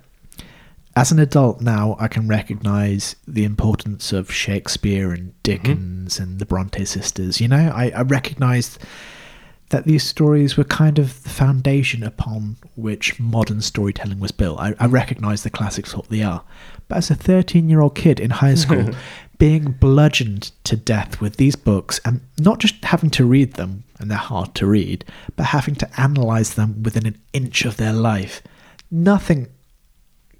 as 0.95 1.11
an 1.11 1.19
adult 1.19 1.61
now, 1.61 1.95
I 1.99 2.07
can 2.07 2.27
recognize 2.27 3.15
the 3.27 3.43
importance 3.43 4.11
of 4.11 4.31
Shakespeare 4.31 5.11
and 5.11 5.29
mm-hmm. 5.29 5.37
Dickens 5.43 6.19
and 6.19 6.39
the 6.39 6.45
Bronte 6.45 6.83
sisters. 6.85 7.39
You 7.39 7.47
know, 7.47 7.71
I, 7.73 7.91
I 7.95 8.01
recognized 8.01 8.79
that 9.69 9.85
these 9.85 10.03
stories 10.03 10.57
were 10.57 10.63
kind 10.63 10.97
of 10.97 11.21
the 11.23 11.29
foundation 11.29 12.03
upon 12.03 12.57
which 12.75 13.19
modern 13.19 13.61
storytelling 13.61 14.19
was 14.19 14.31
built. 14.31 14.59
I, 14.59 14.73
I 14.79 14.87
recognize 14.87 15.43
the 15.43 15.51
classics 15.51 15.95
what 15.95 16.09
they 16.09 16.23
are. 16.23 16.43
But 16.87 16.97
as 16.97 17.11
a 17.11 17.15
13 17.15 17.69
year 17.69 17.81
old 17.81 17.95
kid 17.95 18.19
in 18.19 18.31
high 18.31 18.55
school, 18.55 18.89
being 19.37 19.71
bludgeoned 19.71 20.51
to 20.65 20.75
death 20.75 21.21
with 21.21 21.37
these 21.37 21.55
books 21.55 22.01
and 22.03 22.21
not 22.39 22.59
just 22.59 22.83
having 22.83 23.11
to 23.11 23.25
read 23.25 23.53
them, 23.53 23.83
and 23.99 24.09
they're 24.09 24.17
hard 24.17 24.55
to 24.55 24.65
read, 24.65 25.05
but 25.35 25.47
having 25.47 25.75
to 25.75 26.01
analyze 26.01 26.55
them 26.55 26.81
within 26.83 27.05
an 27.05 27.21
inch 27.31 27.63
of 27.63 27.77
their 27.77 27.93
life, 27.93 28.41
nothing 28.89 29.47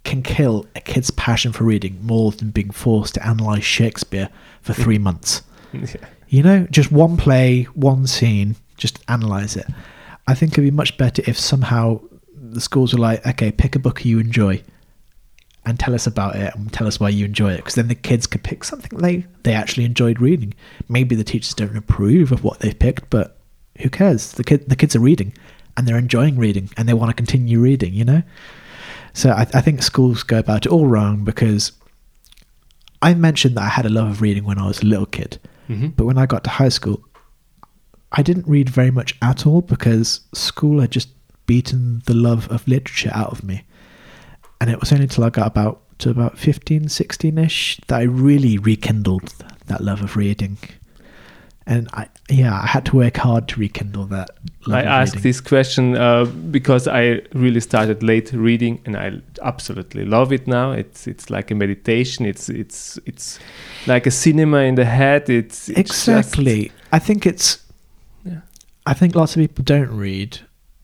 can 0.10 0.24
kill 0.24 0.66
a 0.76 0.82
kid's 0.82 1.12
passion 1.12 1.52
for 1.52 1.64
reading 1.64 2.00
more 2.02 2.32
than 2.32 2.50
being 2.50 2.72
forced 2.72 3.14
to 3.14 3.26
analyze 3.26 3.64
Shakespeare 3.64 4.30
for 4.62 4.74
three 4.74 4.98
months. 5.08 5.44
yeah. 5.72 5.86
You 6.28 6.44
know, 6.44 6.68
just 6.70 6.92
one 6.92 7.16
play, 7.16 7.64
one 7.74 8.08
scene, 8.08 8.56
just 8.78 9.00
analyze 9.08 9.56
it. 9.56 9.66
I 10.28 10.36
think 10.36 10.54
it'd 10.54 10.64
be 10.64 10.72
much 10.72 10.98
better 10.98 11.24
if 11.28 11.40
somehow 11.40 12.02
the 12.36 12.62
schools 12.62 12.94
were 12.94 13.00
like, 13.00 13.26
okay, 13.26 13.52
pick 13.52 13.76
a 13.76 13.80
book 13.80 14.06
you 14.06 14.20
enjoy 14.20 14.62
and 15.66 15.80
tell 15.80 15.94
us 15.94 16.08
about 16.08 16.36
it 16.36 16.54
and 16.56 16.72
tell 16.72 16.88
us 16.88 17.00
why 17.00 17.10
you 17.10 17.26
enjoy 17.26 17.54
it. 17.54 17.58
Because 17.58 17.76
then 17.76 17.88
the 17.88 17.96
kids 17.96 18.26
could 18.28 18.44
pick 18.44 18.64
something 18.64 18.98
they, 19.00 19.26
they 19.44 19.54
actually 19.54 19.86
enjoyed 19.86 20.20
reading. 20.22 20.54
Maybe 20.88 21.16
the 21.16 21.24
teachers 21.24 21.54
don't 21.54 21.78
approve 21.78 22.32
of 22.32 22.44
what 22.44 22.60
they've 22.60 22.78
picked, 22.78 23.10
but 23.10 23.38
who 23.80 23.90
cares? 23.90 24.34
The, 24.34 24.44
kid, 24.44 24.70
the 24.70 24.76
kids 24.76 24.96
are 24.96 25.00
reading 25.00 25.34
and 25.78 25.88
they're 25.88 25.98
enjoying 25.98 26.38
reading 26.38 26.70
and 26.78 26.88
they 26.88 26.94
want 26.94 27.10
to 27.10 27.16
continue 27.16 27.60
reading, 27.60 27.94
you 27.94 28.06
know? 28.06 28.24
So 29.14 29.32
I, 29.32 29.42
I 29.54 29.62
think 29.62 29.82
schools 29.82 30.24
go 30.24 30.40
about 30.40 30.66
it 30.66 30.72
all 30.72 30.88
wrong 30.88 31.24
because 31.24 31.72
I 33.02 33.14
mentioned 33.14 33.56
that 33.56 33.64
I 33.64 33.70
had 33.70 33.86
a 33.86 33.90
love 33.90 34.08
of 34.08 34.22
reading 34.22 34.44
when 34.44 34.60
I 34.60 34.68
was 34.68 34.82
a 34.82 34.86
little 34.86 35.06
kid. 35.06 35.40
Mhm. 35.70 35.96
But 35.96 36.06
when 36.06 36.18
I 36.18 36.26
got 36.26 36.44
to 36.46 36.50
high 36.50 36.70
school, 36.70 37.04
I 38.12 38.24
didn't 38.24 38.48
read 38.48 38.70
very 38.70 38.92
much 38.92 39.16
at 39.22 39.46
all 39.46 39.62
because 39.62 40.22
school 40.34 40.82
had 40.82 40.92
just 40.92 41.10
beaten 41.46 42.02
the 42.06 42.14
love 42.14 42.50
of 42.50 42.68
literature 42.68 43.12
out 43.14 43.32
of 43.32 43.44
me. 43.44 43.64
And 44.60 44.70
it 44.70 44.80
was 44.80 44.92
only 44.92 45.04
until 45.04 45.24
I 45.24 45.30
got 45.30 45.48
about 45.48 45.82
to 46.00 46.10
about 46.10 46.38
15, 46.38 46.84
16-ish 46.86 47.80
that 47.88 48.00
I 48.00 48.04
really 48.04 48.58
rekindled 48.58 49.34
that 49.68 49.82
love 49.82 50.02
of 50.02 50.16
reading. 50.16 50.58
And 51.70 51.88
I 51.94 52.08
yeah, 52.30 52.60
I 52.64 52.66
had 52.66 52.86
to 52.86 52.96
work 52.96 53.18
hard 53.18 53.48
to 53.50 53.60
rekindle 53.60 54.06
that 54.08 54.32
I 54.72 54.82
asked 54.82 55.14
reading. 55.14 55.30
this 55.30 55.40
question 55.42 55.96
uh, 55.96 56.26
because 56.26 56.88
I 56.88 57.22
really 57.34 57.60
started 57.60 58.02
late 58.02 58.34
reading, 58.34 58.82
and 58.86 58.98
I 58.98 59.22
absolutely 59.44 60.04
love 60.04 60.34
it 60.34 60.48
now. 60.48 60.72
It's 60.72 61.06
it's 61.08 61.30
like 61.30 61.52
a 61.52 61.56
meditation. 61.56 62.26
It's 62.26 62.50
it's 62.50 62.98
it's 63.06 63.40
like 63.86 64.08
a 64.08 64.12
cinema 64.12 64.62
in 64.62 64.76
the 64.76 64.86
head. 64.86 65.30
It's, 65.30 65.70
it's 65.70 66.06
just- 66.06 66.08
Exactly. 66.10 66.72
I 66.92 66.98
think 67.00 67.26
it's 67.28 67.60
Yeah. 68.26 68.42
I 68.88 68.96
think 68.96 69.14
lots 69.16 69.36
of 69.36 69.40
people 69.42 69.64
don't 69.64 69.96
read 69.96 70.40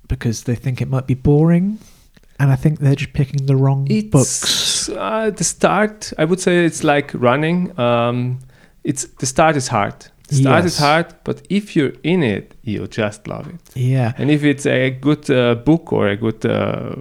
because 0.07 0.43
they 0.43 0.55
think 0.55 0.81
it 0.81 0.87
might 0.87 1.07
be 1.07 1.15
boring, 1.15 1.79
and 2.39 2.51
I 2.51 2.55
think 2.55 2.79
they're 2.79 2.95
just 2.95 3.13
picking 3.13 3.47
the 3.47 3.55
wrong 3.55 3.87
it's 3.89 4.09
books. 4.11 4.89
uh, 4.89 5.31
the 5.31 5.43
start. 5.43 6.13
I 6.19 6.25
would 6.25 6.39
say 6.39 6.63
it's 6.63 6.83
like 6.83 7.11
running. 7.15 7.73
Um, 7.79 8.37
it's 8.83 9.05
the 9.17 9.25
start 9.25 9.55
is 9.55 9.67
hard. 9.69 9.95
Start 10.31 10.65
is 10.65 10.77
hard, 10.79 11.13
but 11.23 11.45
if 11.49 11.75
you're 11.75 11.93
in 12.03 12.23
it, 12.23 12.55
you'll 12.63 12.87
just 12.87 13.27
love 13.27 13.47
it. 13.47 13.61
Yeah, 13.75 14.13
And 14.17 14.31
if 14.31 14.43
it's 14.43 14.65
a 14.65 14.89
good 14.89 15.29
uh, 15.29 15.55
book 15.55 15.93
or 15.93 16.07
a 16.07 16.17
good, 16.17 16.43
uh, 16.45 16.95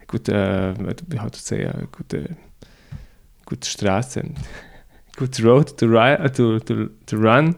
a 0.00 0.06
good 0.06 0.30
uh, 0.30 0.74
how 1.18 1.28
to 1.28 1.38
say, 1.38 1.62
a 1.62 1.86
good, 1.92 2.30
uh, 2.30 2.34
good 3.44 3.60
Straße, 3.60 4.34
good 5.16 5.40
road 5.40 5.76
to 5.78 5.88
ride, 5.88 6.34
to, 6.34 6.60
to 6.60 6.90
to 7.06 7.16
run, 7.18 7.56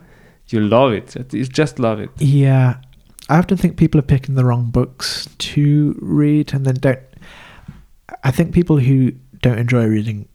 you 0.48 0.60
love 0.60 0.92
it. 0.92 1.14
You 1.32 1.44
just 1.44 1.78
love 1.78 2.00
it. 2.00 2.10
yeah. 2.18 2.76
I 3.30 3.38
often 3.38 3.56
think 3.56 3.78
people 3.78 3.98
are 3.98 4.02
picking 4.02 4.34
the 4.34 4.44
wrong 4.44 4.70
books 4.70 5.26
to 5.38 5.96
read, 6.02 6.52
and 6.52 6.66
then 6.66 6.74
don't. 6.74 7.00
I 8.22 8.30
think 8.30 8.52
people 8.52 8.78
who 8.78 9.12
don't 9.40 9.58
enjoy 9.58 9.86
reading 9.86 10.28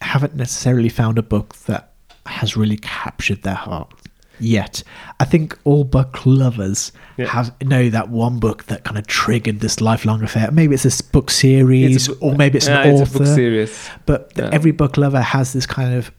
haven't 0.00 0.34
necessarily 0.34 0.88
found 0.88 1.18
a 1.18 1.22
book 1.22 1.54
that 1.66 1.89
has 2.26 2.56
really 2.56 2.76
captured 2.78 3.42
their 3.42 3.54
heart 3.54 3.92
yet. 4.38 4.82
I 5.18 5.24
think 5.26 5.58
all 5.64 5.84
book 5.84 6.24
lovers 6.24 6.92
Yeah. 7.18 7.26
have 7.26 7.54
know 7.62 7.90
that 7.90 8.08
one 8.08 8.38
book 8.38 8.64
that 8.64 8.84
kind 8.84 8.96
of 8.98 9.06
triggered 9.06 9.60
this 9.60 9.80
lifelong 9.80 10.22
affair. 10.22 10.50
Maybe 10.50 10.74
it's 10.74 10.82
this 10.84 11.00
book 11.02 11.30
series, 11.30 12.08
or 12.20 12.34
maybe 12.34 12.56
it's 12.56 12.66
yeah, 12.68 12.82
an 12.82 12.90
it's 12.90 13.00
author. 13.02 13.16
a 13.16 13.18
book 13.26 13.34
series. 13.34 13.90
But 14.06 14.32
Yeah. 14.36 14.48
every 14.52 14.70
book 14.72 14.96
lover 14.96 15.20
has 15.20 15.52
this 15.52 15.66
kind 15.66 15.94
of 15.94 16.10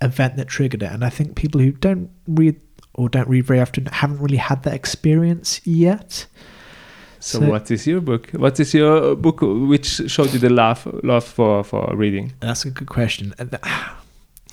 event 0.00 0.36
that 0.36 0.48
triggered 0.48 0.82
it, 0.82 0.90
and 0.90 1.04
I 1.04 1.10
think 1.10 1.34
people 1.36 1.60
who 1.60 1.72
don't 1.72 2.08
read 2.26 2.56
or 2.94 3.10
don't 3.10 3.28
read 3.28 3.44
very 3.44 3.60
often 3.60 3.86
haven't 3.92 4.20
really 4.20 4.38
had 4.38 4.62
that 4.62 4.72
experience 4.72 5.60
yet. 5.64 6.26
So, 7.20 7.40
So- 7.40 7.50
what 7.50 7.70
is 7.70 7.86
your 7.86 8.00
book? 8.00 8.30
What 8.32 8.58
is 8.60 8.72
your 8.72 9.16
book 9.16 9.40
which 9.42 10.00
showed 10.06 10.32
you 10.32 10.38
the 10.38 10.48
love 10.50 10.86
love 11.02 11.24
for 11.24 11.62
for 11.64 11.92
reading? 11.94 12.32
That's 12.40 12.64
a 12.64 12.70
good 12.70 12.88
question. 12.88 13.34
And 13.38 13.52
uh, 13.54 13.58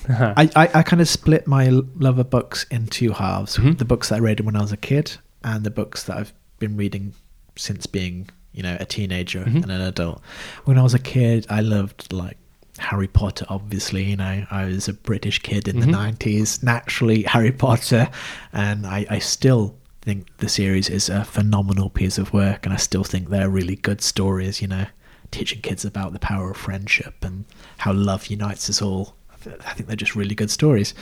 th- 0.08 0.20
I, 0.20 0.50
I, 0.56 0.70
I 0.76 0.84
kind 0.84 1.02
of 1.02 1.08
split 1.10 1.48
my 1.48 1.68
love 1.70 2.20
of 2.20 2.30
books 2.30 2.66
in 2.72 2.88
two 2.88 3.12
halves 3.12 3.58
Mhm. 3.58 3.78
the 3.78 3.86
books 3.86 4.10
that 4.10 4.16
I 4.16 4.20
read 4.20 4.40
when 4.42 4.56
I 4.56 4.62
was 4.62 4.72
a 4.72 4.78
kid 4.78 5.18
and 5.44 5.64
the 5.64 5.72
books 5.72 6.04
that 6.04 6.18
I've 6.18 6.34
been 6.60 6.78
reading 6.78 7.14
since 7.56 7.86
being 7.86 8.30
you 8.54 8.64
know 8.64 8.78
a 8.80 8.86
teenager 8.86 9.44
Mhm. 9.46 9.64
and 9.64 9.72
an 9.72 9.82
adult 9.82 10.22
when 10.66 10.78
I 10.78 10.84
was 10.84 10.94
a 10.94 11.00
kid 11.00 11.46
I 11.50 11.62
loved 11.62 12.12
like 12.14 12.38
Harry 12.80 13.08
Potter 13.08 13.46
obviously 13.50 14.04
you 14.04 14.16
know 14.16 14.46
I 14.52 14.66
was 14.66 14.88
a 14.88 14.94
British 14.94 15.40
kid 15.40 15.68
in 15.68 15.78
Mhm. 15.78 15.82
the 15.82 15.88
90s 15.92 16.64
naturally 16.64 17.24
Harry 17.24 17.52
Potter 17.52 18.10
and 18.52 18.86
I, 18.88 19.06
I 19.10 19.20
still 19.20 19.76
think 20.02 20.28
the 20.38 20.50
series 20.50 20.90
is 20.90 21.08
a 21.10 21.24
phenomenal 21.24 21.90
piece 21.90 22.18
of 22.18 22.34
work 22.34 22.66
and 22.66 22.74
I 22.74 22.78
still 22.78 23.04
think 23.04 23.30
they're 23.30 23.50
really 23.50 23.76
good 23.76 24.02
stories 24.02 24.62
you 24.62 24.68
know 24.68 24.86
teaching 25.32 25.62
kids 25.62 25.84
about 25.86 26.14
the 26.14 26.20
power 26.20 26.52
of 26.52 26.58
friendship 26.58 27.16
and 27.24 27.46
how 27.80 27.92
love 27.94 28.28
unites 28.28 28.70
us 28.70 28.82
all 28.82 29.16
I 29.48 29.74
think 29.74 29.88
they're 29.88 29.96
just 29.96 30.16
really 30.16 30.36
good 30.36 30.52
stories. 30.52 30.94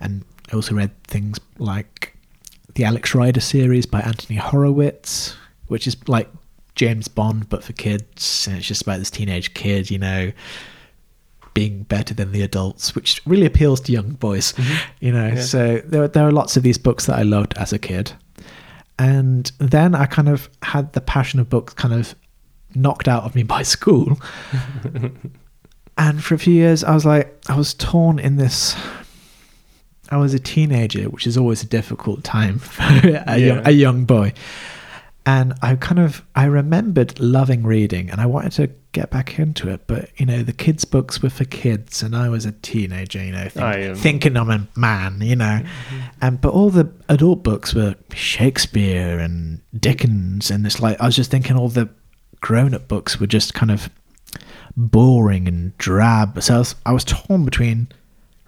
And 0.00 0.24
I 0.52 0.56
also 0.56 0.74
read 0.74 0.90
things 1.04 1.38
like 1.58 2.16
the 2.74 2.84
Alex 2.84 3.14
Rider 3.14 3.40
series 3.40 3.86
by 3.86 4.00
Anthony 4.00 4.38
Horowitz, 4.38 5.36
which 5.66 5.86
is 5.86 5.96
like 6.08 6.28
James 6.74 7.08
Bond 7.08 7.48
but 7.48 7.64
for 7.64 7.72
kids. 7.72 8.46
And 8.48 8.58
it's 8.58 8.66
just 8.66 8.82
about 8.82 8.98
this 8.98 9.10
teenage 9.10 9.54
kid, 9.54 9.90
you 9.90 9.98
know, 9.98 10.32
being 11.54 11.82
better 11.82 12.14
than 12.14 12.32
the 12.32 12.42
adults, 12.42 12.94
which 12.94 13.20
really 13.26 13.46
appeals 13.46 13.80
to 13.80 13.92
young 13.92 14.10
boys, 14.12 14.52
mm-hmm. 14.52 14.92
you 15.00 15.12
know. 15.12 15.28
Yeah. 15.28 15.40
So 15.40 15.82
there, 15.84 16.06
there 16.06 16.26
are 16.26 16.32
lots 16.32 16.56
of 16.56 16.62
these 16.62 16.78
books 16.78 17.06
that 17.06 17.18
I 17.18 17.22
loved 17.22 17.56
as 17.58 17.72
a 17.72 17.78
kid. 17.78 18.12
And 18.98 19.50
then 19.58 19.94
I 19.94 20.06
kind 20.06 20.28
of 20.28 20.48
had 20.62 20.92
the 20.92 21.00
passion 21.00 21.40
of 21.40 21.48
books 21.48 21.74
kind 21.74 21.94
of 21.94 22.14
knocked 22.74 23.08
out 23.08 23.24
of 23.24 23.34
me 23.34 23.42
by 23.56 23.62
school. 23.62 24.18
and 25.98 26.22
for 26.22 26.34
a 26.34 26.38
few 26.38 26.54
years, 26.54 26.84
I 26.84 26.94
was 26.94 27.04
like, 27.04 27.36
I 27.48 27.56
was 27.56 27.74
torn 27.74 28.20
in 28.20 28.36
this. 28.36 28.76
I 30.10 30.16
was 30.16 30.32
a 30.32 30.38
teenager, 30.38 31.10
which 31.10 31.26
is 31.26 31.36
always 31.36 31.62
a 31.62 31.66
difficult 31.66 32.24
time 32.24 32.58
for 32.60 32.84
a, 33.26 33.36
young, 33.36 33.66
a 33.66 33.72
young 33.72 34.04
boy. 34.04 34.32
And 35.26 35.52
I 35.60 35.74
kind 35.74 35.98
of 35.98 36.24
I 36.34 36.44
remembered 36.44 37.20
loving 37.20 37.64
reading, 37.64 38.08
and 38.08 38.18
I 38.18 38.24
wanted 38.24 38.52
to 38.52 38.70
get 38.92 39.10
back 39.10 39.38
into 39.38 39.68
it. 39.68 39.86
But 39.86 40.08
you 40.16 40.24
know, 40.24 40.42
the 40.42 40.54
kids' 40.54 40.86
books 40.86 41.20
were 41.20 41.28
for 41.28 41.44
kids, 41.44 42.02
and 42.02 42.16
I 42.16 42.30
was 42.30 42.46
a 42.46 42.52
teenager. 42.52 43.22
You 43.22 43.32
know, 43.32 43.48
think, 43.50 43.98
thinking 43.98 44.36
I'm 44.38 44.48
a 44.48 44.66
man. 44.74 45.20
You 45.20 45.36
know, 45.36 45.60
mm-hmm. 45.62 45.98
and 46.22 46.40
but 46.40 46.54
all 46.54 46.70
the 46.70 46.90
adult 47.10 47.42
books 47.42 47.74
were 47.74 47.96
Shakespeare 48.14 49.18
and 49.18 49.60
Dickens, 49.78 50.50
and 50.50 50.64
it's 50.64 50.80
like 50.80 50.98
I 50.98 51.04
was 51.04 51.16
just 51.16 51.30
thinking 51.30 51.56
all 51.56 51.68
the 51.68 51.90
grown-up 52.40 52.88
books 52.88 53.20
were 53.20 53.26
just 53.26 53.52
kind 53.52 53.70
of 53.70 53.90
boring 54.78 55.46
and 55.48 55.76
drab. 55.76 56.40
So 56.42 56.54
I 56.54 56.58
was, 56.58 56.74
I 56.86 56.92
was 56.92 57.04
torn 57.04 57.44
between 57.44 57.88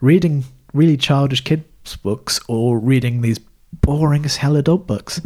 reading 0.01 0.45
really 0.73 0.97
childish 0.97 1.43
kids' 1.43 1.97
books 2.03 2.41
or 2.49 2.79
reading 2.79 3.21
these 3.21 3.39
boring 3.83 4.25
as 4.25 4.37
hell 4.37 4.57
adult 4.57 4.87
books. 4.87 5.21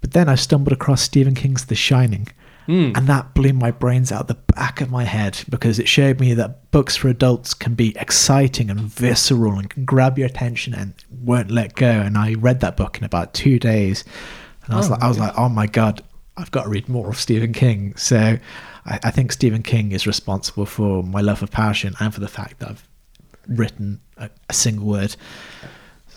But 0.00 0.12
then 0.12 0.28
I 0.28 0.34
stumbled 0.34 0.72
across 0.72 1.00
Stephen 1.02 1.34
King's 1.34 1.66
The 1.66 1.74
Shining, 1.74 2.28
Mm. 2.68 2.96
and 2.96 3.06
that 3.08 3.34
blew 3.34 3.52
my 3.52 3.70
brains 3.72 4.12
out 4.12 4.28
the 4.28 4.34
back 4.54 4.80
of 4.80 4.90
my 4.90 5.02
head 5.04 5.40
because 5.48 5.78
it 5.80 5.88
showed 5.88 6.20
me 6.20 6.34
that 6.34 6.70
books 6.70 6.94
for 6.94 7.08
adults 7.08 7.52
can 7.54 7.74
be 7.74 7.96
exciting 7.98 8.70
and 8.70 8.78
visceral 8.80 9.54
and 9.58 9.68
can 9.70 9.84
grab 9.84 10.18
your 10.18 10.26
attention 10.28 10.74
and 10.74 10.92
won't 11.10 11.50
let 11.50 11.74
go. 11.74 11.88
And 11.90 12.16
I 12.18 12.34
read 12.34 12.60
that 12.60 12.76
book 12.76 12.98
in 12.98 13.02
about 13.04 13.34
two 13.34 13.58
days, 13.58 14.04
and 14.64 14.74
I 14.74 14.76
was 14.76 14.88
Oh, 14.88 14.92
like, 14.92 15.02
I 15.02 15.08
was 15.08 15.18
like, 15.18 15.32
oh 15.36 15.48
my 15.48 15.66
god, 15.66 16.02
I've 16.36 16.50
got 16.52 16.64
to 16.64 16.68
read 16.68 16.88
more 16.88 17.08
of 17.08 17.16
Stephen 17.18 17.52
King. 17.52 17.96
So 17.96 18.38
I, 18.86 18.98
I 19.04 19.10
think 19.10 19.32
Stephen 19.32 19.62
King 19.62 19.92
is 19.92 20.06
responsible 20.06 20.66
for 20.66 21.02
my 21.02 21.20
love 21.20 21.42
of 21.42 21.50
passion 21.50 21.94
and 22.00 22.12
for 22.14 22.20
the 22.20 22.28
fact 22.28 22.58
that 22.60 22.68
I've 22.70 22.88
written 23.48 24.00
a, 24.16 24.30
a 24.48 24.52
single 24.52 24.86
word. 24.86 25.16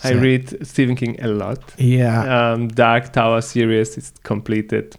I 0.02 0.12
read 0.12 0.66
Stephen 0.66 0.96
King 0.96 1.16
a 1.22 1.28
lot. 1.28 1.72
Yeah, 1.78 2.52
Um, 2.52 2.68
Dark 2.68 3.12
Tower 3.12 3.40
series 3.40 3.96
is 3.96 4.12
completed. 4.22 4.96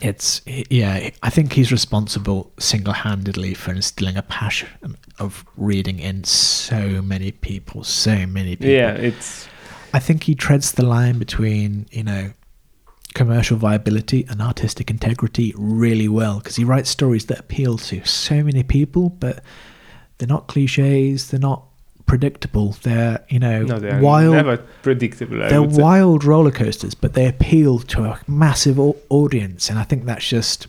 it's 0.00 0.40
yeah. 0.70 1.10
I 1.22 1.30
think 1.30 1.52
he's 1.52 1.70
responsible 1.72 2.52
single-handedly 2.58 3.54
for 3.54 3.72
instilling 3.72 4.16
a 4.16 4.22
passion 4.22 4.68
of 5.18 5.44
reading 5.56 5.98
in 5.98 6.24
so 6.24 7.02
many 7.02 7.32
people, 7.32 7.84
so 7.84 8.26
many 8.26 8.56
people. 8.56 8.72
Yeah, 8.74 8.92
it's 8.92 9.46
I 9.92 9.98
think 9.98 10.22
he 10.24 10.34
treads 10.34 10.72
the 10.72 10.84
line 10.86 11.18
between, 11.18 11.86
you 11.90 12.04
know, 12.04 12.30
commercial 13.16 13.56
viability 13.56 14.26
and 14.28 14.42
artistic 14.42 14.90
integrity 14.90 15.54
really 15.56 16.06
well 16.06 16.36
because 16.38 16.56
he 16.56 16.64
writes 16.64 16.90
stories 16.90 17.26
that 17.26 17.40
appeal 17.40 17.78
to 17.78 18.04
so 18.04 18.44
many 18.44 18.62
people, 18.62 19.08
but 19.08 19.42
they're 20.18 20.28
not 20.28 20.48
cliches, 20.48 21.30
they're 21.30 21.40
not 21.40 21.64
predictable, 22.04 22.76
they're, 22.82 23.24
you 23.30 23.38
know, 23.38 23.62
no, 23.62 23.78
they 23.78 23.90
are 23.90 24.02
wild. 24.02 24.34
never 24.34 24.58
predictable. 24.82 25.42
I 25.42 25.48
they're 25.48 25.70
say. 25.70 25.82
wild 25.82 26.24
roller 26.24 26.50
coasters, 26.50 26.94
but 26.94 27.14
they 27.14 27.26
appeal 27.26 27.78
to 27.78 28.04
a 28.04 28.20
massive 28.28 28.78
audience, 29.08 29.70
and 29.70 29.78
I 29.78 29.84
think 29.84 30.04
that's 30.04 30.28
just, 30.28 30.66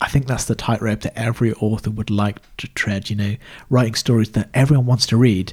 I 0.00 0.08
think 0.08 0.26
that's 0.26 0.46
the 0.46 0.56
tightrope 0.56 1.02
that 1.02 1.16
every 1.16 1.52
author 1.54 1.90
would 1.90 2.10
like 2.10 2.40
to 2.56 2.66
tread. 2.74 3.08
You 3.08 3.16
know, 3.16 3.36
writing 3.70 3.94
stories 3.94 4.32
that 4.32 4.50
everyone 4.52 4.86
wants 4.86 5.06
to 5.06 5.16
read, 5.16 5.52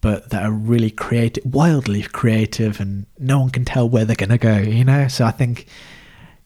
but 0.00 0.30
that 0.30 0.44
are 0.44 0.52
really 0.52 0.90
creative, 0.90 1.44
wildly 1.44 2.02
creative, 2.02 2.80
and 2.80 3.06
no 3.18 3.40
one 3.40 3.50
can 3.50 3.64
tell 3.64 3.88
where 3.88 4.04
they're 4.04 4.16
going 4.16 4.28
to 4.30 4.38
go. 4.38 4.58
You 4.58 4.84
know, 4.84 5.08
so 5.08 5.24
I 5.24 5.30
think, 5.30 5.66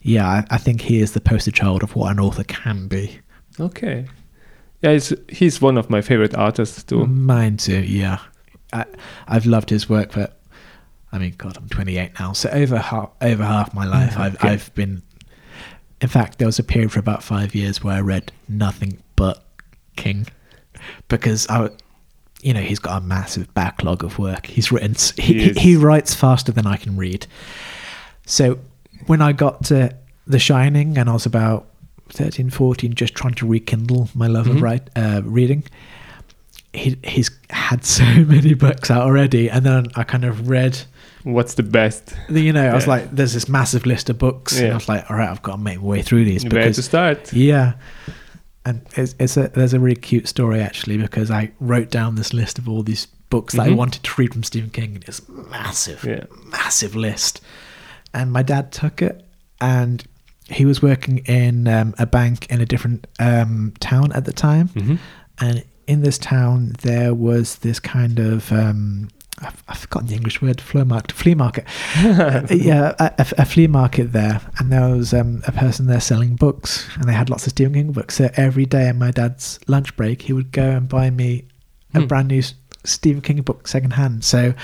yeah, 0.03 0.27
I, 0.27 0.45
I 0.51 0.59
think 0.59 0.81
he 0.81 1.01
is 1.01 1.13
the 1.13 1.21
poster 1.21 1.51
child 1.51 1.83
of 1.83 1.95
what 1.95 2.11
an 2.11 2.21
author 2.21 2.45
can 2.45 2.89
be. 2.89 3.19
Okay. 3.61 4.07
Yeah, 4.81 4.93
he's, 4.93 5.13
he's 5.29 5.61
one 5.61 5.79
of 5.79 5.91
my 5.91 6.01
favorite 6.01 6.35
artists 6.35 6.83
too. 6.83 7.07
Mine 7.07 7.57
too, 7.57 7.81
yeah. 7.83 8.19
I, 8.73 8.87
I've 9.29 9.47
loved 9.47 9.71
his 9.71 9.89
work, 9.89 10.13
but 10.13 10.41
I 11.13 11.19
mean, 11.19 11.35
God, 11.37 11.57
I'm 11.59 11.69
28 11.69 12.19
now, 12.19 12.33
so 12.33 12.49
over 12.51 12.79
half 12.79 13.11
over 13.21 13.45
half 13.45 13.75
my 13.75 13.85
mm, 13.85 13.91
life, 13.91 14.19
I've 14.19 14.35
Okay. 14.37 14.49
I've 14.49 14.75
been. 14.75 15.03
In 16.01 16.09
fact, 16.09 16.39
there 16.39 16.49
was 16.49 16.59
a 16.59 16.65
period 16.65 16.91
for 16.91 16.99
about 16.99 17.23
five 17.23 17.55
years 17.55 17.85
where 17.85 17.95
I 17.95 18.01
read 18.01 18.33
nothing 18.49 19.01
but 19.15 19.45
King, 19.95 20.27
because 21.07 21.47
I, 21.49 21.69
you 22.43 22.53
know, 22.53 22.61
he's 22.61 22.79
got 22.79 23.01
a 23.03 23.05
massive 23.05 23.53
backlog 23.55 24.05
of 24.05 24.19
work. 24.19 24.47
He's 24.47 24.71
written. 24.71 24.95
He, 25.17 25.51
He 25.51 25.53
he, 25.53 25.77
writes 25.77 26.15
faster 26.15 26.53
than 26.53 26.67
I 26.67 26.77
can 26.77 26.97
read. 26.97 27.27
So 28.27 28.59
when 29.07 29.23
I 29.23 29.33
got 29.33 29.65
to 29.67 29.95
The 30.27 30.39
Shining, 30.39 30.99
and 30.99 31.09
I 31.09 31.13
was 31.13 31.25
about 31.27 31.69
13, 32.11 32.51
14, 32.51 32.95
just 32.95 33.15
trying 33.15 33.35
to 33.35 33.47
rekindle 33.47 34.09
my 34.15 34.27
love 34.27 34.47
Mhm. 34.47 34.57
of 34.57 34.63
write, 34.63 34.91
uh, 34.97 35.23
reading 35.25 35.65
he 36.75 36.97
he's 37.05 37.31
had 37.51 37.85
so 37.99 38.05
many 38.05 38.55
books 38.55 38.91
out 38.91 39.03
already, 39.03 39.51
and 39.51 39.65
then 39.65 39.87
I 39.95 40.05
kind 40.05 40.25
of 40.25 40.49
read. 40.49 40.79
What's 41.23 41.55
the 41.55 41.63
best? 41.63 42.15
You 42.29 42.53
know, 42.53 42.67
I 42.67 42.75
was 42.75 42.87
like, 42.89 43.15
"There's 43.15 43.35
this 43.35 43.49
massive 43.49 43.87
list 43.87 44.11
of 44.11 44.19
books," 44.19 44.59
and 44.59 44.73
I 44.73 44.75
was 44.75 44.89
like, 44.89 45.09
"All 45.11 45.17
right, 45.17 45.29
I've 45.29 45.43
got 45.43 45.57
to 45.57 45.59
make 45.63 45.79
my 45.81 45.85
way 45.87 46.03
through 46.03 46.25
these." 46.25 46.45
Where 46.45 46.73
to 46.73 46.83
start? 46.83 47.33
yeah, 47.33 47.75
and 48.65 48.83
it's, 48.97 49.15
it's 49.19 49.37
a 49.37 49.49
there's 49.49 49.75
a 49.75 49.81
really 49.81 49.97
cute 50.01 50.29
story 50.29 50.61
actually 50.61 50.97
because 50.99 51.31
I 51.31 51.51
wrote 51.61 51.91
down 51.91 52.15
this 52.15 52.33
list 52.33 52.59
of 52.59 52.69
all 52.69 52.83
these 52.83 53.07
books 53.31 53.55
that 53.55 53.63
I 53.63 53.69
Mhm. 53.71 53.77
wanted 53.77 54.03
to 54.03 54.13
read 54.21 54.33
from 54.33 54.43
Stephen 54.43 54.71
King, 54.71 54.95
and 54.97 55.05
it's 55.09 55.23
massive, 55.29 56.05
Yeah. 56.05 56.25
massive 56.51 56.95
list. 56.95 57.41
And 58.15 58.31
my 58.31 58.43
dad 58.43 58.73
took 58.73 59.01
it, 59.01 59.25
and 59.61 60.05
he 60.49 60.65
was 60.67 60.83
working 60.83 61.19
in 61.19 61.67
um, 61.67 61.95
a 61.99 62.05
bank 62.07 62.47
in 62.51 62.61
a 62.61 62.67
different 62.67 63.07
um, 63.19 63.73
town 63.81 64.13
at 64.13 64.25
the 64.27 64.33
time, 64.33 64.69
hmm 64.69 64.97
and 65.39 65.65
in 65.89 66.03
this 66.03 66.19
town 66.19 66.75
there 66.83 67.13
was 67.15 67.57
this 67.57 67.81
kind 67.81 68.19
of 68.21 68.53
um 68.53 69.09
I've, 69.43 69.63
I've 69.69 69.79
forgotten 69.79 70.09
the 70.09 70.15
English 70.15 70.41
word 70.43 70.61
flea 70.61 70.85
market 70.85 71.13
flea 71.13 71.35
market 71.35 71.65
Uh, 71.97 72.47
yeah 72.51 72.95
a, 72.99 73.13
a- 73.19 73.35
a 73.43 73.45
flea 73.45 73.67
market 73.67 74.13
there 74.13 74.41
and 74.59 74.71
there 74.73 74.89
was 74.89 75.13
um, 75.13 75.43
a 75.47 75.53
person 75.53 75.87
there 75.87 76.01
selling 76.01 76.37
books 76.37 76.89
and 76.97 77.05
they 77.09 77.13
had 77.13 77.29
lots 77.31 77.47
of 77.47 77.51
Stephen 77.51 77.75
King 77.75 77.93
books 77.93 78.17
so 78.17 78.31
every 78.35 78.67
day 78.67 78.89
on 78.89 78.99
my 78.99 79.11
dad's 79.11 79.59
lunch 79.69 79.95
break 79.97 80.23
he 80.23 80.33
would 80.33 80.53
go 80.53 80.71
and 80.71 80.89
buy 80.89 81.11
me 81.11 81.45
a 81.95 82.01
Hmm. 82.01 82.07
brand 82.07 82.29
new 82.29 82.43
Stephen 82.85 83.21
King 83.23 83.43
book 83.43 83.69
second 83.69 83.93
hand 83.93 84.25
so 84.25 84.55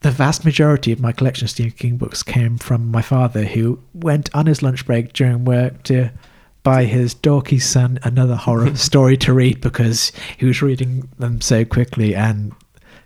the 0.00 0.10
vast 0.10 0.44
majority 0.44 0.92
of 0.92 1.00
my 1.00 1.12
collection 1.12 1.44
of 1.46 1.50
Stephen 1.50 1.72
King 1.72 1.96
books 1.96 2.22
came 2.22 2.58
from 2.58 2.90
my 2.90 3.02
father 3.02 3.44
who 3.44 3.78
went 3.94 4.28
on 4.34 4.46
his 4.46 4.62
lunch 4.62 4.86
break 4.86 5.12
during 5.12 5.44
work 5.44 5.82
to 5.84 6.10
buy 6.62 6.84
his 6.84 7.14
dorky 7.14 7.60
son 7.62 7.98
another 8.02 8.36
horror 8.36 8.74
story 8.90 9.16
to 9.16 9.32
read 9.32 9.60
because 9.60 10.12
he 10.36 10.46
was 10.46 10.62
reading 10.62 11.08
them 11.18 11.40
so 11.40 11.64
quickly. 11.64 12.14
And 12.14 12.52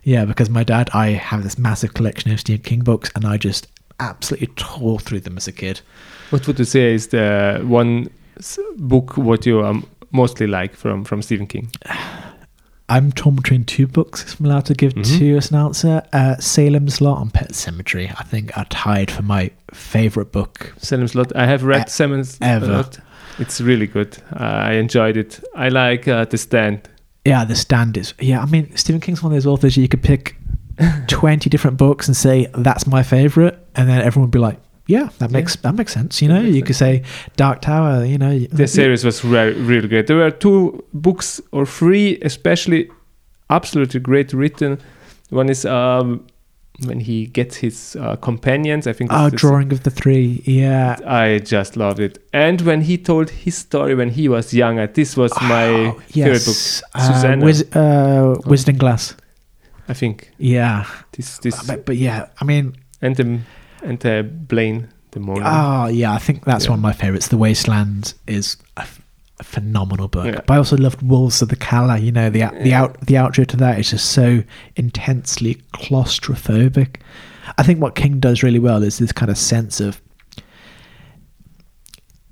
yeah, 0.03 0.25
because 0.25 0.49
my 0.49 0.63
dad, 0.63 0.89
I 0.93 1.09
have 1.09 1.43
this 1.43 1.57
massive 1.57 1.93
collection 1.93 2.31
of 2.31 2.39
Stephen 2.39 2.63
King 2.63 2.79
books, 2.81 3.09
and 3.15 3.25
I 3.25 3.37
just 3.37 3.67
absolutely 3.99 4.47
tore 4.55 4.99
through 4.99 5.19
them 5.21 5.37
as 5.37 5.47
a 5.47 5.51
kid. 5.51 5.81
What 6.31 6.47
would 6.47 6.57
you 6.59 6.65
say 6.65 6.93
is 6.93 7.07
the 7.09 7.61
one 7.63 8.09
book 8.77 9.17
what 9.17 9.45
you 9.45 9.63
um, 9.65 9.85
mostly 10.11 10.47
like 10.47 10.75
from 10.75 11.03
from 11.03 11.21
Stephen 11.21 11.47
King? 11.47 11.71
I'm 12.89 13.13
torn 13.13 13.35
between 13.37 13.63
two 13.63 13.87
books. 13.87 14.21
If 14.33 14.39
I'm 14.39 14.47
allowed 14.47 14.65
to 14.65 14.73
give 14.73 14.93
Mhm. 14.93 15.17
two 15.17 15.37
as 15.37 15.49
an 15.51 15.57
answer. 15.57 16.03
Uh, 16.11 16.35
Salem's 16.39 16.99
Lot 16.99 17.21
and 17.21 17.33
Pet 17.33 17.51
Sematary. 17.53 18.13
I 18.19 18.23
think 18.23 18.57
are 18.57 18.65
tied 18.65 19.09
for 19.09 19.21
my 19.21 19.49
favorite 19.73 20.33
book. 20.33 20.73
Salem's 20.77 21.15
Lot. 21.15 21.33
I 21.33 21.45
have 21.45 21.63
read 21.63 21.87
E- 21.87 21.89
Salem's 21.89 22.37
ever. 22.41 22.65
Lot. 22.67 22.99
It's 23.39 23.61
really 23.61 23.87
good. 23.87 24.17
I 24.33 24.73
enjoyed 24.73 25.15
it. 25.15 25.41
I 25.55 25.69
like 25.69 26.07
uh, 26.09 26.25
The 26.25 26.37
Stand. 26.37 26.89
Yeah, 27.25 27.45
The 27.45 27.55
Stand 27.55 27.97
is. 27.97 28.13
Yeah, 28.19 28.41
I 28.41 28.45
mean 28.45 28.75
Stephen 28.75 29.01
King's 29.01 29.21
one 29.21 29.31
of 29.31 29.35
those 29.35 29.45
authors 29.45 29.77
you 29.77 29.87
could 29.87 30.01
pick 30.03 30.35
twenty 31.07 31.49
different 31.49 31.77
books 31.77 32.07
and 32.07 32.17
say 32.17 32.47
that's 32.55 32.87
my 32.87 33.03
favorite, 33.03 33.59
and 33.75 33.87
then 33.87 34.01
everyone 34.01 34.27
would 34.27 34.31
be 34.31 34.39
like, 34.39 34.59
"Yeah, 34.87 35.09
that 35.19 35.29
makes 35.31 35.55
that 35.57 35.75
makes 35.75 35.93
sense." 35.93 36.21
You 36.21 36.29
know, 36.29 36.41
you 36.41 36.63
could 36.63 36.75
say 36.75 37.03
Dark 37.35 37.61
Tower. 37.61 38.03
You 38.05 38.17
know, 38.17 38.39
The 38.39 38.67
series 38.67 39.05
was 39.05 39.23
re- 39.23 39.53
really 39.53 39.87
great. 39.87 40.07
There 40.07 40.17
were 40.17 40.31
two 40.31 40.83
books 40.93 41.39
or 41.51 41.65
three, 41.65 42.17
especially 42.21 42.89
absolutely 43.49 43.99
great 43.99 44.33
written. 44.33 44.79
One 45.29 45.49
is 45.49 45.65
um, 45.65 46.25
when 46.85 46.99
he 46.99 47.27
gets 47.27 47.55
his 47.57 47.95
uh, 47.99 48.15
companions. 48.17 48.87
I 48.87 48.93
think. 48.93 49.11
Oh, 49.13 49.29
drawing 49.29 49.71
of 49.71 49.83
the 49.83 49.89
three. 49.91 50.41
Yeah. 50.45 50.97
I 51.05 51.39
just 51.39 51.75
loved 51.77 51.99
it. 51.99 52.19
And 52.33 52.61
when 52.61 52.81
he 52.81 52.97
told 52.97 53.29
his 53.29 53.55
story 53.57 53.95
when 53.95 54.09
he 54.09 54.27
was 54.29 54.53
younger, 54.53 54.87
this 54.87 55.15
was 55.17 55.31
my 55.41 55.67
Oh, 55.67 55.91
favorite 56.07 56.45
book. 56.45 56.57
yes. 56.57 56.83
Uh, 56.93 57.13
Susannah. 57.13 57.45
Wiz- 57.45 57.75
uh, 57.75 58.67
and 58.67 58.79
Glass. 58.79 59.15
I 59.89 59.93
think 59.93 60.31
Yeah. 60.37 60.85
this 61.11 61.37
this 61.39 61.63
But, 61.67 61.85
but 61.85 61.97
yeah, 61.97 62.27
I 62.41 62.45
mean, 62.45 62.75
and 63.01 63.15
the 63.15 63.39
and 63.83 63.99
the 63.99 64.23
Blaine 64.23 64.87
the 65.11 65.19
Morning. 65.19 65.43
Oh 65.45 65.87
yeah, 65.87 66.13
I 66.13 66.19
think 66.19 66.45
that's 66.45 66.65
Yeah. 66.65 66.71
one 66.71 66.79
of 66.79 66.83
my 66.83 66.93
favorites. 66.93 67.27
The 67.27 67.37
Wasteland 67.37 68.13
is 68.27 68.57
a, 69.41 69.43
f- 69.43 69.47
a 69.47 69.59
phenomenal 69.61 70.07
book. 70.07 70.25
Yeah. 70.25 70.41
But 70.45 70.53
I 70.53 70.57
also 70.57 70.77
loved 70.77 71.01
Wolves 71.01 71.41
of 71.41 71.49
the 71.49 71.55
Calla. 71.55 71.97
You 71.97 72.11
know, 72.11 72.29
the 72.29 72.49
the 72.63 72.73
out 72.73 72.99
the 73.01 73.15
outro 73.15 73.45
to 73.47 73.57
that 73.57 73.79
is 73.79 73.89
just 73.91 74.11
so 74.11 74.43
intensely 74.75 75.55
claustrophobic. 75.73 76.97
I 77.57 77.63
think 77.63 77.81
what 77.81 77.95
King 77.95 78.19
does 78.19 78.43
really 78.43 78.59
well 78.59 78.83
is 78.83 78.97
this 78.97 79.11
kind 79.11 79.29
of 79.31 79.37
sense 79.37 79.79
of 79.81 80.01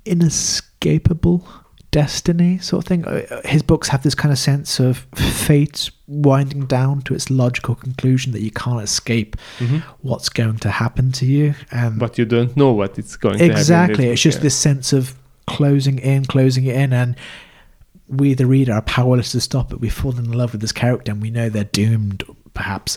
inescapable 0.04 1.46
destiny 1.90 2.56
sort 2.58 2.84
of 2.84 2.88
thing. 2.88 3.04
Uh, 3.04 3.40
His 3.44 3.62
books 3.62 3.88
have 3.88 4.02
this 4.04 4.14
kind 4.14 4.30
of 4.32 4.38
sense 4.38 4.78
of 4.78 4.98
fate 5.16 5.90
winding 6.06 6.66
down 6.66 7.02
to 7.02 7.14
its 7.14 7.30
logical 7.30 7.74
conclusion 7.74 8.32
that 8.32 8.42
you 8.42 8.50
can't 8.52 8.80
escape 8.82 9.36
Mhm. 9.58 9.82
what's 10.00 10.28
going 10.28 10.58
to 10.58 10.70
happen 10.70 11.10
to 11.12 11.26
you. 11.26 11.54
And 11.72 11.98
But 11.98 12.16
you 12.16 12.24
don't 12.24 12.56
know 12.56 12.72
what 12.72 12.96
it's 12.98 13.16
going 13.16 13.38
to 13.38 13.44
happen. 13.44 13.58
exactly 13.58 14.06
it's 14.08 14.22
just 14.22 14.38
yeah. 14.38 14.42
this 14.42 14.54
sense 14.54 14.92
of 14.92 15.14
closing 15.56 15.98
in 15.98 16.24
closing 16.24 16.64
it 16.70 16.76
in 16.76 16.92
and 16.92 17.16
we 18.08 18.34
the 18.34 18.46
reader 18.46 18.72
are 18.72 18.82
powerless 18.82 19.32
to 19.32 19.40
stop 19.40 19.72
it 19.72 19.80
we 19.80 19.88
fall 19.88 20.16
in 20.18 20.30
love 20.32 20.52
with 20.52 20.60
this 20.60 20.72
character 20.72 21.12
and 21.12 21.22
we 21.22 21.30
know 21.30 21.48
they're 21.48 21.64
doomed 21.80 22.22
perhaps 22.54 22.96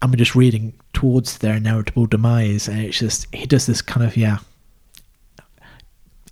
and 0.00 0.10
we're 0.10 0.16
just 0.24 0.34
reading 0.34 0.72
towards 0.92 1.38
their 1.38 1.54
inevitable 1.56 2.06
demise 2.06 2.68
and 2.68 2.78
it's 2.80 2.98
just 2.98 3.26
he 3.34 3.46
does 3.46 3.66
this 3.66 3.82
kind 3.82 4.04
of 4.06 4.16
yeah 4.16 4.38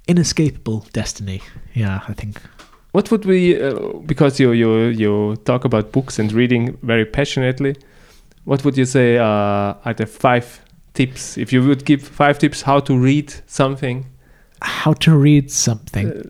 inescapable 0.09 0.86
destiny 0.92 1.40
yeah 1.74 2.01
i 2.09 2.12
think 2.12 2.40
What 2.97 3.11
would 3.11 3.26
we? 3.26 3.61
Uh, 3.61 3.74
because 4.07 4.40
you 4.40 4.53
you 4.53 4.70
you 5.03 5.36
talk 5.44 5.64
about 5.66 5.92
books 5.92 6.18
and 6.18 6.32
reading 6.32 6.78
very 6.82 7.05
passionately. 7.05 7.74
What 8.44 8.64
would 8.64 8.76
you 8.78 8.86
say 8.86 9.18
uh, 9.18 9.84
are 9.84 9.94
the 9.94 10.07
five 10.07 10.47
tips? 10.94 11.36
If 11.36 11.53
you 11.53 11.61
would 11.68 11.84
give 11.84 12.01
five 12.01 12.38
tips 12.38 12.62
how 12.62 12.80
to 12.88 12.92
read 13.09 13.28
something, 13.47 14.07
how 14.62 14.92
to 14.94 15.16
read 15.16 15.50
something 15.50 16.09
uh, 16.11 16.22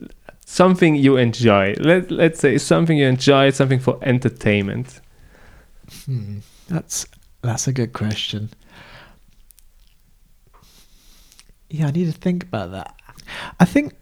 something 0.45 0.97
you 0.97 1.17
enjoy. 1.17 1.75
Let 1.79 2.11
let's 2.11 2.41
say 2.41 2.59
something 2.59 2.97
you 2.97 3.07
enjoy, 3.07 3.51
something 3.51 3.81
for 3.81 3.99
entertainment. 4.03 5.01
Hmm, 6.05 6.39
that's 6.69 7.07
that's 7.43 7.69
a 7.69 7.73
good 7.73 7.93
question. 7.93 8.51
Yeah, 11.69 11.89
I 11.89 11.91
need 11.91 12.07
to 12.07 12.13
think 12.13 12.45
about 12.45 12.71
that. 12.73 12.95
I 13.59 13.65
think 13.65 13.95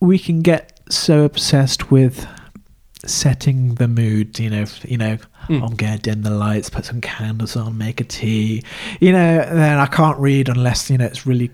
we 0.00 0.18
can 0.18 0.42
get 0.42 0.80
so 0.88 1.24
obsessed 1.24 1.90
with 1.90 2.26
setting 3.04 3.74
the 3.74 3.88
mood. 3.88 4.38
You 4.38 4.50
know, 4.50 4.64
you 4.84 4.96
know, 4.96 5.18
Mm. 5.48 5.62
I'm 5.62 5.76
gonna 5.76 5.98
dim 5.98 6.22
the 6.22 6.30
lights, 6.30 6.70
put 6.70 6.84
some 6.84 7.00
candles 7.00 7.56
on, 7.56 7.78
make 7.78 8.00
a 8.00 8.04
tea. 8.04 8.62
You 9.00 9.12
know, 9.12 9.38
then 9.38 9.78
I 9.78 9.86
can't 9.86 10.18
read 10.18 10.48
unless 10.48 10.90
you 10.90 10.98
know 10.98 11.06
it's 11.06 11.26
really. 11.26 11.50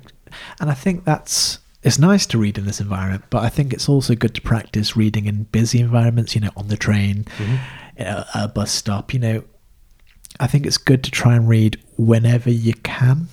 And 0.60 0.70
I 0.70 0.74
think 0.74 1.04
that's 1.04 1.58
it's 1.82 1.98
nice 1.98 2.26
to 2.26 2.38
read 2.38 2.58
in 2.58 2.64
this 2.64 2.80
environment, 2.80 3.24
but 3.28 3.42
I 3.42 3.48
think 3.48 3.72
it's 3.72 3.88
also 3.88 4.14
good 4.14 4.34
to 4.34 4.40
practice 4.40 4.96
reading 4.96 5.26
in 5.26 5.44
busy 5.44 5.80
environments. 5.80 6.34
You 6.34 6.42
know, 6.42 6.50
on 6.56 6.68
the 6.68 6.76
train, 6.76 7.26
at 7.96 8.26
a 8.34 8.48
bus 8.48 8.70
stop. 8.70 9.12
You 9.12 9.20
know, 9.20 9.44
I 10.40 10.46
think 10.46 10.66
it's 10.66 10.78
good 10.78 11.04
to 11.04 11.10
try 11.10 11.34
and 11.34 11.48
read 11.48 11.80
whenever 11.96 12.50
you 12.50 12.74
can. 12.74 13.28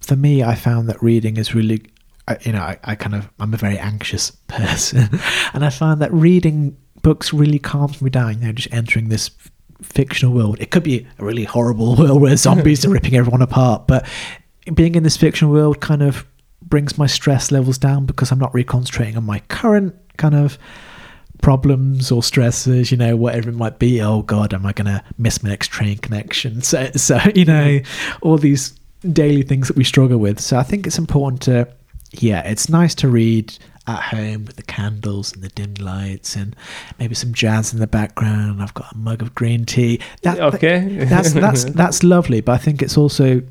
For 0.00 0.16
me, 0.16 0.42
I 0.42 0.54
found 0.54 0.88
that 0.88 1.02
reading 1.02 1.36
is 1.36 1.54
really, 1.54 1.82
I, 2.28 2.36
you 2.42 2.52
know, 2.52 2.60
I, 2.60 2.78
I 2.84 2.94
kind 2.94 3.14
of, 3.14 3.28
I'm 3.40 3.54
a 3.54 3.56
very 3.56 3.78
anxious 3.78 4.30
person, 4.48 5.08
and 5.52 5.64
I 5.64 5.70
find 5.70 6.00
that 6.00 6.12
reading 6.12 6.76
books 7.02 7.32
really 7.32 7.58
calms 7.58 8.00
me 8.02 8.10
down. 8.10 8.40
You 8.40 8.46
know, 8.46 8.52
just 8.52 8.72
entering 8.72 9.08
this 9.08 9.30
fictional 9.84 10.34
world. 10.34 10.58
It 10.60 10.70
could 10.70 10.82
be 10.82 11.06
a 11.18 11.24
really 11.24 11.44
horrible 11.44 11.96
world 11.98 12.20
where 12.20 12.36
zombies 12.36 12.84
are 12.84 12.90
ripping 12.90 13.16
everyone 13.16 13.42
apart, 13.42 13.86
but 13.86 14.06
being 14.72 14.94
in 14.94 15.02
this 15.02 15.16
fictional 15.16 15.52
world 15.52 15.80
kind 15.80 16.02
of 16.02 16.26
brings 16.62 16.96
my 16.96 17.06
stress 17.06 17.52
levels 17.52 17.78
down 17.78 18.06
because 18.06 18.32
I'm 18.32 18.38
not 18.38 18.54
really 18.54 18.64
concentrating 18.64 19.16
on 19.16 19.24
my 19.24 19.40
current 19.48 19.94
kind 20.16 20.34
of 20.34 20.58
problems 21.42 22.10
or 22.10 22.22
stresses, 22.22 22.90
you 22.90 22.96
know, 22.96 23.16
whatever 23.16 23.50
it 23.50 23.54
might 23.54 23.78
be. 23.78 24.00
Oh 24.00 24.22
God, 24.22 24.54
am 24.54 24.64
I 24.64 24.72
going 24.72 24.86
to 24.86 25.02
miss 25.18 25.42
my 25.42 25.50
next 25.50 25.68
train 25.68 25.98
connection? 25.98 26.62
So, 26.62 26.90
so 26.96 27.20
you 27.34 27.44
know, 27.44 27.80
all 28.22 28.38
these 28.38 28.78
daily 29.12 29.42
things 29.42 29.68
that 29.68 29.76
we 29.76 29.84
struggle 29.84 30.18
with. 30.18 30.40
So 30.40 30.56
I 30.56 30.62
think 30.62 30.86
it's 30.86 30.98
important 30.98 31.42
to, 31.42 31.68
yeah, 32.12 32.40
it's 32.48 32.70
nice 32.70 32.94
to 32.96 33.08
read 33.08 33.56
at 33.86 34.00
home 34.02 34.46
with 34.46 34.56
the 34.56 34.62
candles 34.62 35.32
and 35.34 35.42
the 35.42 35.48
dim 35.50 35.74
lights 35.74 36.36
and 36.36 36.56
maybe 36.98 37.14
some 37.14 37.34
jazz 37.34 37.72
in 37.74 37.80
the 37.80 37.86
background. 37.86 38.62
I've 38.62 38.72
got 38.74 38.92
a 38.92 38.96
mug 38.96 39.20
of 39.20 39.34
green 39.34 39.66
tea. 39.66 40.00
That, 40.22 40.40
okay. 40.40 41.04
that's 41.04 41.32
that's 41.34 41.64
that's 41.64 42.02
lovely, 42.02 42.40
but 42.40 42.52
I 42.52 42.58
think 42.58 42.80
it's 42.82 42.96
also 42.96 43.42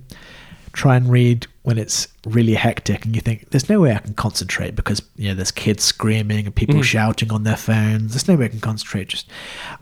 try 0.73 0.95
and 0.95 1.07
read 1.09 1.45
when 1.61 1.77
it's 1.77 2.07
really 2.25 2.55
hectic 2.55 3.05
and 3.05 3.13
you 3.13 3.21
think 3.21 3.51
there's 3.51 3.69
no 3.69 3.79
way 3.79 3.93
I 3.93 3.99
can 3.99 4.15
concentrate 4.15 4.75
because 4.75 5.03
you 5.15 5.29
know 5.29 5.35
there's 5.35 5.51
kids 5.51 5.83
screaming 5.83 6.47
and 6.47 6.55
people 6.55 6.75
Mhm. 6.77 6.83
shouting 6.83 7.31
on 7.31 7.43
their 7.43 7.55
phones. 7.55 8.11
There's 8.13 8.27
no 8.27 8.35
way 8.35 8.45
I 8.45 8.49
can 8.49 8.59
concentrate. 8.59 9.09
Just 9.09 9.29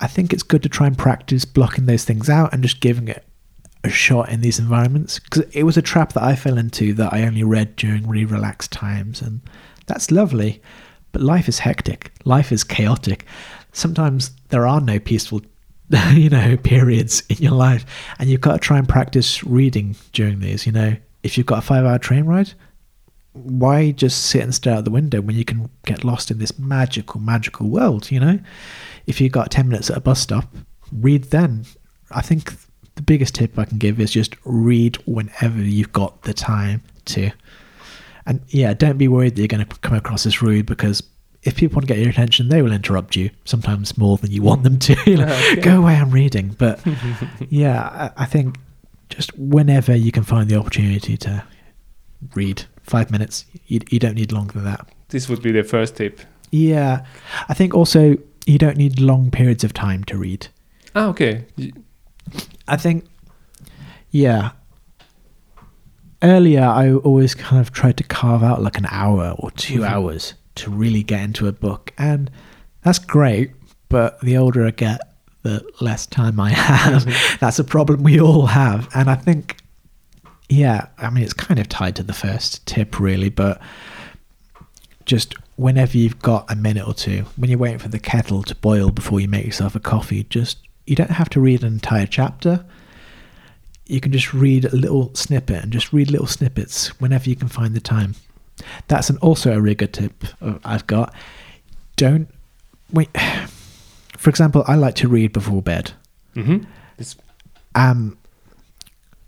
I 0.01 0.07
think 0.07 0.33
it's 0.33 0.43
good 0.43 0.61
to 0.63 0.69
try 0.69 0.87
and 0.87 0.97
practice 0.97 1.45
blocking 1.45 1.85
those 1.85 2.03
things 2.03 2.29
out 2.29 2.53
and 2.53 2.61
just 2.61 2.81
giving 2.81 3.07
it 3.07 3.23
a 3.85 3.89
shot 3.89 4.29
in 4.29 4.41
these 4.41 4.59
environments 4.59 5.17
because 5.17 5.43
it 5.53 5.63
was 5.63 5.77
a 5.77 5.81
trap 5.81 6.11
that 6.13 6.21
I 6.23 6.35
fell 6.35 6.57
into 6.57 6.93
that 6.95 7.13
I 7.13 7.23
only 7.23 7.43
read 7.43 7.77
during 7.77 8.05
really 8.07 8.25
relaxed 8.25 8.71
times 8.71 9.21
and 9.21 9.39
that's 9.87 10.11
lovely. 10.11 10.61
But 11.11 11.21
life 11.21 11.49
is 11.49 11.59
hectic. 11.59 12.11
Life 12.23 12.51
is 12.51 12.63
chaotic. 12.63 13.25
Sometimes 13.73 14.31
there 14.49 14.67
are 14.67 14.81
no 14.81 14.99
peaceful 14.99 15.41
you 16.13 16.29
know 16.29 16.55
periods 16.57 17.23
in 17.27 17.37
your 17.37 17.51
life 17.51 17.85
and 18.17 18.29
you've 18.29 18.41
got 18.41 18.53
to 18.53 18.59
try 18.59 18.77
and 18.77 18.87
practice 18.87 19.43
reading 19.43 19.95
during 20.13 20.39
these 20.39 20.65
you 20.65 20.71
know 20.71 20.95
if 21.23 21.37
you've 21.37 21.47
got 21.47 21.59
a 21.59 21.61
five 21.61 21.83
hour 21.83 21.97
train 21.97 22.23
ride 22.25 22.53
why 23.33 23.91
just 23.91 24.25
sit 24.27 24.41
and 24.41 24.55
stare 24.55 24.75
out 24.75 24.85
the 24.85 24.91
window 24.91 25.19
when 25.19 25.35
you 25.35 25.43
can 25.43 25.69
get 25.85 26.03
lost 26.03 26.31
in 26.31 26.37
this 26.37 26.57
magical 26.57 27.19
magical 27.19 27.67
world 27.67 28.09
you 28.09 28.19
know 28.19 28.39
if 29.05 29.19
you've 29.19 29.31
got 29.31 29.51
10 29.51 29.67
minutes 29.67 29.89
at 29.89 29.97
a 29.97 30.01
bus 30.01 30.21
stop 30.21 30.45
read 30.93 31.25
then 31.25 31.65
i 32.11 32.21
think 32.21 32.53
the 32.95 33.01
biggest 33.01 33.35
tip 33.35 33.57
i 33.59 33.65
can 33.65 33.77
give 33.77 33.99
is 33.99 34.11
just 34.11 34.35
read 34.45 34.95
whenever 35.05 35.61
you've 35.61 35.93
got 35.93 36.21
the 36.21 36.33
time 36.33 36.81
to 37.03 37.31
and 38.25 38.41
yeah 38.49 38.73
don't 38.73 38.97
be 38.97 39.07
worried 39.07 39.35
that 39.35 39.41
you're 39.41 39.47
going 39.47 39.65
to 39.65 39.75
come 39.79 39.93
across 39.95 40.25
as 40.25 40.41
rude 40.41 40.65
because 40.65 41.01
if 41.43 41.55
people 41.55 41.75
want 41.77 41.87
to 41.87 41.93
get 41.93 41.99
your 42.01 42.09
attention 42.09 42.49
they 42.49 42.61
will 42.61 42.71
interrupt 42.71 43.15
you 43.15 43.29
sometimes 43.45 43.97
more 43.97 44.17
than 44.17 44.31
you 44.31 44.41
want 44.41 44.63
them 44.63 44.77
to 44.79 44.95
you 45.09 45.17
know, 45.17 45.25
Okay. 45.51 45.61
go 45.61 45.77
away 45.79 45.95
i'm 45.95 46.11
reading 46.11 46.55
but 46.57 46.79
yeah 47.49 48.11
I, 48.17 48.23
I 48.23 48.25
think 48.25 48.57
just 49.09 49.35
whenever 49.37 49.95
you 49.95 50.11
can 50.11 50.23
find 50.23 50.49
the 50.49 50.55
opportunity 50.55 51.17
to 51.17 51.43
read 52.35 52.63
five 52.83 53.09
minutes 53.11 53.45
you, 53.67 53.79
you 53.89 53.99
don't 53.99 54.15
need 54.15 54.31
longer 54.31 54.53
than 54.53 54.63
that 54.65 54.87
This 55.09 55.27
would 55.29 55.41
be 55.41 55.51
the 55.51 55.63
first 55.63 55.95
tip. 55.95 56.21
yeah 56.51 57.05
i 57.49 57.53
think 57.53 57.73
also 57.73 58.15
you 58.45 58.57
don't 58.57 58.77
need 58.77 58.99
long 58.99 59.31
periods 59.31 59.63
of 59.63 59.73
time 59.73 60.03
to 60.05 60.17
read 60.17 60.47
Ah, 60.93 61.07
okay. 61.07 61.45
I 62.67 62.75
think 62.75 63.05
yeah 64.11 64.51
earlier 66.23 66.63
I 66.63 66.93
always 66.93 67.33
kind 67.35 67.59
of 67.61 67.71
tried 67.71 67.97
to 67.97 68.03
carve 68.03 68.43
out 68.43 68.61
like 68.61 68.77
an 68.77 68.87
hour 68.89 69.35
or 69.39 69.51
2 69.51 69.79
Mhm. 69.79 69.87
hours 69.87 70.33
to 70.55 70.69
really 70.69 71.03
get 71.03 71.21
into 71.21 71.47
a 71.47 71.51
book, 71.51 71.93
and 71.97 72.29
that's 72.83 72.99
great. 72.99 73.51
But 73.89 74.19
the 74.21 74.37
older 74.37 74.65
I 74.65 74.71
get, 74.71 75.01
the 75.43 75.63
less 75.79 76.05
time 76.05 76.39
I 76.39 76.49
have. 76.71 77.05
that's 77.39 77.59
a 77.59 77.63
problem 77.63 78.03
we 78.03 78.19
all 78.19 78.45
have, 78.47 78.87
and 78.93 79.09
I 79.09 79.15
think, 79.15 79.57
yeah, 80.49 80.87
I 80.97 81.09
mean 81.09 81.23
it's 81.23 81.33
kind 81.33 81.59
of 81.59 81.67
tied 81.69 81.95
to 81.97 82.03
the 82.03 82.13
first 82.13 82.65
tip 82.65 82.99
really, 82.99 83.29
but 83.29 83.59
just 85.05 85.33
whenever 85.55 85.97
you've 85.97 86.19
got 86.19 86.49
a 86.51 86.55
minute 86.55 86.87
or 86.87 86.93
two, 86.93 87.25
when 87.37 87.49
you're 87.49 87.59
waiting 87.59 87.79
for 87.79 87.87
the 87.89 87.99
kettle 87.99 88.43
to 88.43 88.55
boil 88.55 88.89
before 88.91 89.19
you 89.19 89.27
make 89.27 89.45
yourself 89.45 89.75
a 89.75 89.79
coffee, 89.79 90.23
just 90.29 90.57
you 90.85 90.95
don't 90.95 91.11
have 91.11 91.29
to 91.29 91.39
read 91.39 91.63
an 91.63 91.73
entire 91.73 92.05
chapter. 92.05 92.63
You 93.91 93.99
can 93.99 94.13
just 94.13 94.33
read 94.33 94.65
a 94.65 94.75
little 94.75 95.13
snippet 95.15 95.63
and 95.63 95.71
just 95.73 95.91
read 95.91 96.09
little 96.09 96.25
snippets 96.27 96.97
whenever 97.01 97.29
you 97.29 97.35
can 97.35 97.49
find 97.49 97.73
the 97.73 97.81
time. 97.81 98.15
That's 98.87 99.09
an 99.09 99.17
also 99.17 99.51
a 99.51 99.59
really 99.59 99.75
good 99.75 99.91
tip 99.91 100.23
uh, 100.41 100.59
I've 100.63 100.87
got. 100.87 101.13
Don't 101.97 102.29
wait. 102.93 103.09
For 104.17 104.29
example, 104.29 104.63
I 104.65 104.75
like 104.75 104.95
to 104.95 105.09
read 105.09 105.33
before 105.33 105.61
bed. 105.61 105.91
hmm 106.35 106.59
Um, 107.75 108.17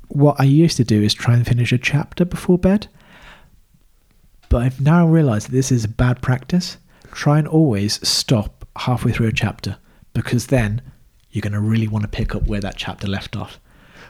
what 0.07 0.39
I 0.39 0.43
used 0.45 0.77
to 0.77 0.83
do 0.83 1.01
is 1.01 1.13
try 1.13 1.33
and 1.33 1.45
finish 1.45 1.73
a 1.73 1.77
chapter 1.77 2.23
before 2.23 2.57
bed. 2.57 2.87
But 4.47 4.61
I've 4.61 4.79
now 4.79 5.05
realized 5.07 5.47
that 5.47 5.51
this 5.51 5.71
is 5.71 5.83
a 5.83 5.89
bad 5.89 6.21
practice. 6.21 6.77
Try 7.11 7.39
and 7.39 7.47
always 7.47 8.07
stop 8.07 8.65
halfway 8.77 9.11
through 9.11 9.27
a 9.27 9.33
chapter 9.33 9.77
because 10.13 10.47
then 10.47 10.81
you're 11.31 11.41
going 11.41 11.53
to 11.53 11.59
really 11.59 11.87
want 11.87 12.03
to 12.03 12.07
pick 12.07 12.33
up 12.33 12.47
where 12.47 12.61
that 12.61 12.77
chapter 12.77 13.07
left 13.07 13.35
off. 13.35 13.59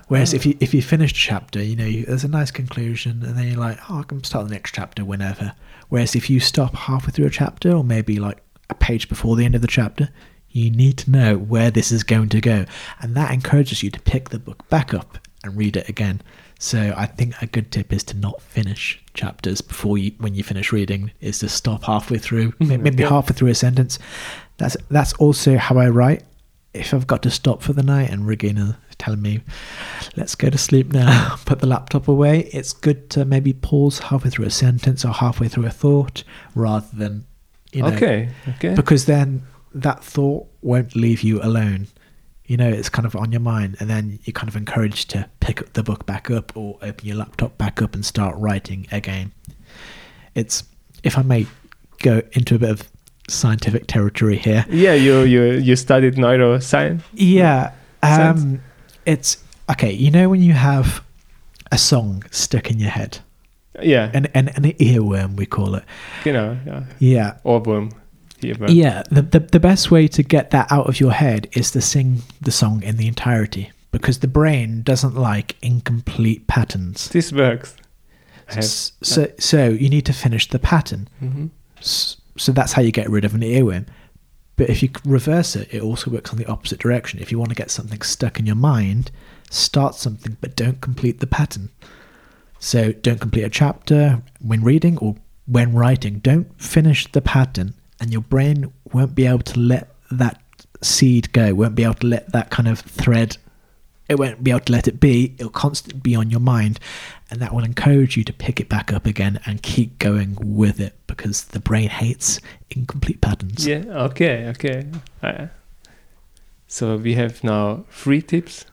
Whereas 0.07 0.31
mm. 0.31 0.35
if 0.35 0.45
you 0.45 0.57
if 0.59 0.73
you 0.73 0.81
finish 0.81 1.11
a 1.11 1.15
chapter, 1.15 1.63
you 1.63 1.75
know 1.75 1.85
you, 1.85 2.05
there's 2.05 2.23
a 2.23 2.29
nice 2.29 2.51
conclusion, 2.51 3.23
and 3.23 3.37
then 3.37 3.47
you're 3.47 3.59
like, 3.59 3.79
oh, 3.89 3.99
I 3.99 4.03
can 4.03 4.23
start 4.23 4.47
the 4.47 4.53
next 4.53 4.73
chapter 4.73 5.05
whenever. 5.05 5.53
Whereas 5.89 6.15
if 6.15 6.29
you 6.29 6.39
stop 6.39 6.75
halfway 6.75 7.11
through 7.11 7.27
a 7.27 7.31
chapter, 7.31 7.71
or 7.71 7.83
maybe 7.83 8.19
like 8.19 8.39
a 8.69 8.75
page 8.75 9.09
before 9.09 9.35
the 9.35 9.45
end 9.45 9.55
of 9.55 9.61
the 9.61 9.67
chapter, 9.67 10.09
you 10.49 10.69
need 10.69 10.97
to 10.99 11.11
know 11.11 11.37
where 11.37 11.71
this 11.71 11.91
is 11.91 12.03
going 12.03 12.29
to 12.29 12.41
go, 12.41 12.65
and 13.01 13.15
that 13.15 13.33
encourages 13.33 13.83
you 13.83 13.89
to 13.91 13.99
pick 14.01 14.29
the 14.29 14.39
book 14.39 14.67
back 14.69 14.93
up 14.93 15.17
and 15.43 15.57
read 15.57 15.75
it 15.77 15.89
again. 15.89 16.21
So 16.59 16.93
I 16.95 17.07
think 17.07 17.35
a 17.41 17.45
good 17.45 17.71
tip 17.71 17.91
is 17.91 18.03
to 18.05 18.17
not 18.17 18.41
finish 18.41 19.03
chapters 19.13 19.59
before 19.59 19.97
you 19.97 20.13
when 20.19 20.33
you 20.33 20.43
finish 20.43 20.71
reading 20.71 21.11
is 21.19 21.39
to 21.39 21.49
stop 21.49 21.83
halfway 21.83 22.17
through, 22.17 22.53
maybe 22.59 22.89
Okay. 22.89 23.03
halfway 23.03 23.35
through 23.35 23.49
a 23.49 23.55
sentence. 23.55 23.99
That's 24.57 24.77
that's 24.89 25.13
also 25.13 25.57
how 25.57 25.77
I 25.77 25.89
write. 25.89 26.23
If 26.73 26.93
I've 26.93 27.05
got 27.05 27.21
to 27.23 27.29
stop 27.29 27.61
for 27.61 27.73
the 27.73 27.83
night 27.83 28.09
and 28.09 28.25
Regina 28.25 28.63
is 28.63 28.75
telling 29.03 29.21
me, 29.21 29.41
"Let's 30.15 30.35
go 30.35 30.49
to 30.49 30.57
sleep 30.57 30.93
now," 30.93 31.35
put 31.45 31.59
the 31.59 31.67
laptop 31.67 32.07
away. 32.07 32.49
It's 32.53 32.73
good 32.73 33.09
to 33.11 33.25
maybe 33.25 33.53
pause 33.53 33.99
halfway 33.99 34.29
through 34.29 34.45
a 34.45 34.51
sentence 34.51 35.03
or 35.03 35.13
halfway 35.13 35.47
through 35.47 35.65
a 35.65 35.69
thought 35.69 36.23
rather 36.55 36.87
than 36.93 37.25
you 37.71 37.81
know 37.81 37.89
okay. 37.89 38.29
Okay. 38.55 38.75
because 38.75 39.05
then 39.05 39.43
that 39.73 40.03
thought 40.03 40.47
won't 40.61 40.95
leave 40.95 41.21
you 41.21 41.41
alone. 41.41 41.87
You 42.45 42.57
know, 42.57 42.69
it's 42.69 42.89
kind 42.89 43.05
of 43.05 43.15
on 43.15 43.31
your 43.31 43.41
mind, 43.41 43.77
and 43.79 43.89
then 43.89 44.19
you're 44.23 44.33
kind 44.33 44.49
of 44.49 44.55
encouraged 44.55 45.09
to 45.11 45.29
pick 45.39 45.61
up 45.61 45.73
the 45.73 45.83
book 45.83 46.05
back 46.05 46.29
up 46.29 46.55
or 46.55 46.77
open 46.81 47.07
your 47.07 47.17
laptop 47.17 47.57
back 47.57 47.81
up 47.81 47.95
and 47.95 48.05
start 48.05 48.35
writing 48.37 48.85
again. 48.91 49.31
It's, 50.35 50.63
if 51.03 51.17
I 51.17 51.21
may 51.21 51.47
go 51.99 52.21
into 52.33 52.55
a 52.55 52.59
bit 52.59 52.69
of 52.69 52.91
scientific 53.29 53.87
territory 53.87 54.37
here. 54.37 54.65
yeah, 54.69 54.93
you 54.93 55.21
you 55.21 55.43
you 55.53 55.75
studied 55.75 56.15
neuroscience. 56.15 57.01
Yeah. 57.13 57.71
Um, 58.01 58.61
it's 59.05 59.37
okay. 59.69 59.91
You 59.91 60.11
know, 60.11 60.29
when 60.29 60.41
you 60.41 60.53
have 60.53 61.03
a 61.71 61.77
song 61.77 62.23
stuck 62.31 62.69
in 62.71 62.79
your 62.79 62.89
head, 62.91 63.19
Yeah. 63.81 64.11
an, 64.13 64.27
an, 64.33 64.49
an 64.49 64.63
earworm, 64.79 65.35
we 65.35 65.45
call 65.45 65.75
it. 65.75 65.83
you 66.25 66.33
know. 66.33 66.57
Yeah. 66.65 66.83
Yeah. 66.99 67.37
Here, 68.41 68.55
but- 68.55 68.69
Yeah, 68.71 69.03
the, 69.09 69.21
the 69.21 69.39
the 69.39 69.59
best 69.59 69.89
way 69.91 70.07
to 70.09 70.23
get 70.23 70.51
that 70.51 70.71
out 70.71 70.87
of 70.87 70.99
your 70.99 71.11
head 71.13 71.47
is 71.53 71.71
to 71.71 71.81
sing 71.81 72.21
the 72.41 72.51
song 72.51 72.83
in 72.83 72.97
the 72.97 73.07
entirety 73.07 73.71
because 73.91 74.19
the 74.19 74.27
brain 74.27 74.81
doesn't 74.83 75.15
like 75.15 75.55
incomplete 75.61 76.45
patterns. 76.47 77.07
This 77.09 77.31
works. 77.31 77.75
I 78.49 78.55
have- 78.55 78.63
S- 78.63 78.91
So 79.01 79.27
so 79.39 79.69
you 79.69 79.89
need 79.89 80.05
to 80.05 80.13
finish 80.13 80.49
the 80.49 80.59
pattern. 80.59 81.07
Mhm. 81.23 81.49
S- 81.79 82.17
So 82.37 82.51
that's 82.51 82.73
how 82.73 82.81
you 82.81 82.91
get 82.91 83.09
rid 83.09 83.25
of 83.25 83.33
an 83.35 83.41
earworm. 83.41 83.85
But 84.55 84.69
if 84.69 84.83
you 84.83 84.89
reverse 85.03 85.55
it, 85.55 85.73
it 85.73 85.81
also 85.81 86.11
works 86.11 86.31
on 86.31 86.37
the 86.37 86.45
opposite 86.45 86.79
direction. 86.79 87.19
If 87.19 87.31
you 87.31 87.39
want 87.39 87.49
to 87.49 87.55
get 87.55 87.71
something 87.71 88.01
stuck 88.01 88.39
in 88.39 88.45
your 88.45 88.55
mind, 88.55 89.09
start 89.49 89.95
something 89.95 90.37
but 90.41 90.55
don't 90.55 90.79
complete 90.79 91.19
the 91.19 91.27
pattern. 91.27 91.69
So 92.59 92.91
don't 92.91 93.19
complete 93.19 93.43
a 93.43 93.49
chapter 93.49 94.21
when 94.39 94.63
reading 94.63 94.97
or 94.99 95.15
when 95.45 95.73
writing. 95.73 96.19
Don't 96.19 96.61
finish 96.61 97.11
the 97.11 97.21
pattern, 97.21 97.73
and 97.99 98.11
your 98.11 98.21
brain 98.21 98.71
won't 98.91 99.15
be 99.15 99.25
able 99.25 99.39
to 99.39 99.59
let 99.59 99.89
that 100.11 100.39
seed 100.81 101.31
go, 101.33 101.53
won't 101.53 101.75
be 101.75 101.83
able 101.83 101.95
to 101.95 102.07
let 102.07 102.31
that 102.31 102.49
kind 102.49 102.67
of 102.67 102.79
thread, 102.79 103.37
it 104.09 104.19
won't 104.19 104.43
be 104.43 104.51
able 104.51 104.59
to 104.61 104.71
let 104.71 104.87
it 104.87 104.99
be. 104.99 105.33
It'll 105.37 105.49
constantly 105.49 105.99
be 105.99 106.15
on 106.15 106.29
your 106.29 106.39
mind, 106.39 106.79
and 107.33 107.41
that 107.41 107.51
will 107.51 107.63
encourage 107.63 108.15
you 108.15 108.23
to 108.23 108.31
pick 108.31 108.59
it 108.59 108.69
back 108.69 108.93
up 108.93 109.07
again 109.07 109.39
and 109.47 109.63
keep 109.63 109.97
going 109.97 110.37
with 110.39 110.79
it 110.79 110.93
because 111.07 111.45
the 111.45 111.59
brain 111.59 111.89
hates 111.89 112.39
incomplete 112.69 113.21
patterns. 113.21 113.65
Yeah. 113.65 113.83
Okay. 113.87 114.45
Okay. 114.49 114.85
Uh, 115.23 115.47
so 116.67 116.95
we 116.95 117.15
have 117.15 117.43
now 117.43 117.85
three 117.89 118.21
tips. 118.21 118.65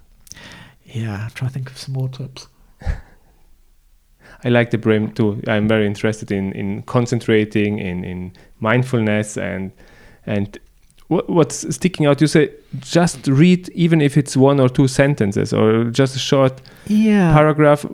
Yeah, 0.85 1.23
I'm 1.25 1.31
trying 1.31 1.49
to 1.49 1.55
think 1.55 1.71
of 1.71 1.79
some 1.79 1.95
more 1.95 2.11
tips. 2.11 2.49
I 4.45 4.51
like 4.51 4.73
the 4.73 4.79
brain 4.79 5.13
too. 5.15 5.41
I'm 5.49 5.67
very 5.67 5.87
interested 5.87 6.31
in 6.31 6.53
in 6.53 6.83
concentrating, 6.83 7.79
in 7.79 8.05
in 8.05 8.33
mindfulness, 8.59 9.39
and 9.39 9.73
and 10.27 10.59
what, 11.09 11.31
what's 11.31 11.75
sticking 11.75 12.05
out. 12.05 12.21
You 12.21 12.27
say 12.27 12.51
just 12.81 13.27
read, 13.27 13.71
even 13.71 14.03
if 14.03 14.19
it's 14.19 14.37
one 14.37 14.61
or 14.61 14.69
two 14.69 14.87
sentences 14.87 15.55
or 15.55 15.85
just 15.85 16.15
a 16.15 16.19
short 16.19 16.61
Yeah. 16.89 17.33
paragraph. 17.33 17.87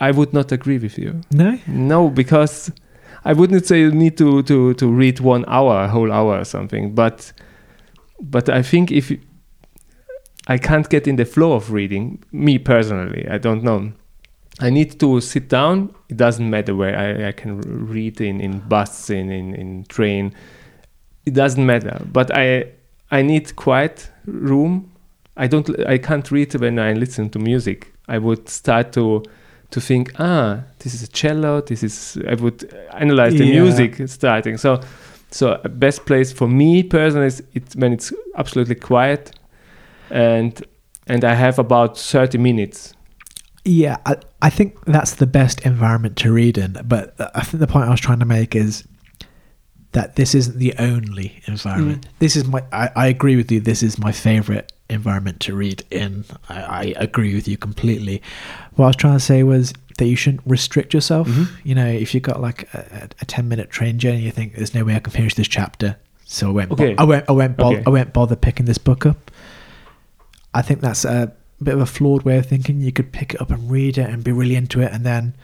I 0.00 0.10
would 0.12 0.32
not 0.32 0.52
agree 0.52 0.78
with 0.78 0.98
you. 0.98 1.20
no? 1.30 1.58
No, 1.66 2.08
because 2.08 2.72
I 3.24 3.32
wouldn't 3.34 3.66
say 3.66 3.80
you 3.80 3.90
need 3.92 4.16
to 4.18 4.42
to 4.44 4.74
to 4.74 4.86
read 4.90 5.20
one 5.20 5.44
hour, 5.48 5.84
a 5.84 5.88
whole 5.88 6.10
hour 6.12 6.38
or 6.40 6.44
something. 6.44 6.94
But 6.94 7.32
but 8.20 8.48
I 8.48 8.62
think 8.62 8.90
if 8.90 9.10
you- 9.10 9.20
I 10.48 10.58
can't 10.58 10.88
get 10.88 11.06
in 11.06 11.16
the 11.16 11.24
flow 11.24 11.52
of 11.52 11.70
reading, 11.70 12.18
me 12.32 12.58
personally, 12.58 13.26
I 13.30 13.38
don't 13.38 13.62
know. 13.62 13.92
I 14.60 14.70
need 14.70 14.98
to 15.00 15.20
sit 15.20 15.48
down. 15.48 15.90
It 16.08 16.16
doesn't 16.16 16.48
matter 16.50 16.74
where 16.74 16.96
I, 16.98 17.28
I 17.28 17.32
can 17.32 17.60
read 17.92 18.20
in 18.20 18.40
in 18.40 18.58
bus, 18.68 19.10
in, 19.10 19.30
in 19.30 19.54
in 19.54 19.84
train. 19.88 20.32
It 21.26 21.34
doesn't 21.34 21.64
matter. 21.64 22.00
But 22.12 22.30
I 22.34 22.64
I 23.10 23.22
need 23.22 23.54
quiet 23.56 24.10
room. 24.26 24.90
I 25.36 25.46
don't. 25.46 25.68
I 25.86 25.98
can't 25.98 26.30
read 26.30 26.54
when 26.60 26.78
I 26.78 26.92
listen 26.94 27.30
to 27.30 27.38
music. 27.38 27.92
I 28.08 28.18
would 28.18 28.48
start 28.48 28.92
to 28.92 29.22
to 29.70 29.80
think, 29.80 30.12
ah, 30.18 30.60
this 30.80 30.94
is 30.94 31.02
a 31.02 31.08
cello. 31.08 31.60
This 31.60 31.82
is. 31.82 32.18
I 32.28 32.34
would 32.34 32.72
analyze 32.94 33.34
the 33.34 33.44
Yeah. 33.44 33.62
music 33.62 34.08
starting. 34.08 34.56
So, 34.58 34.80
so 35.30 35.60
a 35.64 35.68
best 35.68 36.06
place 36.06 36.32
for 36.32 36.48
me 36.48 36.82
personally 36.82 37.26
is 37.26 37.42
it 37.54 37.74
when 37.76 37.92
it's 37.92 38.12
absolutely 38.36 38.74
quiet, 38.76 39.32
and 40.10 40.62
and 41.06 41.24
I 41.24 41.34
have 41.34 41.58
about 41.58 41.98
thirty 41.98 42.38
minutes. 42.38 42.94
Yeah, 43.64 43.98
I, 44.06 44.16
I 44.40 44.50
think 44.50 44.82
that's 44.86 45.16
the 45.16 45.26
best 45.26 45.60
environment 45.66 46.16
to 46.16 46.32
read 46.32 46.56
in. 46.58 46.76
But 46.84 47.14
I 47.34 47.42
think 47.42 47.60
the 47.60 47.66
point 47.66 47.86
I 47.86 47.90
was 47.90 48.00
trying 48.00 48.20
to 48.20 48.24
make 48.24 48.56
is 48.56 48.84
that 49.92 50.16
this 50.16 50.34
isn't 50.34 50.58
the 50.58 50.74
only 50.78 51.40
environment. 51.46 52.06
This 52.20 52.36
is 52.36 52.44
my. 52.46 52.62
I, 52.72 52.90
I 52.94 53.06
agree 53.08 53.36
with 53.36 53.50
you. 53.50 53.60
This 53.60 53.82
is 53.82 53.98
my 53.98 54.12
favorite 54.12 54.72
environment 54.88 55.40
to 55.40 55.54
read 55.54 55.82
in. 55.90 56.24
I, 56.48 56.62
I 56.62 56.94
agree 56.96 57.34
with 57.34 57.46
you 57.48 57.56
completely. 57.56 58.22
What 58.74 58.84
I 58.84 58.88
was 58.88 58.96
trying 58.96 59.16
to 59.16 59.20
say 59.24 59.42
was 59.42 59.72
that 59.98 60.06
you 60.06 60.16
shouldn't 60.16 60.42
restrict 60.46 60.94
yourself. 60.94 61.28
Mhm. 61.28 61.48
You 61.64 61.74
know, 61.74 61.86
if 61.86 62.14
you've 62.14 62.22
got 62.22 62.40
like 62.40 62.72
a, 62.74 63.08
a 63.20 63.24
ten 63.24 63.48
minute 63.48 63.70
train 63.70 63.98
journey, 63.98 64.20
you 64.20 64.30
think 64.30 64.54
there's 64.54 64.74
no 64.74 64.84
way 64.84 64.94
I 64.94 65.00
can 65.00 65.12
finish 65.12 65.34
this 65.34 65.48
chapter, 65.48 65.96
so 66.24 66.48
I 66.48 66.52
won't. 66.52 66.68
bo- 66.70 66.74
Okay. 66.74 66.94
I 66.96 67.02
won't. 67.04 67.24
I 67.28 67.32
won't. 67.32 67.56
Bo- 67.56 67.72
Okay. 67.74 67.82
I 67.86 67.90
won't 67.90 68.12
bother 68.12 68.36
picking 68.36 68.66
this 68.66 68.78
book 68.78 69.04
up. 69.06 69.30
I 70.54 70.62
think 70.62 70.80
that's 70.80 71.04
a 71.04 71.32
bit 71.62 71.74
of 71.74 71.80
a 71.80 71.86
flawed 71.86 72.22
way 72.22 72.38
of 72.38 72.46
thinking. 72.46 72.80
You 72.80 72.92
could 72.92 73.12
pick 73.12 73.34
it 73.34 73.40
up 73.40 73.50
and 73.50 73.70
read 73.70 73.98
it 73.98 74.08
and 74.08 74.24
be 74.24 74.32
really 74.32 74.56
into 74.56 74.80
it, 74.80 74.92
and 74.92 75.04
then, 75.04 75.34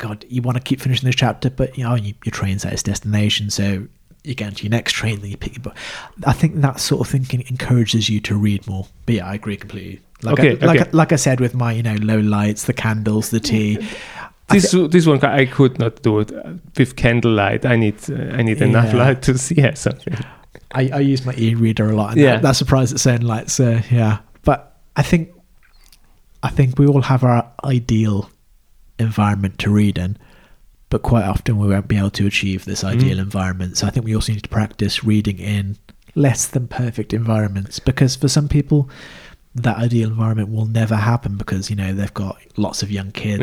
God, 0.00 0.24
you 0.28 0.42
want 0.42 0.56
to 0.56 0.62
keep 0.62 0.80
finishing 0.80 1.06
this 1.06 1.14
chapter, 1.16 1.50
but 1.50 1.76
you 1.78 1.84
know 1.84 1.94
you, 1.94 2.14
your 2.24 2.32
train's 2.32 2.64
at 2.64 2.72
its 2.72 2.82
destination, 2.82 3.50
so 3.50 3.86
you 4.24 4.34
get 4.34 4.48
into 4.48 4.64
your 4.64 4.70
next 4.70 4.92
train, 4.92 5.20
then 5.20 5.30
you 5.30 5.36
pick 5.36 5.54
your 5.54 5.62
book. 5.62 5.76
I 6.26 6.32
think 6.32 6.56
that 6.56 6.80
sort 6.80 7.00
of 7.06 7.08
thinking 7.10 7.44
encourages 7.48 8.08
you 8.10 8.20
to 8.22 8.34
read 8.36 8.66
more. 8.66 8.86
But 9.06 9.14
yeah, 9.16 9.26
I 9.26 9.34
agree 9.34 9.56
completely. 9.56 10.00
Like 10.22 10.38
Okay, 10.38 10.58
I, 10.60 10.66
like 10.66 10.80
okay. 10.80 10.90
like 10.92 11.12
I 11.12 11.16
said 11.16 11.40
with 11.40 11.54
my 11.54 11.72
you 11.72 11.82
know 11.82 11.94
low 11.96 12.18
lights, 12.18 12.64
the 12.64 12.72
candles, 12.74 13.30
the 13.30 13.40
tea. 13.40 13.78
This 14.50 14.72
thi- 14.72 14.88
this 14.88 15.06
one 15.06 15.22
I 15.24 15.46
could 15.46 15.78
not 15.78 16.02
do 16.02 16.18
it 16.18 16.32
uh, 16.32 16.54
with 16.76 16.96
candlelight. 16.96 17.64
I 17.64 17.76
need 17.76 17.94
uh, 18.10 18.34
I 18.38 18.42
need 18.42 18.60
enough 18.60 18.92
Yeah. 18.92 19.04
light 19.06 19.22
to 19.22 19.38
see 19.38 19.54
something. 19.74 20.14
I, 20.74 20.90
I 20.92 20.98
use 21.00 21.24
my 21.24 21.34
e-reader 21.36 21.88
a 21.88 21.94
lot, 21.94 22.10
and 22.12 22.20
Yeah. 22.20 22.32
that, 22.32 22.42
that 22.42 22.56
surprised 22.56 22.92
its 22.92 23.06
own 23.06 23.20
light. 23.20 23.48
So 23.48 23.78
yeah, 23.92 24.18
but 24.42 24.76
I 24.96 25.02
think 25.02 25.30
I 26.42 26.48
think 26.48 26.78
we 26.80 26.86
all 26.88 27.02
have 27.02 27.22
our 27.22 27.48
ideal 27.64 28.28
environment 29.00 29.58
to 29.60 29.70
read 29.70 29.98
in. 29.98 30.16
But 30.90 31.02
quite 31.02 31.24
often 31.24 31.58
we 31.58 31.68
won't 31.68 31.88
be 31.88 31.96
able 31.96 32.10
to 32.10 32.26
achieve 32.26 32.64
this 32.64 32.82
ideal 32.84 33.16
Mm. 33.18 33.22
environment. 33.22 33.76
So 33.78 33.86
I 33.86 33.90
think 33.90 34.04
we 34.04 34.14
also 34.14 34.32
need 34.32 34.42
to 34.42 34.48
practice 34.48 35.04
reading 35.04 35.38
in 35.38 35.76
less 36.16 36.46
than 36.46 36.66
perfect 36.66 37.14
environments 37.14 37.78
because 37.78 38.16
for 38.16 38.26
some 38.28 38.48
people, 38.48 38.90
that 39.54 39.76
ideal 39.78 40.08
environment 40.08 40.48
will 40.50 40.66
never 40.66 40.94
happen 40.96 41.36
because 41.36 41.70
you 41.70 41.76
know 41.76 41.92
they've 41.92 42.14
got 42.14 42.38
lots 42.56 42.82
of 42.84 42.90
young 42.90 43.10
kids 43.10 43.42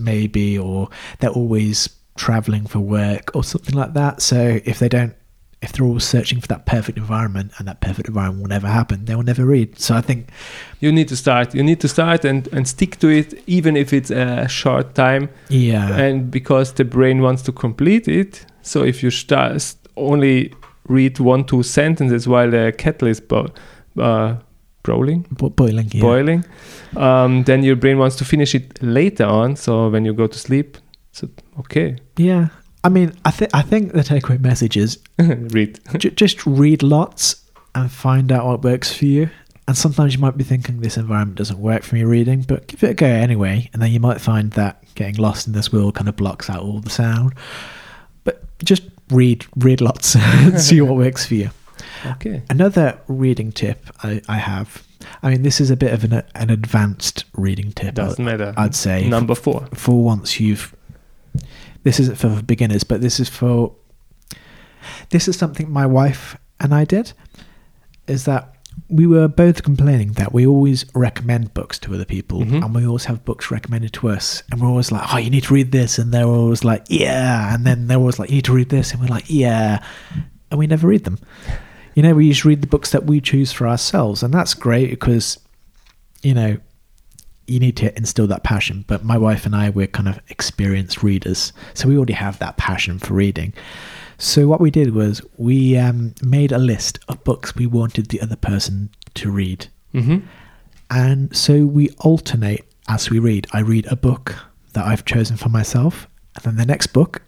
maybe 0.00 0.58
or 0.58 0.88
they're 1.20 1.30
always 1.30 1.88
traveling 2.16 2.66
for 2.66 2.80
work 2.80 3.30
or 3.36 3.44
something 3.44 3.74
like 3.76 3.92
that 3.94 4.20
so 4.20 4.58
if 4.64 4.80
they 4.80 4.88
don't 4.88 5.14
if 5.64 5.72
they're 5.72 5.86
always 5.86 6.04
searching 6.04 6.40
for 6.42 6.48
that 6.48 6.62
perfect 6.66 6.96
environment 6.98 7.48
and 7.58 7.66
that 7.68 7.78
perfect 7.80 8.06
environment 8.08 8.42
will 8.42 8.48
never 8.56 8.68
happen 8.68 8.96
they 9.06 9.14
will 9.16 9.28
never 9.32 9.44
read 9.56 9.70
so 9.78 9.90
i 9.96 10.02
think 10.08 10.20
You 10.80 10.92
need 10.92 11.08
to 11.08 11.16
start. 11.16 11.54
You 11.54 11.62
need 11.70 11.80
to 11.80 11.88
start 11.88 12.24
and, 12.30 12.46
and 12.52 12.64
stick 12.68 12.98
to 12.98 13.08
it, 13.08 13.28
even 13.46 13.74
if 13.76 13.92
it's 13.98 14.10
a 14.10 14.46
short 14.48 14.86
time. 14.94 15.28
yeah 15.48 16.04
and 16.04 16.30
because 16.30 16.68
the 16.74 16.84
brain 16.84 17.18
wants 17.26 17.42
to 17.46 17.52
complete 17.52 18.06
it 18.20 18.32
so 18.62 18.76
if 18.84 19.02
you 19.02 19.10
start 19.10 19.74
only 19.96 20.52
read 20.96 21.18
one 21.20 21.42
two 21.44 21.62
sentences 21.62 22.22
while 22.32 22.50
the 22.50 22.64
kettle 22.82 23.08
is 23.08 23.20
bo- 23.30 23.48
uh, 23.98 24.34
boiling 24.82 25.20
bo- 25.30 25.50
boiling 25.60 25.88
yeah. 25.92 26.02
boiling 26.08 26.44
um, 27.06 27.44
then 27.44 27.62
your 27.68 27.76
brain 27.76 27.96
wants 27.98 28.16
to 28.16 28.24
finish 28.24 28.54
it 28.54 28.66
later 28.82 29.24
on 29.24 29.56
so 29.56 29.88
when 29.92 30.04
you 30.04 30.12
go 30.22 30.26
to 30.26 30.38
sleep 30.38 30.76
so 31.12 31.28
okay 31.58 31.96
yeah 32.18 32.48
i 32.84 32.88
mean 32.88 33.12
i 33.24 33.30
think 33.30 33.50
i 33.54 33.62
think 33.62 33.92
the 33.92 34.00
takeaway 34.02 34.40
message 34.40 34.76
is 34.76 34.98
read 35.18 35.80
j- 35.98 36.10
just 36.10 36.46
read 36.46 36.82
lots 36.82 37.42
and 37.74 37.90
find 37.90 38.30
out 38.30 38.46
what 38.46 38.62
works 38.62 38.92
for 38.94 39.04
you. 39.06 39.30
And 39.66 39.76
sometimes 39.76 40.14
you 40.14 40.20
might 40.20 40.36
be 40.36 40.44
thinking 40.44 40.80
this 40.80 40.96
environment 40.96 41.38
doesn't 41.38 41.58
work 41.58 41.82
for 41.82 41.94
me 41.94 42.04
reading, 42.04 42.42
but 42.42 42.66
give 42.66 42.84
it 42.84 42.90
a 42.90 42.94
go 42.94 43.06
anyway. 43.06 43.68
And 43.72 43.80
then 43.82 43.90
you 43.90 43.98
might 43.98 44.20
find 44.20 44.52
that 44.52 44.84
getting 44.94 45.16
lost 45.16 45.46
in 45.46 45.54
this 45.54 45.72
world 45.72 45.94
kind 45.94 46.08
of 46.08 46.14
blocks 46.16 46.48
out 46.50 46.60
all 46.62 46.80
the 46.80 46.90
sound. 46.90 47.32
But 48.24 48.44
just 48.62 48.82
read, 49.10 49.46
read 49.56 49.80
lots 49.80 50.14
and 50.18 50.60
see 50.60 50.80
what 50.82 50.96
works 50.96 51.26
for 51.26 51.34
you. 51.34 51.50
okay 52.06 52.42
Another 52.50 53.00
reading 53.08 53.50
tip 53.52 53.84
I, 54.02 54.20
I 54.28 54.36
have. 54.36 54.84
I 55.22 55.30
mean, 55.30 55.42
this 55.42 55.60
is 55.60 55.70
a 55.70 55.76
bit 55.76 55.92
of 55.92 56.04
an, 56.04 56.22
an 56.34 56.50
advanced 56.50 57.24
reading 57.34 57.72
tip. 57.72 57.94
doesn't 57.94 58.24
matter 58.24 58.54
I'd 58.56 58.74
say 58.74 59.08
number 59.08 59.34
four 59.34 59.66
for 59.74 60.02
once 60.04 60.38
you've 60.38 60.76
this 61.84 62.00
isn't 62.00 62.18
for 62.18 62.42
beginners 62.42 62.82
but 62.84 63.00
this 63.00 63.20
is 63.20 63.28
for 63.28 63.74
this 65.10 65.28
is 65.28 65.36
something 65.36 65.70
my 65.70 65.86
wife 65.86 66.36
and 66.60 66.74
i 66.74 66.84
did 66.84 67.12
is 68.06 68.24
that 68.24 68.50
we 68.90 69.06
were 69.06 69.28
both 69.28 69.62
complaining 69.62 70.12
that 70.14 70.32
we 70.32 70.44
always 70.46 70.84
recommend 70.94 71.54
books 71.54 71.78
to 71.78 71.94
other 71.94 72.04
people 72.04 72.40
Mhm. 72.40 72.64
and 72.64 72.74
we 72.74 72.84
always 72.86 73.04
have 73.04 73.24
books 73.24 73.50
recommended 73.50 73.92
to 73.94 74.08
us 74.08 74.42
and 74.50 74.60
we're 74.60 74.68
always 74.68 74.90
like 74.90 75.14
oh 75.14 75.18
you 75.18 75.30
need 75.30 75.44
to 75.44 75.54
read 75.54 75.70
this. 75.70 75.96
And 75.96 76.10
they're 76.12 76.26
always 76.26 76.64
like 76.64 76.84
yeah. 76.88 77.54
And 77.54 77.64
then 77.64 77.86
they're 77.86 77.98
always 77.98 78.18
like 78.18 78.30
you 78.30 78.36
need 78.36 78.44
to 78.46 78.52
read 78.52 78.70
this. 78.70 78.90
And 78.90 79.00
we're 79.00 79.06
like 79.06 79.26
yeah. 79.28 79.78
And 80.50 80.58
we 80.58 80.66
never 80.66 80.88
read 80.88 81.04
them. 81.04 81.18
You 81.94 82.02
know 82.02 82.14
we 82.14 82.28
just 82.30 82.44
read 82.44 82.62
the 82.62 82.66
books 82.66 82.90
that 82.90 83.04
we 83.06 83.20
choose 83.20 83.52
for 83.52 83.68
ourselves 83.68 84.24
and 84.24 84.34
that's 84.34 84.54
great 84.54 84.90
because 84.90 85.38
you 86.24 86.34
know 86.34 86.56
you 87.46 87.60
need 87.60 87.76
to 87.78 87.96
instill 87.96 88.26
that 88.28 88.42
passion. 88.42 88.84
But 88.86 89.04
my 89.04 89.18
wife 89.18 89.46
and 89.46 89.54
I, 89.54 89.70
we're 89.70 89.86
kind 89.86 90.08
of 90.08 90.20
experienced 90.28 91.02
readers, 91.02 91.52
so 91.74 91.88
we 91.88 91.96
already 91.96 92.14
have 92.14 92.38
that 92.38 92.56
passion 92.56 92.98
for 92.98 93.14
reading. 93.14 93.52
So 94.18 94.46
what 94.46 94.60
we 94.60 94.70
did 94.70 94.94
was 94.94 95.20
we 95.36 95.76
um, 95.76 96.14
made 96.22 96.52
a 96.52 96.58
list 96.58 96.98
of 97.08 97.24
books 97.24 97.54
we 97.54 97.66
wanted 97.66 98.08
the 98.08 98.20
other 98.20 98.36
person 98.36 98.90
to 99.14 99.30
read, 99.30 99.68
hmm 99.92 100.18
and 100.90 101.34
so 101.34 101.64
we 101.64 101.88
alternate 102.00 102.64
as 102.88 103.08
we 103.10 103.18
read. 103.18 103.46
I 103.52 103.60
read 103.60 103.86
a 103.86 103.96
book 103.96 104.36
that 104.74 104.84
I've 104.84 105.04
chosen 105.04 105.36
for 105.36 105.48
myself, 105.48 106.08
and 106.36 106.44
then 106.44 106.56
the 106.56 106.66
next 106.66 106.88
book. 106.88 107.22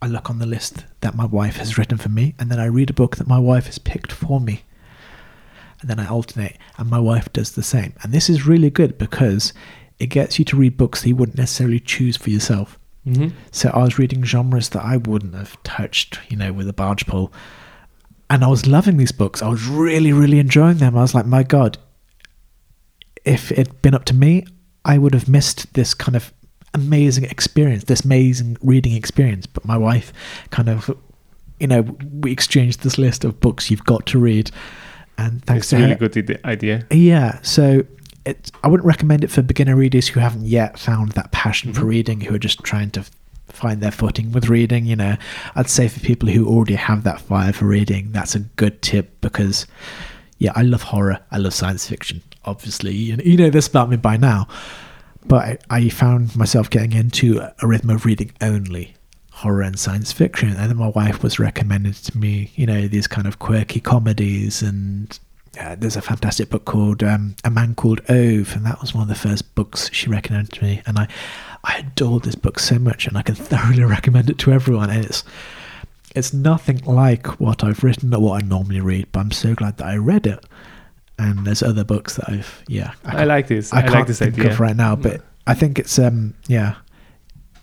I 0.00 0.06
look 0.06 0.30
on 0.30 0.40
the 0.40 0.46
list 0.46 0.84
that 1.00 1.14
my 1.14 1.26
wife 1.26 1.58
has 1.58 1.78
written 1.78 1.96
for 1.96 2.08
me, 2.08 2.34
and 2.36 2.50
then 2.50 2.58
I 2.58 2.64
read 2.64 2.90
a 2.90 2.92
book 2.92 3.16
that 3.16 3.28
my 3.28 3.38
wife 3.38 3.66
has 3.66 3.78
picked 3.78 4.10
for 4.10 4.40
me 4.40 4.64
and 5.82 5.90
then 5.90 5.98
I 6.00 6.06
alternate, 6.08 6.56
and 6.78 6.88
my 6.88 6.98
wife 6.98 7.30
does 7.32 7.52
the 7.52 7.62
same. 7.62 7.92
And 8.02 8.12
this 8.12 8.30
is 8.30 8.46
really 8.46 8.70
good 8.70 8.96
because 8.96 9.52
it 9.98 10.06
gets 10.06 10.38
you 10.38 10.44
to 10.46 10.56
read 10.56 10.76
books 10.76 11.02
that 11.02 11.08
you 11.08 11.16
wouldn't 11.16 11.36
necessarily 11.36 11.80
choose 11.80 12.16
for 12.16 12.30
yourself. 12.30 12.78
hmm 13.04 13.28
So 13.50 13.68
I 13.74 13.82
was 13.82 13.98
reading 13.98 14.24
genres 14.24 14.70
that 14.70 14.84
I 14.84 14.96
wouldn't 14.96 15.34
have 15.34 15.62
touched, 15.64 16.20
you 16.28 16.36
know, 16.36 16.52
with 16.52 16.68
a 16.68 16.72
barge 16.72 17.06
pole. 17.06 17.32
And 18.30 18.44
I 18.44 18.46
was 18.46 18.66
loving 18.66 18.96
these 18.96 19.12
books. 19.12 19.42
I 19.42 19.48
was 19.48 19.66
really, 19.66 20.12
really 20.12 20.38
enjoying 20.38 20.78
them. 20.78 20.96
I 20.96 21.02
was 21.02 21.14
like, 21.14 21.26
my 21.26 21.42
God, 21.42 21.76
if 23.24 23.52
it'd 23.52 23.82
been 23.82 23.94
up 23.94 24.04
to 24.06 24.14
me, 24.14 24.46
I 24.84 24.98
would 24.98 25.14
have 25.14 25.28
missed 25.28 25.74
this 25.74 25.94
kind 25.94 26.16
of 26.16 26.32
amazing 26.74 27.24
experience, 27.24 27.84
this 27.84 28.04
amazing 28.04 28.56
reading 28.62 28.94
experience. 28.94 29.46
But 29.46 29.64
my 29.64 29.76
wife 29.76 30.12
kind 30.50 30.68
of, 30.68 30.96
you 31.60 31.66
know, 31.66 31.82
we 32.20 32.32
exchanged 32.32 32.82
this 32.82 32.98
list 32.98 33.24
of 33.24 33.40
books 33.40 33.70
you've 33.70 33.84
got 33.84 34.06
to 34.06 34.18
read. 34.18 34.50
And 35.18 35.44
thanks 35.44 35.64
it's 35.66 35.70
to 35.70 35.76
a 35.76 35.78
really 35.80 35.92
her, 35.92 36.08
good 36.08 36.40
idea 36.44 36.86
yeah, 36.90 37.38
so 37.42 37.84
it, 38.24 38.50
I 38.62 38.68
wouldn't 38.68 38.86
recommend 38.86 39.24
it 39.24 39.30
for 39.30 39.42
beginner 39.42 39.76
readers 39.76 40.08
who 40.08 40.20
haven't 40.20 40.46
yet 40.46 40.78
found 40.78 41.12
that 41.12 41.32
passion 41.32 41.72
for 41.72 41.82
Mhm. 41.82 41.88
reading, 41.88 42.20
who 42.22 42.34
are 42.34 42.38
just 42.38 42.62
trying 42.62 42.90
to 42.92 43.04
find 43.48 43.80
their 43.80 43.90
footing 43.90 44.32
with 44.32 44.48
reading. 44.48 44.86
You 44.86 44.96
know, 44.96 45.16
I'd 45.54 45.68
say 45.68 45.88
for 45.88 46.00
people 46.00 46.28
who 46.28 46.46
already 46.46 46.74
have 46.74 47.02
that 47.04 47.20
fire 47.20 47.52
for 47.52 47.66
reading, 47.66 48.12
that's 48.12 48.34
a 48.34 48.40
good 48.40 48.80
tip 48.80 49.20
because, 49.20 49.66
yeah, 50.38 50.52
I 50.54 50.62
love 50.62 50.82
horror, 50.84 51.18
I 51.30 51.38
love 51.38 51.52
science 51.52 51.86
fiction. 51.86 52.22
Obviously, 52.44 52.94
you 52.94 53.16
know, 53.16 53.22
you 53.24 53.36
know 53.36 53.50
this 53.50 53.66
about 53.68 53.90
me 53.90 53.96
by 53.96 54.16
now, 54.16 54.48
but 55.26 55.44
I, 55.44 55.58
I 55.78 55.88
found 55.90 56.34
myself 56.36 56.70
getting 56.70 56.92
into 56.92 57.40
a 57.60 57.66
rhythm 57.66 57.90
of 57.90 58.04
reading 58.06 58.32
only 58.40 58.94
horror 59.42 59.62
and 59.62 59.78
science 59.78 60.12
fiction. 60.12 60.50
And 60.50 60.70
then 60.70 60.76
my 60.76 60.88
wife 60.88 61.22
was 61.22 61.38
recommended 61.38 61.94
to 61.94 62.16
me 62.16 62.50
you 62.54 62.66
know 62.66 62.88
these 62.88 63.06
kind 63.06 63.26
of 63.26 63.38
quirky 63.38 63.80
comedies. 63.80 64.62
And 64.62 65.18
uh, 65.60 65.74
there's 65.78 65.96
a 65.96 66.02
fantastic 66.02 66.48
book 66.48 66.64
called 66.64 67.02
um, 67.02 67.34
a 67.44 67.50
man 67.50 67.74
called 67.74 68.00
ove. 68.08 68.54
And 68.54 68.64
that 68.64 68.80
was 68.80 68.94
one 68.94 69.02
of 69.02 69.08
the 69.08 69.14
first 69.28 69.54
books 69.54 69.90
she 69.92 70.08
recommended 70.08 70.52
to 70.54 70.64
me. 70.64 70.82
And 70.86 70.98
i 70.98 71.08
i 71.64 71.78
adored 71.78 72.24
this 72.24 72.34
book 72.34 72.58
so 72.58 72.76
much 72.76 73.06
and 73.06 73.16
i 73.16 73.22
can 73.22 73.34
thoroughly 73.50 73.84
recommend 73.84 74.30
it 74.30 74.38
to 74.38 74.52
everyone. 74.52 74.90
And 74.90 75.04
it's 75.04 75.24
it's 76.14 76.32
nothing 76.32 76.78
like 76.84 77.40
what 77.40 77.64
i've 77.64 77.82
written 77.82 78.12
or 78.12 78.20
what 78.20 78.42
i 78.42 78.46
normally 78.46 78.82
read 78.82 79.06
but 79.12 79.20
i'm 79.20 79.30
so 79.30 79.54
glad 79.54 79.76
that 79.78 79.86
i 79.86 79.96
read 79.96 80.26
it. 80.26 80.44
And 81.18 81.46
there's 81.46 81.62
other 81.62 81.84
books 81.84 82.16
that 82.16 82.28
i've 82.28 82.62
yeah 82.68 82.92
i 83.04 83.24
like 83.24 83.48
this. 83.48 83.72
I, 83.72 83.78
i, 83.78 83.82
can't 83.82 83.94
like 83.94 84.06
this 84.06 84.18
think 84.18 84.38
idea. 84.38 84.52
of 84.52 84.60
right 84.60 84.76
now, 84.76 84.96
but 84.96 85.22
I 85.46 85.54
think 85.54 85.78
it's 85.78 85.98
um 85.98 86.34
yeah, 86.46 86.76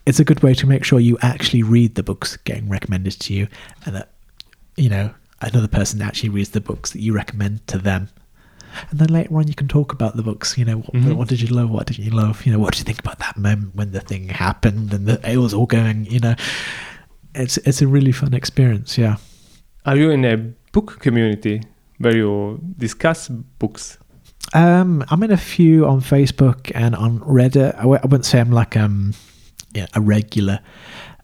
it's 0.10 0.20
a 0.20 0.24
good 0.30 0.42
way 0.44 0.54
to 0.56 0.66
make 0.68 0.84
sure 0.84 1.00
you 1.00 1.18
actually 1.22 1.64
read 1.64 1.96
the 1.96 2.04
books 2.04 2.38
getting 2.50 2.68
recommended 2.70 3.14
to 3.26 3.34
you, 3.34 3.48
and 3.86 3.96
that 3.96 4.08
you 4.76 4.90
know 4.90 5.06
another 5.42 5.68
person 5.68 6.02
actually 6.02 6.30
reads 6.38 6.50
the 6.50 6.62
books 6.62 6.92
that 6.92 7.02
you 7.02 7.14
recommend 7.14 7.66
to 7.68 7.78
them. 7.78 8.10
And 8.92 9.00
then 9.00 9.10
later 9.10 9.36
on, 9.38 9.48
you 9.48 9.56
can 9.56 9.68
talk 9.68 9.94
about 9.94 10.16
the 10.16 10.22
books. 10.24 10.58
You 10.58 10.66
know, 10.66 10.78
what, 10.86 10.94
Mhm. 10.94 11.16
what 11.16 11.28
did 11.28 11.42
you 11.42 11.48
love? 11.60 11.70
What 11.70 11.88
didn't 11.88 12.06
you 12.06 12.12
love? 12.12 12.46
You 12.46 12.52
know, 12.54 12.60
what 12.60 12.74
did 12.74 12.80
you 12.82 12.86
think 12.86 13.00
about 13.00 13.20
that 13.20 13.36
moment 13.38 13.76
when 13.76 13.92
the 13.92 14.00
thing 14.02 14.30
happened 14.30 14.94
and 14.94 15.08
the, 15.08 15.16
it 15.34 15.38
was 15.38 15.54
all 15.54 15.66
going? 15.66 16.06
You 16.06 16.20
know, 16.20 16.36
it's 17.36 17.58
it's 17.68 17.82
a 17.82 17.88
really 17.88 18.12
fun 18.12 18.34
experience. 18.34 18.98
Yeah. 18.98 19.16
are 19.86 19.96
you 19.98 20.12
in 20.12 20.26
a 20.26 20.36
book 20.72 21.00
community 21.00 21.62
where 22.00 22.16
you 22.16 22.60
discuss 22.78 23.30
books 23.60 23.98
Um, 24.54 25.04
I'm 25.10 25.22
in 25.24 25.32
a 25.32 25.38
few 25.56 25.86
on 25.92 26.02
Facebook 26.02 26.72
and 26.76 26.96
on 26.96 27.20
Reddit. 27.22 27.74
I 27.76 27.82
w- 27.90 28.00
I 28.04 28.06
wouldn't 28.10 28.26
say 28.26 28.40
I'm 28.40 28.52
like 28.62 28.76
um, 28.86 29.14
a 29.94 30.02
regular 30.02 30.60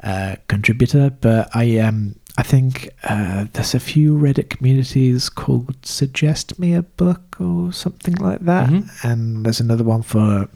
uh, 0.03 0.35
contributor, 0.47 1.09
but 1.09 1.49
I 1.55 1.77
um, 1.79 2.15
I 2.37 2.43
think 2.43 2.89
uh, 3.03 3.45
there's 3.53 3.73
a 3.73 3.79
few 3.79 4.15
Reddit 4.17 4.49
communities 4.49 5.29
called 5.29 5.75
"Suggest 5.85 6.59
Me 6.59 6.73
a 6.73 6.83
Book" 6.83 7.37
or 7.39 7.71
something 7.73 8.15
like 8.15 8.41
that, 8.41 8.69
Mhm. 8.69 8.89
and 9.03 9.45
there's 9.45 9.59
another 9.59 9.83
one 9.83 10.01
for. 10.03 10.47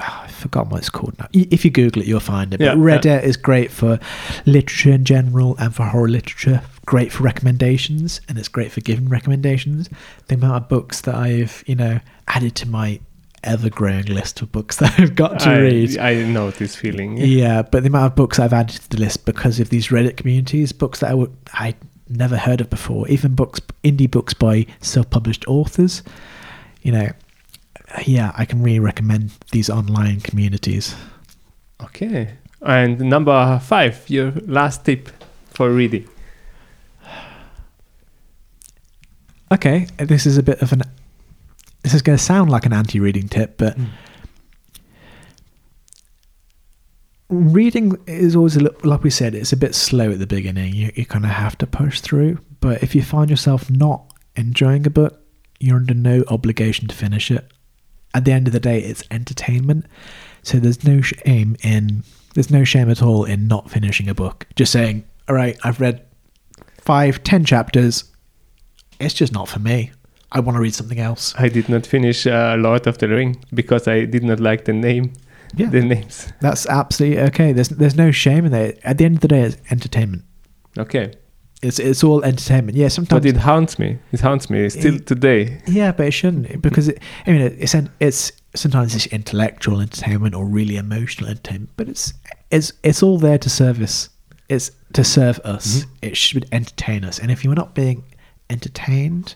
Oh, 0.00 0.20
I've 0.24 0.30
forgotten 0.30 0.70
what 0.70 0.80
it's 0.80 0.90
called 0.90 1.18
now. 1.18 1.28
If 1.32 1.64
you 1.64 1.70
Google 1.70 2.02
it, 2.02 2.08
you'll 2.08 2.20
find 2.20 2.52
it. 2.52 2.60
Yeah, 2.60 2.74
but 2.74 3.04
yeah. 3.04 3.20
Reddit 3.20 3.22
is 3.24 3.38
great 3.38 3.70
for 3.70 3.98
literature 4.44 4.92
in 4.92 5.04
general 5.04 5.56
and 5.58 5.74
for 5.74 5.86
horror 5.86 6.08
literature. 6.10 6.60
Great 6.84 7.10
for 7.10 7.22
recommendations, 7.22 8.20
and 8.28 8.36
it's 8.38 8.48
great 8.48 8.70
for 8.70 8.82
giving 8.82 9.08
recommendations 9.08 9.88
the 10.28 10.34
amount 10.34 10.56
of 10.62 10.68
books 10.68 11.00
that 11.00 11.14
I've, 11.14 11.64
you 11.66 11.74
know, 11.74 12.00
added 12.28 12.54
to 12.56 12.68
my 12.68 13.00
ever 13.44 13.70
growing 13.70 14.04
list 14.06 14.40
of 14.42 14.52
books 14.52 14.76
that 14.78 14.98
I've 14.98 15.14
got 15.14 15.40
to 15.40 15.50
I, 15.50 15.58
read. 15.58 15.98
I 15.98 16.14
know 16.24 16.50
this 16.50 16.76
feeling 16.76 17.16
Yeah, 17.16 17.62
but 17.62 17.82
the 17.82 17.88
amount 17.88 18.12
of 18.12 18.16
books 18.16 18.38
I've 18.38 18.52
added 18.52 18.80
to 18.82 18.90
the 18.90 18.98
list 18.98 19.24
because 19.24 19.60
of 19.60 19.70
these 19.70 19.88
Reddit 19.88 20.16
communities, 20.16 20.72
books 20.72 21.00
that 21.00 21.10
I 21.10 21.14
would 21.14 21.34
I 21.52 21.74
never 22.08 22.36
heard 22.36 22.60
of 22.60 22.70
before, 22.70 23.06
even 23.08 23.34
books 23.34 23.60
indie 23.84 24.10
books 24.10 24.34
by 24.34 24.66
self-published 24.80 25.46
authors. 25.46 26.02
You 26.82 26.92
know, 26.92 27.08
yeah, 28.04 28.32
I 28.36 28.44
can 28.44 28.62
really 28.62 28.80
recommend 28.80 29.32
these 29.52 29.70
online 29.70 30.20
communities. 30.20 30.94
Okay. 31.82 32.34
And 32.60 32.98
number 33.00 33.60
five, 33.60 34.08
your 34.08 34.32
last 34.46 34.84
tip 34.84 35.10
for 35.50 35.70
reading. 35.70 36.08
Okay, 39.50 39.86
this 39.96 40.26
is 40.26 40.36
a 40.36 40.42
bit 40.42 40.60
of 40.60 40.72
an. 40.72 40.82
This 41.88 41.94
is 41.94 42.02
going 42.02 42.18
to 42.18 42.22
sound 42.22 42.50
like 42.50 42.66
an 42.66 42.74
anti-reading 42.74 43.30
tip, 43.30 43.56
but 43.56 43.78
Mm. 43.78 43.88
reading 47.30 47.96
is 48.06 48.36
always 48.36 48.56
a 48.56 48.60
little, 48.60 48.78
like 48.90 49.02
we 49.02 49.08
said, 49.08 49.34
it's 49.34 49.54
a 49.54 49.56
bit 49.56 49.74
slow 49.74 50.10
at 50.10 50.18
the 50.18 50.26
beginning. 50.26 50.74
You, 50.74 50.92
you 50.94 51.06
kind 51.06 51.24
of 51.24 51.30
have 51.30 51.56
to 51.56 51.66
push 51.66 52.02
through. 52.02 52.40
But 52.60 52.82
if 52.82 52.94
you 52.94 53.00
find 53.00 53.30
yourself 53.30 53.70
not 53.70 54.12
enjoying 54.36 54.86
a 54.86 54.90
book, 54.90 55.18
you're 55.60 55.78
under 55.78 55.94
no 55.94 56.24
obligation 56.28 56.88
to 56.88 56.94
finish 56.94 57.30
it. 57.30 57.50
At 58.12 58.26
the 58.26 58.32
end 58.32 58.48
of 58.48 58.52
the 58.52 58.60
day, 58.60 58.80
it's 58.82 59.02
entertainment. 59.10 59.86
So 60.42 60.58
there's 60.58 60.84
no 60.84 61.00
shame 61.00 61.56
in 61.62 62.04
there's 62.34 62.50
no 62.50 62.64
shame 62.64 62.90
at 62.90 63.02
all 63.02 63.24
in 63.24 63.48
not 63.48 63.70
finishing 63.70 64.10
a 64.10 64.14
book. 64.14 64.46
Just 64.56 64.72
saying, 64.72 65.04
all 65.26 65.34
right, 65.34 65.56
I've 65.64 65.80
read 65.80 66.04
five, 66.82 67.24
ten 67.24 67.46
chapters. 67.46 68.04
It's 69.00 69.14
just 69.14 69.32
not 69.32 69.48
for 69.48 69.58
me. 69.58 69.92
I 70.32 70.40
want 70.40 70.56
to 70.56 70.60
read 70.62 70.74
something 70.74 70.98
else. 71.00 71.34
I 71.38 71.48
did 71.48 71.68
not 71.68 71.86
finish 71.86 72.26
uh, 72.26 72.56
Lord 72.58 72.86
of 72.86 72.98
the 72.98 73.08
Ring 73.08 73.36
because 73.54 73.88
I 73.88 74.04
did 74.04 74.22
not 74.24 74.40
like 74.40 74.64
the 74.64 74.72
name. 74.72 75.12
Yeah, 75.56 75.70
The 75.70 75.80
names. 75.80 76.30
that's 76.42 76.66
absolutely 76.66 77.20
okay. 77.28 77.52
There's 77.54 77.70
there's 77.70 77.96
no 77.96 78.10
shame 78.10 78.44
in 78.44 78.52
that. 78.52 78.78
At 78.84 78.98
the 78.98 79.04
end 79.06 79.14
of 79.16 79.20
the 79.22 79.28
day, 79.28 79.40
it's 79.42 79.56
entertainment. 79.70 80.24
Okay. 80.76 81.12
It's 81.62 81.78
it's 81.78 82.04
all 82.04 82.22
entertainment. 82.22 82.76
Yeah, 82.76 82.88
sometimes 82.88 83.22
But 83.22 83.28
it 83.28 83.36
haunts 83.38 83.78
me. 83.78 83.98
It 84.12 84.20
haunts 84.20 84.50
me 84.50 84.68
still 84.68 84.96
It- 84.96 85.06
today. 85.06 85.60
Yeah, 85.66 85.92
but 85.92 86.06
it 86.06 86.10
shouldn't 86.12 86.60
because 86.60 86.88
it, 86.88 86.98
I 87.26 87.30
mean 87.32 87.40
it's 87.58 87.74
it's 87.98 88.32
sometimes 88.54 88.94
it's 88.94 89.06
intellectual 89.06 89.80
entertainment 89.80 90.34
or 90.34 90.44
really 90.44 90.76
emotional 90.76 91.30
entertainment, 91.30 91.70
but 91.76 91.88
it's 91.88 92.12
it's 92.50 92.72
it's 92.84 93.02
all 93.02 93.18
there 93.18 93.38
to 93.38 93.48
service. 93.48 94.10
It's 94.50 94.70
to 94.92 95.02
serve 95.04 95.38
us. 95.44 95.86
It 96.02 96.16
should 96.16 96.46
entertain 96.52 97.04
us, 97.04 97.18
and 97.18 97.30
if 97.30 97.42
you're 97.44 97.54
not 97.56 97.74
being 97.74 98.04
entertained, 98.50 99.34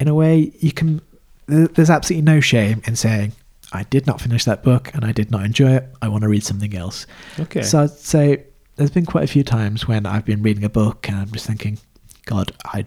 in 0.00 0.08
a 0.08 0.14
way, 0.14 0.52
you 0.60 0.72
can. 0.72 1.00
There's 1.46 1.90
absolutely 1.90 2.22
no 2.22 2.40
shame 2.40 2.82
in 2.86 2.96
saying, 2.96 3.32
"I 3.72 3.82
did 3.84 4.06
not 4.06 4.20
finish 4.20 4.44
that 4.44 4.62
book 4.62 4.90
and 4.94 5.04
I 5.04 5.12
did 5.12 5.30
not 5.30 5.44
enjoy 5.44 5.72
it. 5.72 5.94
I 6.00 6.08
want 6.08 6.22
to 6.22 6.28
read 6.28 6.44
something 6.44 6.74
else." 6.74 7.06
Okay. 7.38 7.62
So 7.62 7.82
I'd 7.82 7.90
say 7.90 8.44
there's 8.76 8.90
been 8.90 9.06
quite 9.06 9.24
a 9.24 9.28
few 9.28 9.44
times 9.44 9.86
when 9.86 10.06
I've 10.06 10.24
been 10.24 10.42
reading 10.42 10.64
a 10.64 10.68
book 10.68 11.08
and 11.08 11.16
I'm 11.18 11.30
just 11.30 11.46
thinking, 11.46 11.78
God, 12.26 12.52
I, 12.64 12.86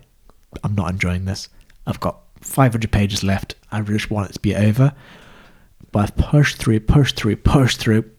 I'm 0.63 0.75
not 0.75 0.89
enjoying 0.89 1.25
this. 1.25 1.49
I've 1.85 1.99
got 1.99 2.19
500 2.41 2.91
pages 2.91 3.23
left. 3.23 3.55
I 3.71 3.81
just 3.81 4.11
want 4.11 4.29
it 4.29 4.33
to 4.33 4.39
be 4.39 4.55
over. 4.55 4.93
But 5.91 5.99
I've 5.99 6.17
pushed 6.17 6.57
through, 6.57 6.81
pushed 6.81 7.15
through, 7.15 7.37
pushed 7.37 7.79
through, 7.79 8.09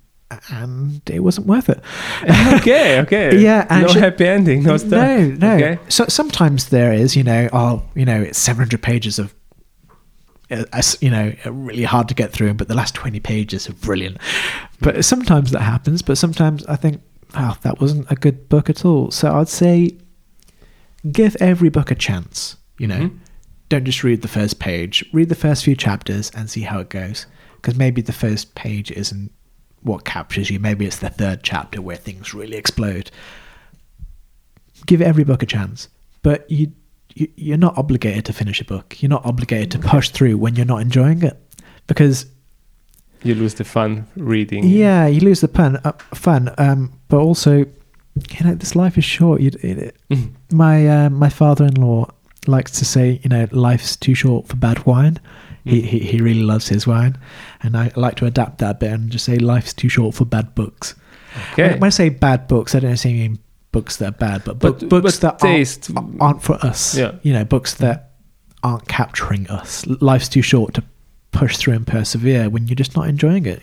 and 0.51 1.01
it 1.09 1.21
wasn't 1.21 1.47
worth 1.47 1.69
it. 1.69 1.81
okay, 2.61 3.01
okay. 3.01 3.39
Yeah, 3.41 3.67
no 3.71 3.77
actually- 3.77 4.01
happy 4.01 4.27
ending, 4.27 4.63
no 4.63 4.77
stuff. 4.77 4.91
No, 4.93 5.25
no. 5.29 5.55
Okay. 5.55 5.79
So 5.89 6.05
sometimes 6.09 6.69
there 6.69 6.93
is, 6.93 7.17
you 7.17 7.25
know, 7.25 7.49
oh, 7.53 7.83
you 7.95 8.05
know, 8.05 8.21
it's 8.21 8.39
700 8.39 8.83
pages 8.83 9.19
of, 9.19 9.35
uh, 10.51 10.65
you 11.01 11.11
know, 11.11 11.33
really 11.47 11.85
hard 11.85 12.09
to 12.09 12.15
get 12.15 12.33
through, 12.33 12.55
but 12.55 12.69
the 12.69 12.75
last 12.75 12.95
20 12.95 13.21
pages 13.21 13.69
are 13.69 13.75
brilliant. 13.75 14.19
But 14.81 15.05
sometimes 15.05 15.51
that 15.53 15.61
happens, 15.63 16.03
but 16.03 16.19
sometimes 16.19 16.65
I 16.67 16.77
think, 16.77 17.01
oh, 17.35 17.57
that 17.63 17.81
wasn't 17.81 18.11
a 18.11 18.15
good 18.15 18.49
book 18.49 18.69
at 18.71 18.85
all. 18.85 19.11
So 19.11 19.33
I'd 19.35 19.49
say 19.49 19.97
give 21.11 21.37
every 21.41 21.69
book 21.69 21.91
a 21.91 21.95
chance, 21.95 22.57
you 22.79 22.87
know. 22.87 22.97
Mhm. 23.09 23.19
Don't 23.69 23.85
just 23.85 24.03
read 24.03 24.23
the 24.23 24.29
first 24.29 24.59
page. 24.59 25.05
Read 25.13 25.29
the 25.29 25.35
first 25.35 25.65
few 25.65 25.77
chapters 25.77 26.31
and 26.35 26.49
see 26.49 26.63
how 26.63 26.79
it 26.81 26.89
goes. 26.89 27.27
Because 27.57 27.77
maybe 27.77 28.01
the 28.01 28.13
first 28.15 28.55
page 28.55 28.91
isn't 28.91 29.31
what 29.83 30.05
captures 30.05 30.51
you. 30.51 30.59
Maybe 30.61 30.87
it's 30.87 30.99
the 30.99 31.09
third 31.11 31.43
chapter 31.43 31.81
where 31.83 31.97
things 31.97 32.35
really 32.35 32.57
explode 32.57 33.11
give 34.87 35.03
every 35.03 35.25
book 35.25 35.43
a 35.43 35.47
chance, 35.47 35.89
but 36.23 36.49
you, 36.51 36.73
you 37.15 37.29
you're 37.37 37.57
not 37.59 37.77
obligated 37.77 38.25
to 38.27 38.33
finish 38.33 38.61
a 38.61 38.65
book. 38.65 39.03
You're 39.03 39.11
not 39.11 39.25
obligated 39.27 39.71
to 39.73 39.79
push 39.79 40.11
through 40.11 40.39
when 40.39 40.57
you're 40.57 40.67
not 40.67 40.81
enjoying 40.81 41.23
it, 41.23 41.37
because 41.87 42.27
You 43.25 43.35
lose 43.35 43.55
the 43.55 43.65
fun 43.65 44.07
reading. 44.17 44.65
yeah, 44.65 45.07
you 45.07 45.21
lose 45.21 45.41
the 45.41 45.49
fun. 45.49 45.77
Uh, 45.85 45.93
fun, 46.15 46.55
um, 46.59 46.93
but 47.09 47.19
also, 47.19 47.59
you 47.59 48.45
know, 48.45 48.55
this 48.55 48.77
life 48.77 48.97
is 48.99 49.05
short. 49.05 49.41
You, 49.41 49.51
it, 49.63 49.97
Mhm. 50.11 50.31
my 50.53 50.89
uh, 51.07 51.11
my 51.11 51.29
father-in-law 51.29 52.11
likes 52.47 52.71
to 52.79 52.85
say, 52.85 53.21
you 53.23 53.29
know, 53.29 53.47
life's 53.51 53.97
too 53.97 54.15
short 54.15 54.47
for 54.47 54.57
bad 54.57 54.87
wine. 54.87 55.19
He, 55.69 55.81
he 55.83 55.99
he 56.01 56.21
really 56.21 56.43
loves 56.43 56.69
his 56.69 56.87
wine, 56.87 57.19
and 57.63 57.77
I 57.77 57.91
like 57.97 58.17
to 58.17 58.27
adapt 58.27 58.59
that 58.59 58.71
a 58.71 58.75
bit 58.75 58.91
and 58.93 59.11
just 59.11 59.25
say 59.25 59.37
life's 59.39 59.73
too 59.75 59.89
short 59.89 60.15
for 60.15 60.25
bad 60.25 60.55
books. 60.55 60.95
Okay. 61.53 61.71
When, 61.71 61.81
when 61.81 61.87
I 61.89 61.91
say 61.91 62.09
bad 62.09 62.49
books, 62.49 62.75
I 62.75 62.81
don't 62.81 62.91
necessarily 62.91 63.21
mean 63.29 63.39
books 63.71 63.97
that 63.97 64.09
are 64.09 64.17
bad, 64.17 64.45
but, 64.45 64.59
book, 64.59 64.81
But- 64.81 64.89
books 64.89 65.19
but 65.19 65.39
that 65.39 65.39
taste- 65.39 65.91
aren't, 65.95 66.21
aren't 66.21 66.43
for 66.43 66.55
us. 66.65 66.97
Yeah. 66.97 67.13
You 67.23 67.33
know, 67.35 67.45
books 67.45 67.75
that 67.75 68.13
aren't 68.63 68.89
capturing 68.89 69.47
us. 69.51 69.87
Life's 69.87 70.29
too 70.29 70.43
short 70.43 70.75
to 70.75 70.83
push 71.33 71.57
through 71.59 71.75
and 71.75 71.87
persevere 71.87 72.49
when 72.49 72.67
you're 72.67 72.75
just 72.75 72.97
not 72.97 73.09
enjoying 73.09 73.47
it. 73.47 73.63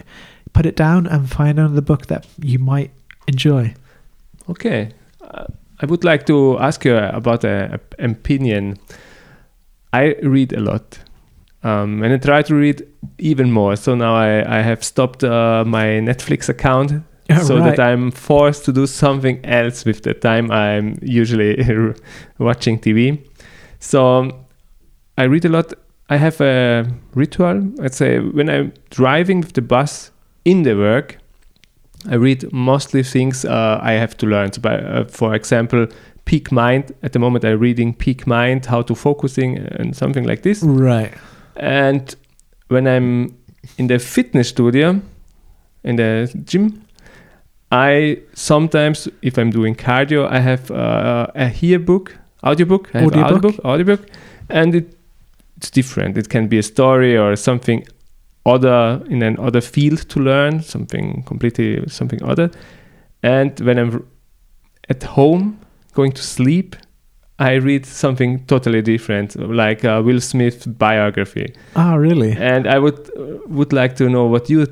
Put 0.53 0.65
it 0.65 0.75
down 0.75 1.07
and 1.07 1.29
find 1.29 1.59
another 1.59 1.81
book 1.81 2.05
that 2.07 2.25
you 2.39 2.59
might 2.59 2.91
enjoy. 3.27 3.73
Okay. 4.47 4.91
Uh, 5.21 5.45
I 5.81 5.85
would 5.87 6.03
like 6.05 6.25
to 6.27 6.57
ask 6.59 6.85
you 6.85 6.95
about 6.95 7.43
an 7.43 7.79
opinion. 7.99 8.77
I 9.91 10.15
read 10.23 10.53
a 10.53 10.59
lot. 10.61 10.99
Um, 11.65 12.03
and 12.03 12.13
I 12.13 12.17
try 12.17 12.41
to 12.43 12.55
read 12.55 12.85
even 13.17 13.51
more. 13.51 13.75
So 13.75 13.95
now 13.95 14.13
I, 14.15 14.59
I 14.59 14.61
have 14.61 14.83
stopped 14.83 15.23
uh, 15.23 15.63
my 15.65 15.85
Netflix 16.09 16.47
account 16.49 16.91
so 17.43 17.57
Right. 17.57 17.75
that 17.75 17.79
I'm 17.79 18.11
forced 18.11 18.65
to 18.65 18.71
do 18.73 18.85
something 18.85 19.43
else 19.43 19.83
with 19.85 20.03
the 20.03 20.13
time 20.13 20.51
I'm 20.51 20.97
usually 21.01 21.55
watching 22.37 22.79
TV. 22.79 23.17
So 23.79 24.05
um, 24.05 24.31
I 25.17 25.23
read 25.23 25.45
a 25.45 25.49
lot. 25.49 25.73
I 26.09 26.17
have 26.17 26.39
a 26.41 26.85
ritual. 27.15 27.63
I'd 27.81 27.95
say 27.95 28.19
when 28.19 28.47
I'm 28.49 28.71
driving 28.91 29.41
with 29.41 29.53
the 29.53 29.61
bus 29.63 30.11
in 30.43 30.63
the 30.63 30.75
work, 30.75 31.17
I 32.07 32.15
read 32.15 32.51
mostly 32.53 33.01
things 33.03 33.43
uh, 33.45 33.79
I 33.81 33.93
have 33.93 34.15
to 34.17 34.27
learn. 34.27 34.51
So 34.53 34.61
by, 34.61 34.75
uh, 34.77 35.05
for 35.05 35.33
example, 35.33 35.87
Peak 36.25 36.51
Mind. 36.51 36.91
At 37.01 37.13
the 37.13 37.19
moment, 37.19 37.43
I'm 37.43 37.59
reading 37.59 37.93
Peak 37.95 38.27
Mind, 38.27 38.65
how 38.67 38.83
to 38.83 38.93
focusing, 38.95 39.57
and 39.57 39.95
something 39.95 40.25
like 40.27 40.43
this. 40.43 40.61
Right. 40.63 41.13
And 41.55 42.15
when 42.67 42.87
I'm 42.87 43.37
in 43.77 43.87
the 43.87 43.99
fitness 43.99 44.49
studio, 44.49 45.01
in 45.83 45.95
the 45.95 46.31
gym, 46.45 46.85
I 47.71 48.19
sometimes, 48.33 49.07
if 49.21 49.37
I'm 49.37 49.51
doing 49.51 49.75
cardio, 49.75 50.27
I 50.27 50.39
have 50.39 50.71
uh, 50.71 51.27
a 51.35 51.47
hear 51.49 51.79
book, 51.79 52.17
audiobook, 52.43 52.89
I 52.93 53.05
Audiobook? 53.05 53.25
audiobook, 53.25 53.65
audiobook, 53.65 54.09
and 54.49 54.75
it, 54.75 54.97
it's 55.57 55.71
different. 55.71 56.17
It 56.17 56.29
can 56.29 56.47
be 56.47 56.57
a 56.57 56.63
story 56.63 57.17
or 57.17 57.35
something 57.35 57.85
other 58.45 59.03
in 59.09 59.23
an 59.23 59.39
other 59.39 59.61
field 59.61 60.07
to 60.09 60.19
learn, 60.19 60.61
something 60.61 61.23
completely 61.23 61.83
something 61.87 62.21
other. 62.23 62.51
And 63.23 63.59
when 63.59 63.79
I'm 63.79 64.07
at 64.89 65.03
home 65.03 65.59
going 65.93 66.11
to 66.11 66.21
sleep, 66.21 66.75
I 67.37 67.53
read 67.53 67.85
something 67.85 68.45
totally 68.45 68.81
different, 68.81 69.35
like 69.35 69.83
uh, 69.83 70.01
Will 70.05 70.21
Smith 70.21 70.65
biography. 70.77 71.53
Ah, 71.75 71.95
really? 71.95 72.31
And 72.31 72.65
I 72.65 72.79
would 72.79 73.09
uh, 73.17 73.39
would 73.47 73.73
like 73.73 73.97
to 73.97 74.09
know 74.09 74.25
what 74.25 74.49
you, 74.49 74.65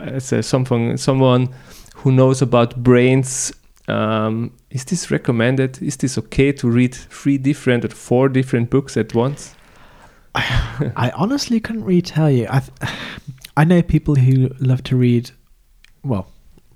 as 0.00 0.32
a, 0.32 0.42
someone 0.42 0.96
someone 0.96 1.48
who 1.96 2.12
knows 2.12 2.40
about 2.40 2.82
brains, 2.82 3.52
um, 3.88 4.52
is 4.70 4.84
this 4.84 5.10
recommended? 5.10 5.82
Is 5.82 5.96
this 5.98 6.16
okay 6.18 6.52
to 6.52 6.70
read 6.70 6.94
three 6.94 7.38
different 7.38 7.84
or 7.84 7.88
four 7.88 8.28
different 8.30 8.70
books 8.70 8.96
at 8.96 9.14
once? 9.14 9.54
I 10.34 11.12
honestly 11.14 11.60
couldn't 11.60 11.84
really 11.84 12.02
tell 12.02 12.30
you. 12.30 12.46
I, 12.48 12.60
th- 12.60 12.92
I 13.56 13.64
know 13.64 13.82
people 13.82 14.14
who 14.14 14.50
love 14.58 14.82
to 14.84 14.96
read, 14.96 15.30
well, 16.02 16.30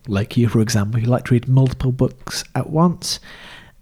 like 0.06 0.36
you, 0.36 0.48
for 0.48 0.60
example, 0.60 1.00
who 1.00 1.06
like 1.06 1.26
to 1.26 1.34
read 1.34 1.48
multiple 1.48 1.92
books 1.92 2.44
at 2.54 2.70
once. 2.70 3.20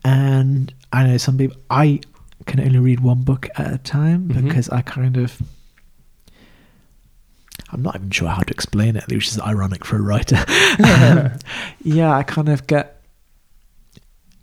And 0.05 0.73
I 0.93 1.05
know 1.07 1.17
some 1.17 1.37
people, 1.39 1.57
I 1.71 2.01
can 2.47 2.61
only 2.61 2.79
read 2.79 3.01
one 3.01 3.23
book 3.23 3.49
at 3.57 3.73
a 3.73 3.79
time 3.79 4.29
Mhm. 4.29 4.45
because 4.45 4.69
I 4.71 4.83
kind 4.83 5.17
of. 5.17 5.41
I'm 7.71 7.83
not 7.83 7.97
even 7.97 8.11
sure 8.11 8.29
how 8.29 8.41
to 8.43 8.51
explain 8.53 8.97
it, 8.97 9.05
which 9.09 9.29
is 9.29 9.39
ironic 9.41 9.85
for 9.85 9.97
a 9.97 10.03
writer. 10.03 10.43
Um, 10.83 11.33
yeah, 11.83 12.15
I 12.17 12.23
kind 12.23 12.49
of 12.49 12.67
get 12.67 13.03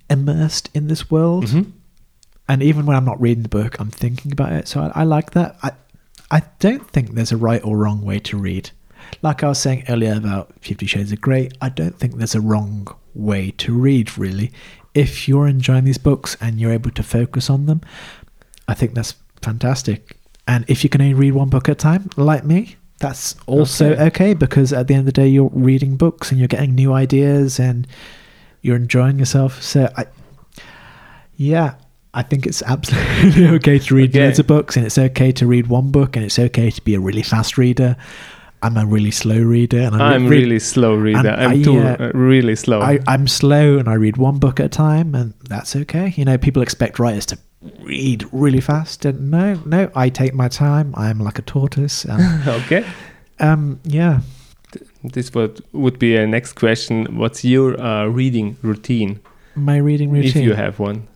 immersed 0.10 0.70
in 0.74 0.88
this 0.88 1.10
world 1.10 1.46
Mhm. 1.46 1.72
and 2.48 2.62
even 2.62 2.86
when 2.86 2.96
I'm 2.96 3.06
not 3.06 3.20
reading 3.20 3.44
the 3.44 3.50
book, 3.50 3.80
I'm 3.80 3.90
thinking 3.90 4.32
about 4.32 4.52
it. 4.52 4.68
So 4.68 4.82
I, 4.82 5.02
I 5.02 5.04
like 5.04 5.32
that. 5.32 5.58
I 5.64 5.72
I 6.32 6.42
don't 6.60 6.88
think 6.92 7.14
there's 7.14 7.32
a 7.32 7.38
right 7.38 7.64
or 7.64 7.78
wrong 7.78 8.02
way 8.02 8.20
to 8.20 8.38
read. 8.38 8.72
Like 9.22 9.44
I 9.44 9.48
was 9.48 9.60
saying 9.60 9.86
earlier 9.90 10.14
about 10.14 10.54
Fifty 10.62 10.86
Shades 10.86 11.12
of 11.12 11.22
Grey, 11.22 11.50
I 11.62 11.70
don't 11.70 11.98
think 11.98 12.16
there's 12.18 12.36
a 12.36 12.42
wrong 12.42 12.88
way 13.14 13.52
to 13.60 13.74
read. 13.74 14.18
Really, 14.18 14.52
if 14.96 15.28
you're 15.28 15.48
enjoying 15.48 15.84
these 15.84 16.00
books 16.00 16.36
and 16.42 16.60
you're 16.60 16.72
able 16.72 16.90
to 16.92 17.04
focus 17.04 17.50
on 17.50 17.68
them, 17.68 17.82
I 18.68 18.74
think 18.74 18.96
that's 18.96 19.14
fantastic. 19.42 20.18
And 20.48 20.66
if 20.68 20.84
you 20.84 20.90
can 20.90 21.02
only 21.02 21.14
read 21.14 21.34
one 21.34 21.50
book 21.50 21.70
at 21.70 21.74
a 21.74 21.76
time, 21.76 22.10
like 22.18 22.44
me, 22.46 22.78
that's 23.00 23.36
also 23.46 23.92
Okay. 23.92 24.04
okay 24.06 24.34
because 24.34 24.72
at 24.74 24.88
the 24.88 24.94
end 24.94 25.02
of 25.02 25.06
the 25.08 25.12
day, 25.12 25.28
you're 25.28 25.50
reading 25.54 25.98
books 25.98 26.32
and 26.32 26.40
you're 26.40 26.48
getting 26.48 26.74
new 26.74 26.94
ideas 26.94 27.60
and 27.60 27.86
you're 28.62 28.78
enjoying 28.78 29.20
yourself. 29.20 29.62
So 29.62 29.92
I, 29.98 30.06
yeah, 31.36 31.76
I 32.14 32.22
think 32.24 32.46
it's 32.46 32.62
absolutely 32.64 33.48
okay 33.58 33.80
to 33.80 33.96
read 33.96 34.12
Okay. 34.12 34.26
loads 34.26 34.40
of 34.40 34.48
books, 34.48 34.78
and 34.78 34.86
it's 34.86 34.98
okay 34.98 35.32
to 35.34 35.46
read 35.46 35.68
one 35.68 35.92
book, 35.92 36.16
and 36.16 36.24
it's 36.26 36.40
okay 36.40 36.72
to 36.72 36.82
be 36.82 36.96
a 36.96 37.00
really 37.00 37.24
fast 37.24 37.58
reader. 37.58 37.98
I'm 38.66 38.78
a 38.78 38.86
really 38.86 39.12
slow 39.12 39.40
reader, 39.40 39.80
and 39.80 39.96
I 39.96 40.16
I'm 40.16 40.24
read- 40.28 40.40
really 40.40 40.60
slow 40.60 40.96
reader. 40.96 41.30
I'm 41.30 41.52
I, 41.52 41.62
too 41.62 41.80
uh, 41.80 41.98
uh, 42.00 42.12
really 42.16 42.56
slow. 42.56 42.82
I, 42.82 43.00
I'm 43.08 43.28
slow 43.28 43.78
and 43.78 43.88
I 43.88 43.94
read 43.94 44.18
one 44.18 44.40
book 44.40 44.60
at 44.60 44.66
a 44.66 44.70
time, 44.70 45.14
and 45.14 45.36
that's 45.48 45.76
okay. 45.76 46.14
You 46.18 46.26
know, 46.26 46.38
people 46.40 46.64
expect 46.64 46.98
writers 46.98 47.28
to 47.28 47.38
read 47.84 48.26
really 48.32 48.62
fast, 48.62 49.06
and 49.06 49.30
no, 49.30 49.54
no, 49.66 49.92
I 49.96 50.10
take 50.10 50.34
my 50.34 50.48
time. 50.48 50.96
I'm 50.98 51.20
like 51.20 51.38
a 51.38 51.44
tortoise. 51.44 52.06
And, 52.06 52.48
okay. 52.64 52.84
um, 53.40 53.80
yeah, 53.84 54.22
This 55.04 55.32
would 55.36 55.62
would 55.72 56.00
be 56.00 56.16
a 56.16 56.26
next 56.26 56.54
question. 56.54 57.18
What's 57.18 57.46
your 57.46 57.80
uh, 57.80 58.08
reading 58.08 58.58
routine, 58.64 59.20
my 59.56 59.78
reading 59.78 60.10
routine. 60.12 60.42
if 60.42 60.44
you 60.44 60.54
have 60.56 60.80
one? 60.80 61.08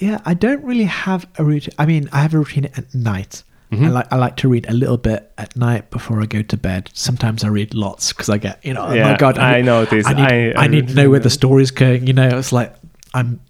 Yeah, 0.00 0.18
I 0.24 0.34
don't 0.34 0.64
really 0.64 0.88
have 1.06 1.28
a 1.38 1.44
routine. 1.44 1.74
I 1.78 1.86
mean, 1.86 2.08
I 2.12 2.22
have 2.22 2.34
a 2.34 2.38
routine 2.38 2.64
at 2.76 2.92
night. 2.92 3.44
Mhm. 3.70 3.86
I 3.86 3.90
like 3.90 4.12
I 4.12 4.16
like 4.16 4.36
to 4.38 4.48
read 4.48 4.66
a 4.68 4.72
little 4.72 4.96
bit 4.96 5.30
at 5.38 5.56
night 5.56 5.90
before 5.90 6.20
I 6.20 6.26
go 6.26 6.42
to 6.42 6.56
bed. 6.56 6.90
Sometimes 6.92 7.44
I 7.44 7.48
read 7.48 7.72
lots 7.74 8.12
because 8.12 8.28
I 8.28 8.38
get 8.38 8.64
you 8.64 8.74
know, 8.74 8.82
oh 8.84 8.96
my 9.00 9.16
god, 9.16 9.38
I, 9.38 9.58
need, 9.58 9.66
know 9.66 9.84
this. 9.84 10.06
I 10.06 10.12
need, 10.14 10.56
I, 10.56 10.64
I, 10.64 10.66
need 10.66 10.88
to 10.88 10.94
know 10.94 11.08
where 11.10 11.20
the 11.20 11.30
story's 11.30 11.70
going. 11.70 12.06
You 12.06 12.12
know, 12.12 12.28
it's 12.38 12.50
like 12.52 12.74
I'm 13.14 13.40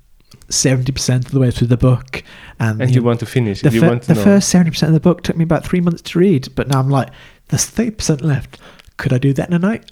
seventy 0.50 0.92
percent 0.92 1.26
of 1.26 1.30
the 1.32 1.40
way 1.40 1.50
through 1.50 1.68
the 1.68 1.76
book, 1.78 2.22
and, 2.58 2.82
and 2.82 2.90
you 2.90 2.96
you 2.96 3.02
want 3.02 3.20
to 3.20 3.26
finish. 3.26 3.62
the, 3.62 3.70
fir- 3.70 3.88
want 3.88 4.02
to 4.02 4.14
the 4.14 4.22
first 4.22 4.50
seventy 4.50 4.70
percent 4.70 4.90
of 4.90 4.94
the 4.94 5.00
book 5.00 5.22
took 5.22 5.36
me 5.36 5.44
about 5.44 5.64
three 5.64 5.80
months 5.80 6.02
to 6.02 6.18
read, 6.18 6.48
but 6.54 6.68
now 6.68 6.80
I'm 6.80 6.90
like, 6.90 7.08
there's 7.48 7.64
thirty 7.64 7.92
percent 7.92 8.20
left. 8.20 8.58
Could 8.98 9.12
I 9.14 9.18
do 9.18 9.32
that 9.32 9.48
in 9.48 9.54
a 9.54 9.58
night? 9.58 9.90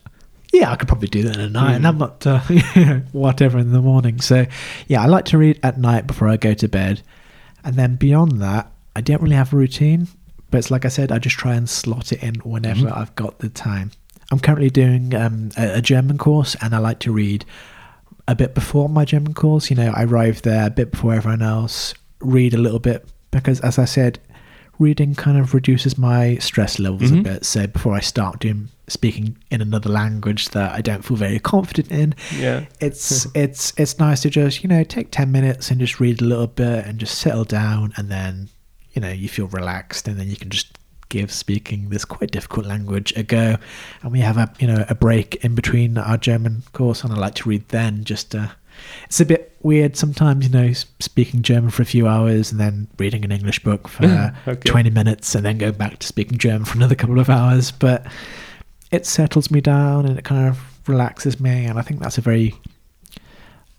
Yeah, 0.53 0.71
I 0.73 0.77
could 0.77 0.89
probably 0.89 1.09
do 1.09 1.23
that 1.23 1.37
in 1.37 1.41
a 1.41 1.49
night, 1.51 1.75
and 1.75 1.85
Mm. 1.85 1.89
I'm 1.89 1.99
not 1.99 2.27
uh, 2.27 2.41
whatever 3.13 3.59
in 3.59 3.73
the 3.73 3.81
morning. 3.83 4.21
So, 4.21 4.47
yeah, 4.87 5.03
I 5.03 5.07
like 5.07 5.27
to 5.27 5.39
read 5.39 5.59
at 5.63 5.79
night 5.79 6.07
before 6.07 6.29
I 6.29 6.37
go 6.37 6.53
to 6.55 6.69
bed, 6.69 7.03
and 7.65 7.77
then 7.77 7.97
beyond 7.97 8.41
that, 8.43 8.73
I 8.97 9.01
don't 9.01 9.21
really 9.23 9.37
have 9.37 9.53
a 9.53 9.57
routine. 9.57 10.09
But 10.51 10.59
it's 10.59 10.71
like 10.71 10.85
I 10.85 10.89
said, 10.89 11.13
I 11.13 11.19
just 11.19 11.37
try 11.37 11.55
and 11.55 11.69
slot 11.69 12.13
it 12.13 12.23
in 12.23 12.37
whenever 12.37 12.87
Mhm. 12.87 12.97
I've 12.97 13.15
got 13.17 13.39
the 13.41 13.49
time. 13.49 13.91
I'm 14.31 14.39
currently 14.39 14.71
doing 14.71 15.15
um, 15.15 15.51
a, 15.57 15.77
a 15.79 15.83
German 15.83 16.19
course, 16.19 16.57
and 16.63 16.75
I 16.75 16.79
like 16.79 16.99
to 17.01 17.13
read 17.13 17.45
a 18.27 18.35
bit 18.35 18.55
before 18.55 18.89
my 18.89 19.05
German 19.05 19.35
course. 19.35 19.71
You 19.71 19.77
know, 19.77 19.91
I 19.95 20.05
arrive 20.05 20.43
there 20.43 20.67
a 20.67 20.71
bit 20.71 20.91
before 20.91 21.15
everyone 21.15 21.43
else, 21.43 21.95
read 22.21 22.55
a 22.55 22.59
little 22.59 22.79
bit 22.79 23.07
because, 23.31 23.61
as 23.61 23.79
I 23.79 23.85
said, 23.87 24.19
reading 24.79 25.15
kind 25.15 25.37
of 25.39 25.55
reduces 25.55 25.99
my 25.99 26.37
stress 26.37 26.79
levels 26.79 27.11
Mhm. 27.11 27.21
a 27.21 27.23
bit. 27.23 27.45
So 27.45 27.67
before 27.67 27.95
I 27.95 28.01
start 28.01 28.39
doing 28.41 28.69
speaking 28.87 29.37
in 29.51 29.61
another 29.61 29.91
language 29.91 30.49
that 30.51 30.73
I 30.73 30.81
don't 30.81 31.05
feel 31.05 31.17
very 31.17 31.39
confident 31.39 31.91
in, 31.91 32.15
yeah. 32.39 32.65
it's 32.81 33.27
it's 33.35 33.73
it's 33.77 33.99
nice 33.99 34.21
to 34.23 34.31
just 34.31 34.63
you 34.63 34.69
know 34.69 34.85
take 34.85 35.11
ten 35.11 35.31
minutes 35.33 35.71
and 35.71 35.81
just 35.81 36.01
read 36.01 36.21
a 36.23 36.25
little 36.25 36.47
bit 36.47 36.87
and 36.87 36.99
just 36.99 37.17
settle 37.19 37.45
down, 37.45 37.93
and 37.97 38.09
then 38.11 38.49
you 38.93 39.01
know 39.01 39.11
you 39.11 39.29
feel 39.29 39.47
relaxed, 39.49 40.09
and 40.09 40.19
then 40.19 40.29
you 40.29 40.37
can 40.37 40.51
just 40.51 40.79
give 41.09 41.33
speaking 41.33 41.89
this 41.89 42.05
quite 42.05 42.31
difficult 42.31 42.67
language 42.67 43.15
a 43.17 43.23
go. 43.23 43.57
And 44.03 44.13
we 44.13 44.21
have 44.21 44.37
a 44.37 44.53
you 44.59 44.67
know 44.67 44.85
a 44.89 44.95
break 44.95 45.37
in 45.45 45.55
between 45.55 45.99
our 45.99 46.17
German 46.17 46.63
course, 46.73 47.05
and 47.05 47.13
I 47.13 47.17
like 47.17 47.35
to 47.37 47.49
read 47.49 47.69
then. 47.69 48.05
Just 48.05 48.35
uh, 48.35 48.49
it's 49.05 49.21
a 49.21 49.25
bit 49.25 49.57
weird 49.63 49.97
sometimes, 49.97 50.47
you 50.47 50.53
know, 50.53 50.73
speaking 51.01 51.43
German 51.43 51.71
for 51.71 51.83
a 51.83 51.87
few 51.87 52.07
hours 52.07 52.51
and 52.51 52.61
then 52.61 52.89
reading 52.99 53.25
an 53.25 53.33
English 53.33 53.63
book 53.63 53.89
for 53.89 54.07
uh, 54.07 54.35
Okay. 54.47 54.69
20 54.69 54.91
minutes 54.91 55.35
and 55.35 55.45
then 55.45 55.59
go 55.59 55.73
back 55.73 55.99
to 55.99 56.07
speaking 56.07 56.39
German 56.39 56.65
for 56.65 56.77
another 56.77 56.95
couple 56.95 57.19
of 57.19 57.29
hours. 57.29 57.71
But 57.71 58.07
it 58.91 59.07
settles 59.07 59.51
me 59.51 59.61
down 59.61 60.07
and 60.07 60.19
it 60.19 60.25
kind 60.25 60.49
of 60.49 60.59
relaxes 60.89 61.41
me. 61.41 61.65
And 61.65 61.79
I 61.79 61.83
think 61.83 62.01
that's 62.01 62.19
a 62.19 62.21
very, 62.21 62.55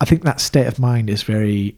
I 0.01 0.05
think 0.05 0.23
that 0.23 0.39
state 0.39 0.67
of 0.67 0.79
mind 0.79 1.09
is 1.09 1.23
very 1.23 1.75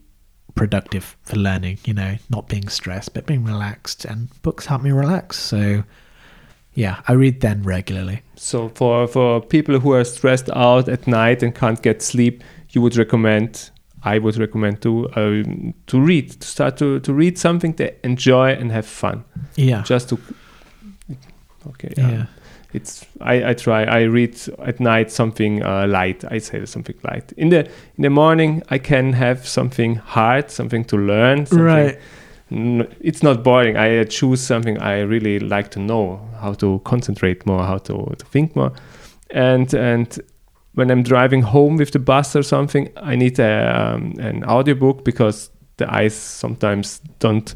productive 0.55 1.17
for 1.23 1.37
learning, 1.37 1.79
you 1.85 1.93
know, 1.93 2.17
not 2.29 2.47
being 2.47 2.67
stressed, 2.67 3.13
but 3.13 3.25
being 3.25 3.43
relaxed. 3.43 4.05
And 4.05 4.29
books 4.41 4.65
help 4.65 4.81
me 4.81 4.91
relax. 4.91 5.37
So 5.37 5.83
yeah, 6.73 7.01
I 7.07 7.13
read 7.13 7.41
then 7.41 7.63
regularly. 7.63 8.21
So 8.35 8.69
for 8.69 9.07
for 9.07 9.41
people 9.41 9.79
who 9.79 9.93
are 9.93 10.03
stressed 10.03 10.49
out 10.51 10.87
at 10.87 11.07
night 11.07 11.43
and 11.43 11.53
can't 11.53 11.81
get 11.81 12.01
sleep, 12.01 12.43
you 12.69 12.81
would 12.81 12.97
recommend. 12.97 13.71
I 14.03 14.17
would 14.17 14.37
recommend 14.37 14.81
to 14.81 15.09
um, 15.15 15.73
to 15.87 16.01
read, 16.01 16.31
to 16.31 16.47
start 16.47 16.77
to, 16.77 16.99
to 17.01 17.13
read 17.13 17.37
something 17.37 17.73
they 17.73 17.95
enjoy 18.03 18.49
and 18.53 18.71
have 18.71 18.87
fun. 18.87 19.23
Yeah. 19.55 19.83
Just 19.83 20.09
to. 20.09 20.19
Okay. 21.67 21.93
Yeah. 21.95 22.09
yeah. 22.09 22.25
It's 22.73 23.05
I, 23.19 23.49
I 23.49 23.53
try 23.53 23.83
I 23.83 24.01
read 24.03 24.39
at 24.59 24.79
night 24.79 25.11
something 25.11 25.63
uh, 25.63 25.87
light 25.87 26.23
I 26.29 26.39
say 26.39 26.65
something 26.65 26.95
light 27.03 27.31
in 27.37 27.49
the 27.49 27.59
in 27.97 28.01
the 28.03 28.09
morning 28.09 28.63
I 28.69 28.77
can 28.77 29.13
have 29.13 29.47
something 29.47 29.95
hard 29.95 30.49
something 30.51 30.85
to 30.85 30.97
learn 30.97 31.45
something 31.45 31.65
Right. 31.65 31.99
N- 32.51 32.87
it's 32.99 33.23
not 33.23 33.43
boring. 33.43 33.77
I 33.77 33.99
uh, 33.99 34.03
choose 34.05 34.41
something 34.41 34.77
I 34.77 34.99
really 35.01 35.39
like 35.39 35.69
to 35.71 35.79
know, 35.79 36.19
how 36.41 36.53
to 36.55 36.79
concentrate 36.83 37.45
more, 37.45 37.63
how 37.63 37.77
to, 37.77 38.13
to 38.17 38.25
think 38.25 38.55
more, 38.55 38.73
and 39.29 39.73
and 39.73 40.19
when 40.73 40.91
I'm 40.91 41.03
driving 41.03 41.41
home 41.43 41.77
with 41.77 41.91
the 41.91 41.99
bus 41.99 42.35
or 42.35 42.43
something, 42.43 42.89
I 42.97 43.15
need 43.15 43.39
a, 43.39 43.93
um, 43.93 44.15
an 44.19 44.43
audiobook 44.43 45.05
because 45.05 45.49
the 45.77 45.93
eyes 45.93 46.13
sometimes 46.13 46.99
don't 47.19 47.55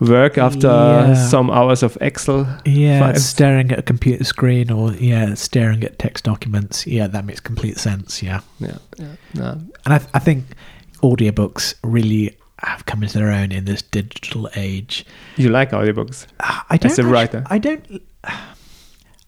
work 0.00 0.38
after 0.38 0.66
Yeah. 0.68 1.14
some 1.28 1.50
hours 1.50 1.82
of 1.82 1.96
Excel. 2.00 2.46
Yeah, 2.64 3.00
Files. 3.00 3.24
staring 3.24 3.70
at 3.72 3.78
a 3.78 3.82
computer 3.82 4.24
screen 4.24 4.70
or 4.70 4.92
yeah, 4.94 5.34
staring 5.34 5.84
at 5.84 5.98
text 5.98 6.24
documents. 6.24 6.86
Yeah, 6.86 7.06
that 7.08 7.24
makes 7.24 7.40
complete 7.40 7.78
sense. 7.78 8.22
Yeah, 8.22 8.40
Yeah, 8.58 8.78
yeah, 8.98 9.06
no. 9.34 9.50
and 9.84 9.94
I, 9.94 10.00
I 10.14 10.18
think 10.18 10.44
audiobooks 11.02 11.74
really 11.84 12.36
have 12.62 12.84
come 12.86 13.02
into 13.02 13.18
their 13.18 13.30
own 13.30 13.52
in 13.52 13.64
this 13.64 13.82
digital 13.82 14.48
age. 14.56 15.04
You 15.36 15.48
like 15.48 15.70
audiobooks? 15.70 16.26
I 16.40 16.76
don't. 16.76 16.90
As 16.92 16.98
a 16.98 17.02
actu- 17.02 17.12
writer. 17.12 17.42
I 17.46 17.58
don't. 17.58 18.02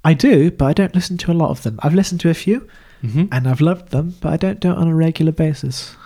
I 0.04 0.14
do, 0.14 0.50
but 0.50 0.64
I 0.66 0.72
don't 0.72 0.94
listen 0.94 1.16
to 1.18 1.32
a 1.32 1.34
lot 1.34 1.50
of 1.50 1.62
them. 1.62 1.78
I've 1.82 1.94
listened 1.94 2.20
to 2.22 2.30
a 2.30 2.34
few, 2.34 2.66
Mm-hmm. 3.04 3.24
and 3.32 3.48
I've 3.48 3.60
loved 3.60 3.90
them, 3.90 4.14
but 4.20 4.32
I 4.32 4.36
don't 4.36 4.60
do 4.60 4.70
it 4.70 4.76
on 4.78 4.86
a 4.86 4.94
regular 4.94 5.32
basis. 5.32 5.96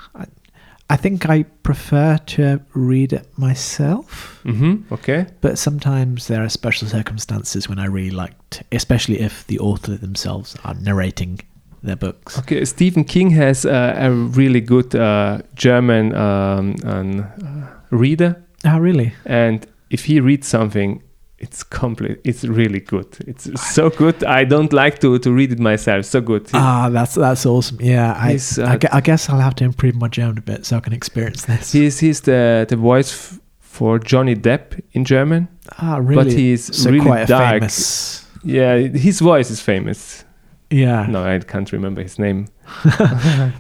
I, 0.88 0.96
think 0.96 1.28
I 1.28 1.42
prefer 1.62 2.18
to 2.18 2.60
read 2.74 3.12
it 3.12 3.26
myself. 3.38 4.40
Mm-hmm. 4.44 4.92
Okay. 4.94 5.26
But 5.40 5.58
sometimes 5.58 6.26
there 6.28 6.42
are 6.42 6.48
special 6.48 6.88
circumstances 6.88 7.68
when 7.68 7.78
I 7.78 7.86
really 7.86 8.10
like, 8.10 8.32
especially 8.72 9.20
if 9.20 9.46
the 9.46 9.58
author 9.58 9.96
themselves 9.96 10.56
are 10.64 10.74
narrating 10.74 11.40
their 11.82 11.96
books. 11.96 12.38
Okay, 12.38 12.64
Stephen 12.64 13.04
King 13.04 13.30
has 13.30 13.64
uh, 13.66 13.94
a 13.96 14.10
really 14.10 14.60
good 14.60 14.94
uh, 14.94 15.38
German 15.54 16.14
um, 16.14 16.74
um, 16.84 17.20
uh, 17.20 17.66
reader, 17.90 18.42
Oh, 18.64 18.78
really? 18.78 19.12
and 19.24 19.66
if 19.90 20.04
he 20.06 20.20
reads 20.20 20.48
something, 20.48 21.02
it's 21.38 21.62
complete. 21.62 22.18
It's 22.24 22.44
really 22.44 22.80
good. 22.80 23.06
It's 23.26 23.44
so 23.74 23.90
good. 23.90 24.24
I 24.24 24.44
don't 24.44 24.72
like 24.72 24.98
to, 25.00 25.18
to 25.18 25.30
read 25.32 25.52
it 25.52 25.58
myself. 25.58 26.04
So 26.06 26.20
good. 26.20 26.48
Ah, 26.54 26.88
that's 26.90 27.14
that's 27.14 27.44
awesome. 27.46 27.78
Yeah, 27.80 28.12
I, 28.16 28.38
uh, 28.58 28.66
I, 28.66 28.78
I 28.98 29.00
guess 29.00 29.28
I'll 29.28 29.40
have 29.40 29.54
to 29.56 29.64
improve 29.64 29.94
my 29.96 30.08
German 30.08 30.38
a 30.38 30.40
bit 30.42 30.64
so 30.66 30.76
I 30.76 30.80
can 30.80 30.92
experience 30.92 31.44
this. 31.44 31.72
He's 31.72 32.00
he's 32.00 32.20
the 32.22 32.64
the 32.68 32.76
voice 32.76 33.12
f- 33.12 33.40
for 33.60 33.98
Johnny 33.98 34.34
Depp 34.34 34.80
in 34.92 35.04
German. 35.04 35.48
ah, 35.78 35.98
really? 35.98 36.24
But 36.24 36.32
he's 36.32 36.74
so 36.76 36.90
really 36.90 37.04
quite 37.04 37.28
dark. 37.28 37.60
famous. 37.60 38.26
Yeah, 38.44 38.76
his 38.78 39.20
voice 39.20 39.50
is 39.50 39.60
famous. 39.60 40.24
Yeah, 40.70 41.06
No, 41.06 41.24
I 41.24 41.38
can't 41.38 41.70
remember 41.70 42.02
his 42.02 42.18
name. 42.18 42.48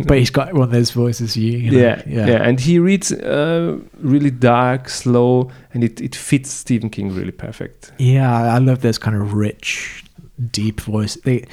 but 0.06 0.18
he's 0.18 0.30
got 0.30 0.52
one 0.52 0.62
of 0.64 0.70
those 0.70 0.90
voices. 0.90 1.36
You, 1.36 1.58
you 1.58 1.70
know, 1.70 1.78
yeah, 1.78 2.02
yeah, 2.06 2.42
and 2.42 2.58
he 2.58 2.80
reads 2.80 3.12
uh, 3.12 3.78
really 3.98 4.30
dark, 4.30 4.88
slow, 4.88 5.50
and 5.72 5.84
it, 5.84 6.00
it 6.00 6.16
fits 6.16 6.50
Stephen 6.50 6.90
King 6.90 7.14
really 7.14 7.30
perfect. 7.30 7.92
Yeah, 7.98 8.54
I 8.54 8.58
love 8.58 8.80
those 8.80 8.98
kind 8.98 9.16
of 9.16 9.34
rich, 9.34 10.04
deep 10.50 10.80
voice. 10.80 11.14
They 11.14 11.46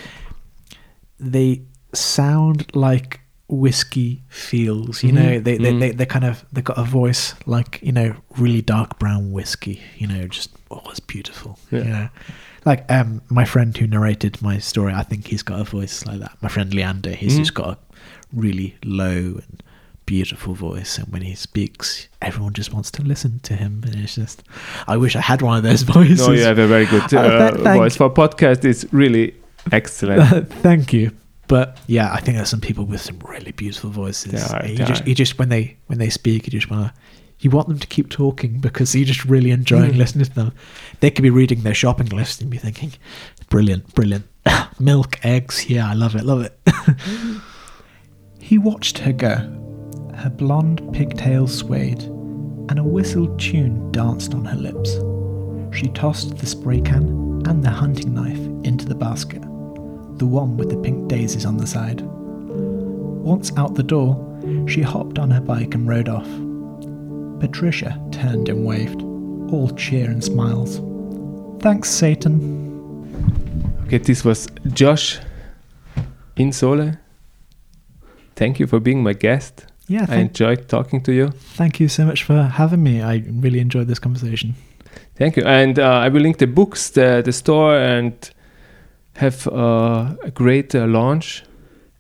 they 1.20 1.62
sound 1.94 2.76
like 2.76 3.20
whiskey 3.54 4.22
feels. 4.30 5.04
You 5.04 5.12
know, 5.12 5.22
Mhm, 5.22 5.44
they, 5.44 5.58
they 5.58 5.72
mhm. 5.72 5.80
they 5.80 5.92
they 5.92 6.06
kind 6.06 6.26
of 6.26 6.44
they 6.52 6.62
got 6.62 6.78
a 6.78 6.84
voice 6.84 7.34
like 7.46 7.80
you 7.82 7.92
know 7.92 8.16
really 8.38 8.62
dark 8.62 9.00
brown 9.00 9.32
whiskey. 9.32 9.82
You 9.98 10.08
know, 10.08 10.28
just 10.28 10.50
oh, 10.72 10.82
it's 10.90 11.00
beautiful. 11.00 11.58
Yeah. 11.72 11.80
You 11.80 11.90
know, 11.90 12.10
like 12.66 12.86
um 12.92 13.22
my 13.30 13.46
friend 13.46 13.76
who 13.78 13.88
narrated 13.88 14.42
my 14.42 14.58
story. 14.60 14.94
I 14.94 15.04
think 15.04 15.28
he's 15.28 15.44
got 15.44 15.60
a 15.60 15.64
voice 15.64 16.06
like 16.06 16.20
that. 16.20 16.38
My 16.42 16.50
friend 16.50 16.74
Leander. 16.74 17.12
He's 17.16 17.36
Mhm. 17.36 17.40
just 17.40 17.54
got 17.54 17.70
a 17.70 17.78
really 18.34 18.76
low 18.84 19.40
and 19.44 19.64
beautiful 20.06 20.54
voice 20.54 20.98
and 20.98 21.08
when 21.14 21.22
he 21.22 21.34
speaks 21.34 22.10
everyone 22.22 22.52
just 22.52 22.74
wants 22.74 22.92
to 22.92 23.02
listen 23.04 23.40
to 23.40 23.54
him 23.56 23.82
and 23.86 23.96
it's 23.96 24.16
just 24.16 24.44
i 24.86 24.98
wish 24.98 25.16
i 25.16 25.22
had 25.22 25.42
one 25.42 25.56
of 25.56 25.64
those 25.64 25.82
voices 25.96 26.20
No, 26.28 26.34
you 26.34 26.44
have 26.44 26.60
a 26.60 26.68
very 26.68 26.86
good 26.88 27.04
Oh, 27.14 27.18
uh, 27.20 27.52
th- 27.52 27.64
voice 27.64 27.96
for 27.96 28.10
podcast. 28.10 28.66
It's 28.66 28.84
really 28.92 29.34
excellent. 29.72 30.52
Thank 30.62 30.92
you. 30.92 31.12
But 31.54 31.78
yeah, 31.86 32.12
I 32.12 32.20
think 32.20 32.38
there's 32.38 32.50
some 32.50 32.62
people 32.62 32.84
with 32.86 33.00
some 33.02 33.20
really 33.20 33.52
beautiful 33.52 33.92
voices. 33.92 34.52
Are, 34.52 34.62
And 34.62 34.70
you 34.72 34.78
there 34.78 34.88
just 34.88 35.06
you 35.06 35.14
just 35.14 35.38
when 35.38 35.50
they 35.50 35.78
when 35.86 36.00
they 36.00 36.10
speak, 36.10 36.48
you 36.48 36.52
just 36.60 36.72
want 36.72 36.88
to 36.88 36.94
you 37.42 37.52
want 37.52 37.68
them 37.68 37.78
to 37.78 37.86
keep 37.86 38.10
talking 38.10 38.60
because 38.60 38.96
you're 38.96 39.06
just 39.06 39.24
really 39.26 39.52
enjoying 39.52 39.92
Mm. 39.94 39.98
listening 39.98 40.26
to 40.26 40.34
them. 40.34 40.52
They 41.00 41.12
could 41.12 41.22
be 41.22 41.30
reading 41.30 41.62
their 41.62 41.76
shopping 41.76 42.08
list 42.08 42.42
and 42.42 42.50
be 42.50 42.58
thinking, 42.58 42.94
"Brilliant, 43.50 43.94
brilliant, 43.94 44.26
milk, 44.80 45.20
eggs, 45.24 45.70
yeah, 45.70 45.88
I 45.88 45.94
love 45.94 46.16
it, 46.16 46.24
love 46.26 46.42
it." 46.42 46.58
he 48.40 48.58
watched 48.58 48.98
her 49.00 49.14
go. 49.14 49.36
Her 50.16 50.32
blonde 50.32 50.82
pigtails 50.92 51.56
swayed, 51.56 52.02
and 52.70 52.80
a 52.80 52.84
whistled 52.84 53.40
tune 53.40 53.92
danced 53.92 54.34
on 54.34 54.46
her 54.46 54.58
lips. 54.58 54.92
She 55.78 55.88
tossed 55.90 56.38
the 56.38 56.48
spray 56.48 56.82
can 56.82 57.04
and 57.48 57.64
the 57.64 57.70
hunting 57.70 58.14
knife 58.16 58.44
into 58.66 58.86
the 58.86 58.96
basket, 58.96 59.44
the 60.18 60.26
one 60.26 60.58
with 60.58 60.70
the 60.70 60.78
pink 60.78 61.08
daisies 61.08 61.46
on 61.46 61.58
the 61.58 61.68
side. 61.68 62.02
Once 62.02 63.52
out 63.58 63.76
the 63.76 63.84
door, 63.84 64.18
she 64.68 64.82
hopped 64.82 65.18
on 65.20 65.32
her 65.32 65.42
bike 65.42 65.76
and 65.76 65.88
rode 65.88 66.10
off. 66.10 66.28
Patricia 67.40 68.02
turned 68.12 68.50
and 68.50 68.66
waved, 68.66 69.02
all 69.52 69.70
cheer 69.76 70.10
and 70.10 70.24
smiles. 70.24 70.82
Thanks, 71.62 71.90
Satan. 71.90 72.64
Okay, 73.86 73.98
this 73.98 74.26
was 74.26 74.48
Josh 74.74 75.20
Insole. 76.36 76.98
Thank 78.36 78.60
you 78.60 78.68
for 78.68 78.80
being 78.80 79.04
my 79.04 79.14
guest. 79.14 79.66
Yeah, 79.88 80.06
I 80.10 80.16
enjoyed 80.16 80.70
talking 80.70 81.02
to 81.04 81.12
you. 81.12 81.30
thank 81.30 81.80
you 81.80 81.88
so 81.90 82.06
much 82.06 82.24
for 82.24 82.42
having 82.44 82.82
me. 82.82 83.02
I 83.02 83.24
really 83.28 83.60
enjoyed 83.60 83.88
this 83.88 84.00
conversation. 84.00 84.56
Thank 85.16 85.38
you. 85.38 85.44
And 85.44 85.78
uh, 85.78 85.84
I 85.84 86.10
will 86.10 86.22
link 86.22 86.38
the 86.38 86.48
books, 86.48 86.90
the, 86.90 87.22
the 87.24 87.32
store, 87.34 87.78
and 87.78 88.14
have 89.16 89.48
uh, 89.48 90.16
a 90.24 90.32
great 90.32 90.76
uh, 90.76 90.86
launch. 90.86 91.44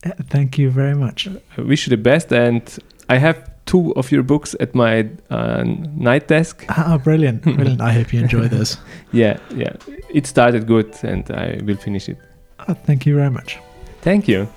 Uh, 0.05 0.11
Thank 0.29 0.57
you 0.57 0.69
very 0.69 0.95
much. 0.95 1.27
I 1.57 1.61
wish 1.61 1.87
you 1.87 1.91
the 1.95 2.01
best. 2.01 2.31
And 2.31 2.61
I 3.09 3.17
have 3.17 3.49
two 3.65 3.93
of 3.95 4.11
your 4.11 4.23
books 4.23 4.55
at 4.59 4.75
my 4.75 5.07
uh, 5.29 5.63
night 5.95 6.27
desk. 6.27 6.65
Ah, 6.69 6.97
brilliant, 6.97 7.43
brilliant. 7.43 7.81
I 7.81 7.93
hope 7.93 8.13
you 8.13 8.19
enjoy 8.19 8.47
this. 8.47 8.77
Yeah, 9.11 9.37
yeah. 9.55 9.73
It 10.09 10.25
started 10.27 10.65
good, 10.67 10.95
and 11.03 11.29
I 11.31 11.59
will 11.63 11.77
finish 11.77 12.09
it. 12.09 12.17
Oh, 12.67 12.73
thank 12.73 13.05
you 13.05 13.15
very 13.15 13.29
much. 13.29 13.59
Thank 14.01 14.27
you. 14.27 14.47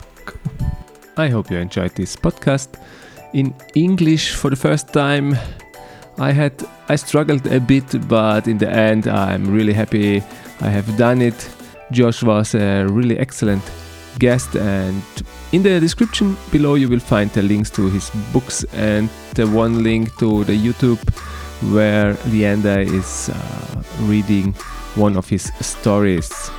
I 1.18 1.28
hope 1.28 1.50
you 1.50 1.58
enjoyed 1.58 1.94
this 1.94 2.16
podcast 2.16 2.68
in 3.32 3.54
English 3.74 4.34
for 4.34 4.50
the 4.50 4.56
first 4.56 4.92
time. 4.92 5.36
I 6.18 6.32
had 6.32 6.52
I 6.88 6.96
struggled 6.96 7.46
a 7.46 7.60
bit, 7.60 8.08
but 8.08 8.48
in 8.48 8.58
the 8.58 8.70
end, 8.70 9.06
I'm 9.06 9.50
really 9.54 9.74
happy 9.74 10.22
I 10.60 10.68
have 10.70 10.96
done 10.96 11.20
it. 11.20 11.55
Josh 11.92 12.22
was 12.22 12.54
a 12.54 12.86
really 12.86 13.18
excellent 13.18 13.62
guest, 14.18 14.56
and 14.56 15.02
in 15.52 15.62
the 15.62 15.80
description 15.80 16.36
below, 16.50 16.74
you 16.74 16.88
will 16.88 17.00
find 17.00 17.30
the 17.30 17.42
links 17.42 17.70
to 17.70 17.88
his 17.90 18.10
books 18.32 18.64
and 18.74 19.08
the 19.34 19.46
one 19.46 19.82
link 19.82 20.16
to 20.18 20.44
the 20.44 20.56
YouTube 20.56 21.00
where 21.72 22.14
Leander 22.26 22.80
is 22.80 23.30
uh, 23.30 23.82
reading 24.00 24.52
one 24.94 25.16
of 25.16 25.28
his 25.28 25.52
stories. 25.60 26.50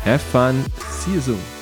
Have 0.00 0.22
fun. 0.22 0.64
See 0.78 1.12
you 1.12 1.20
soon. 1.20 1.53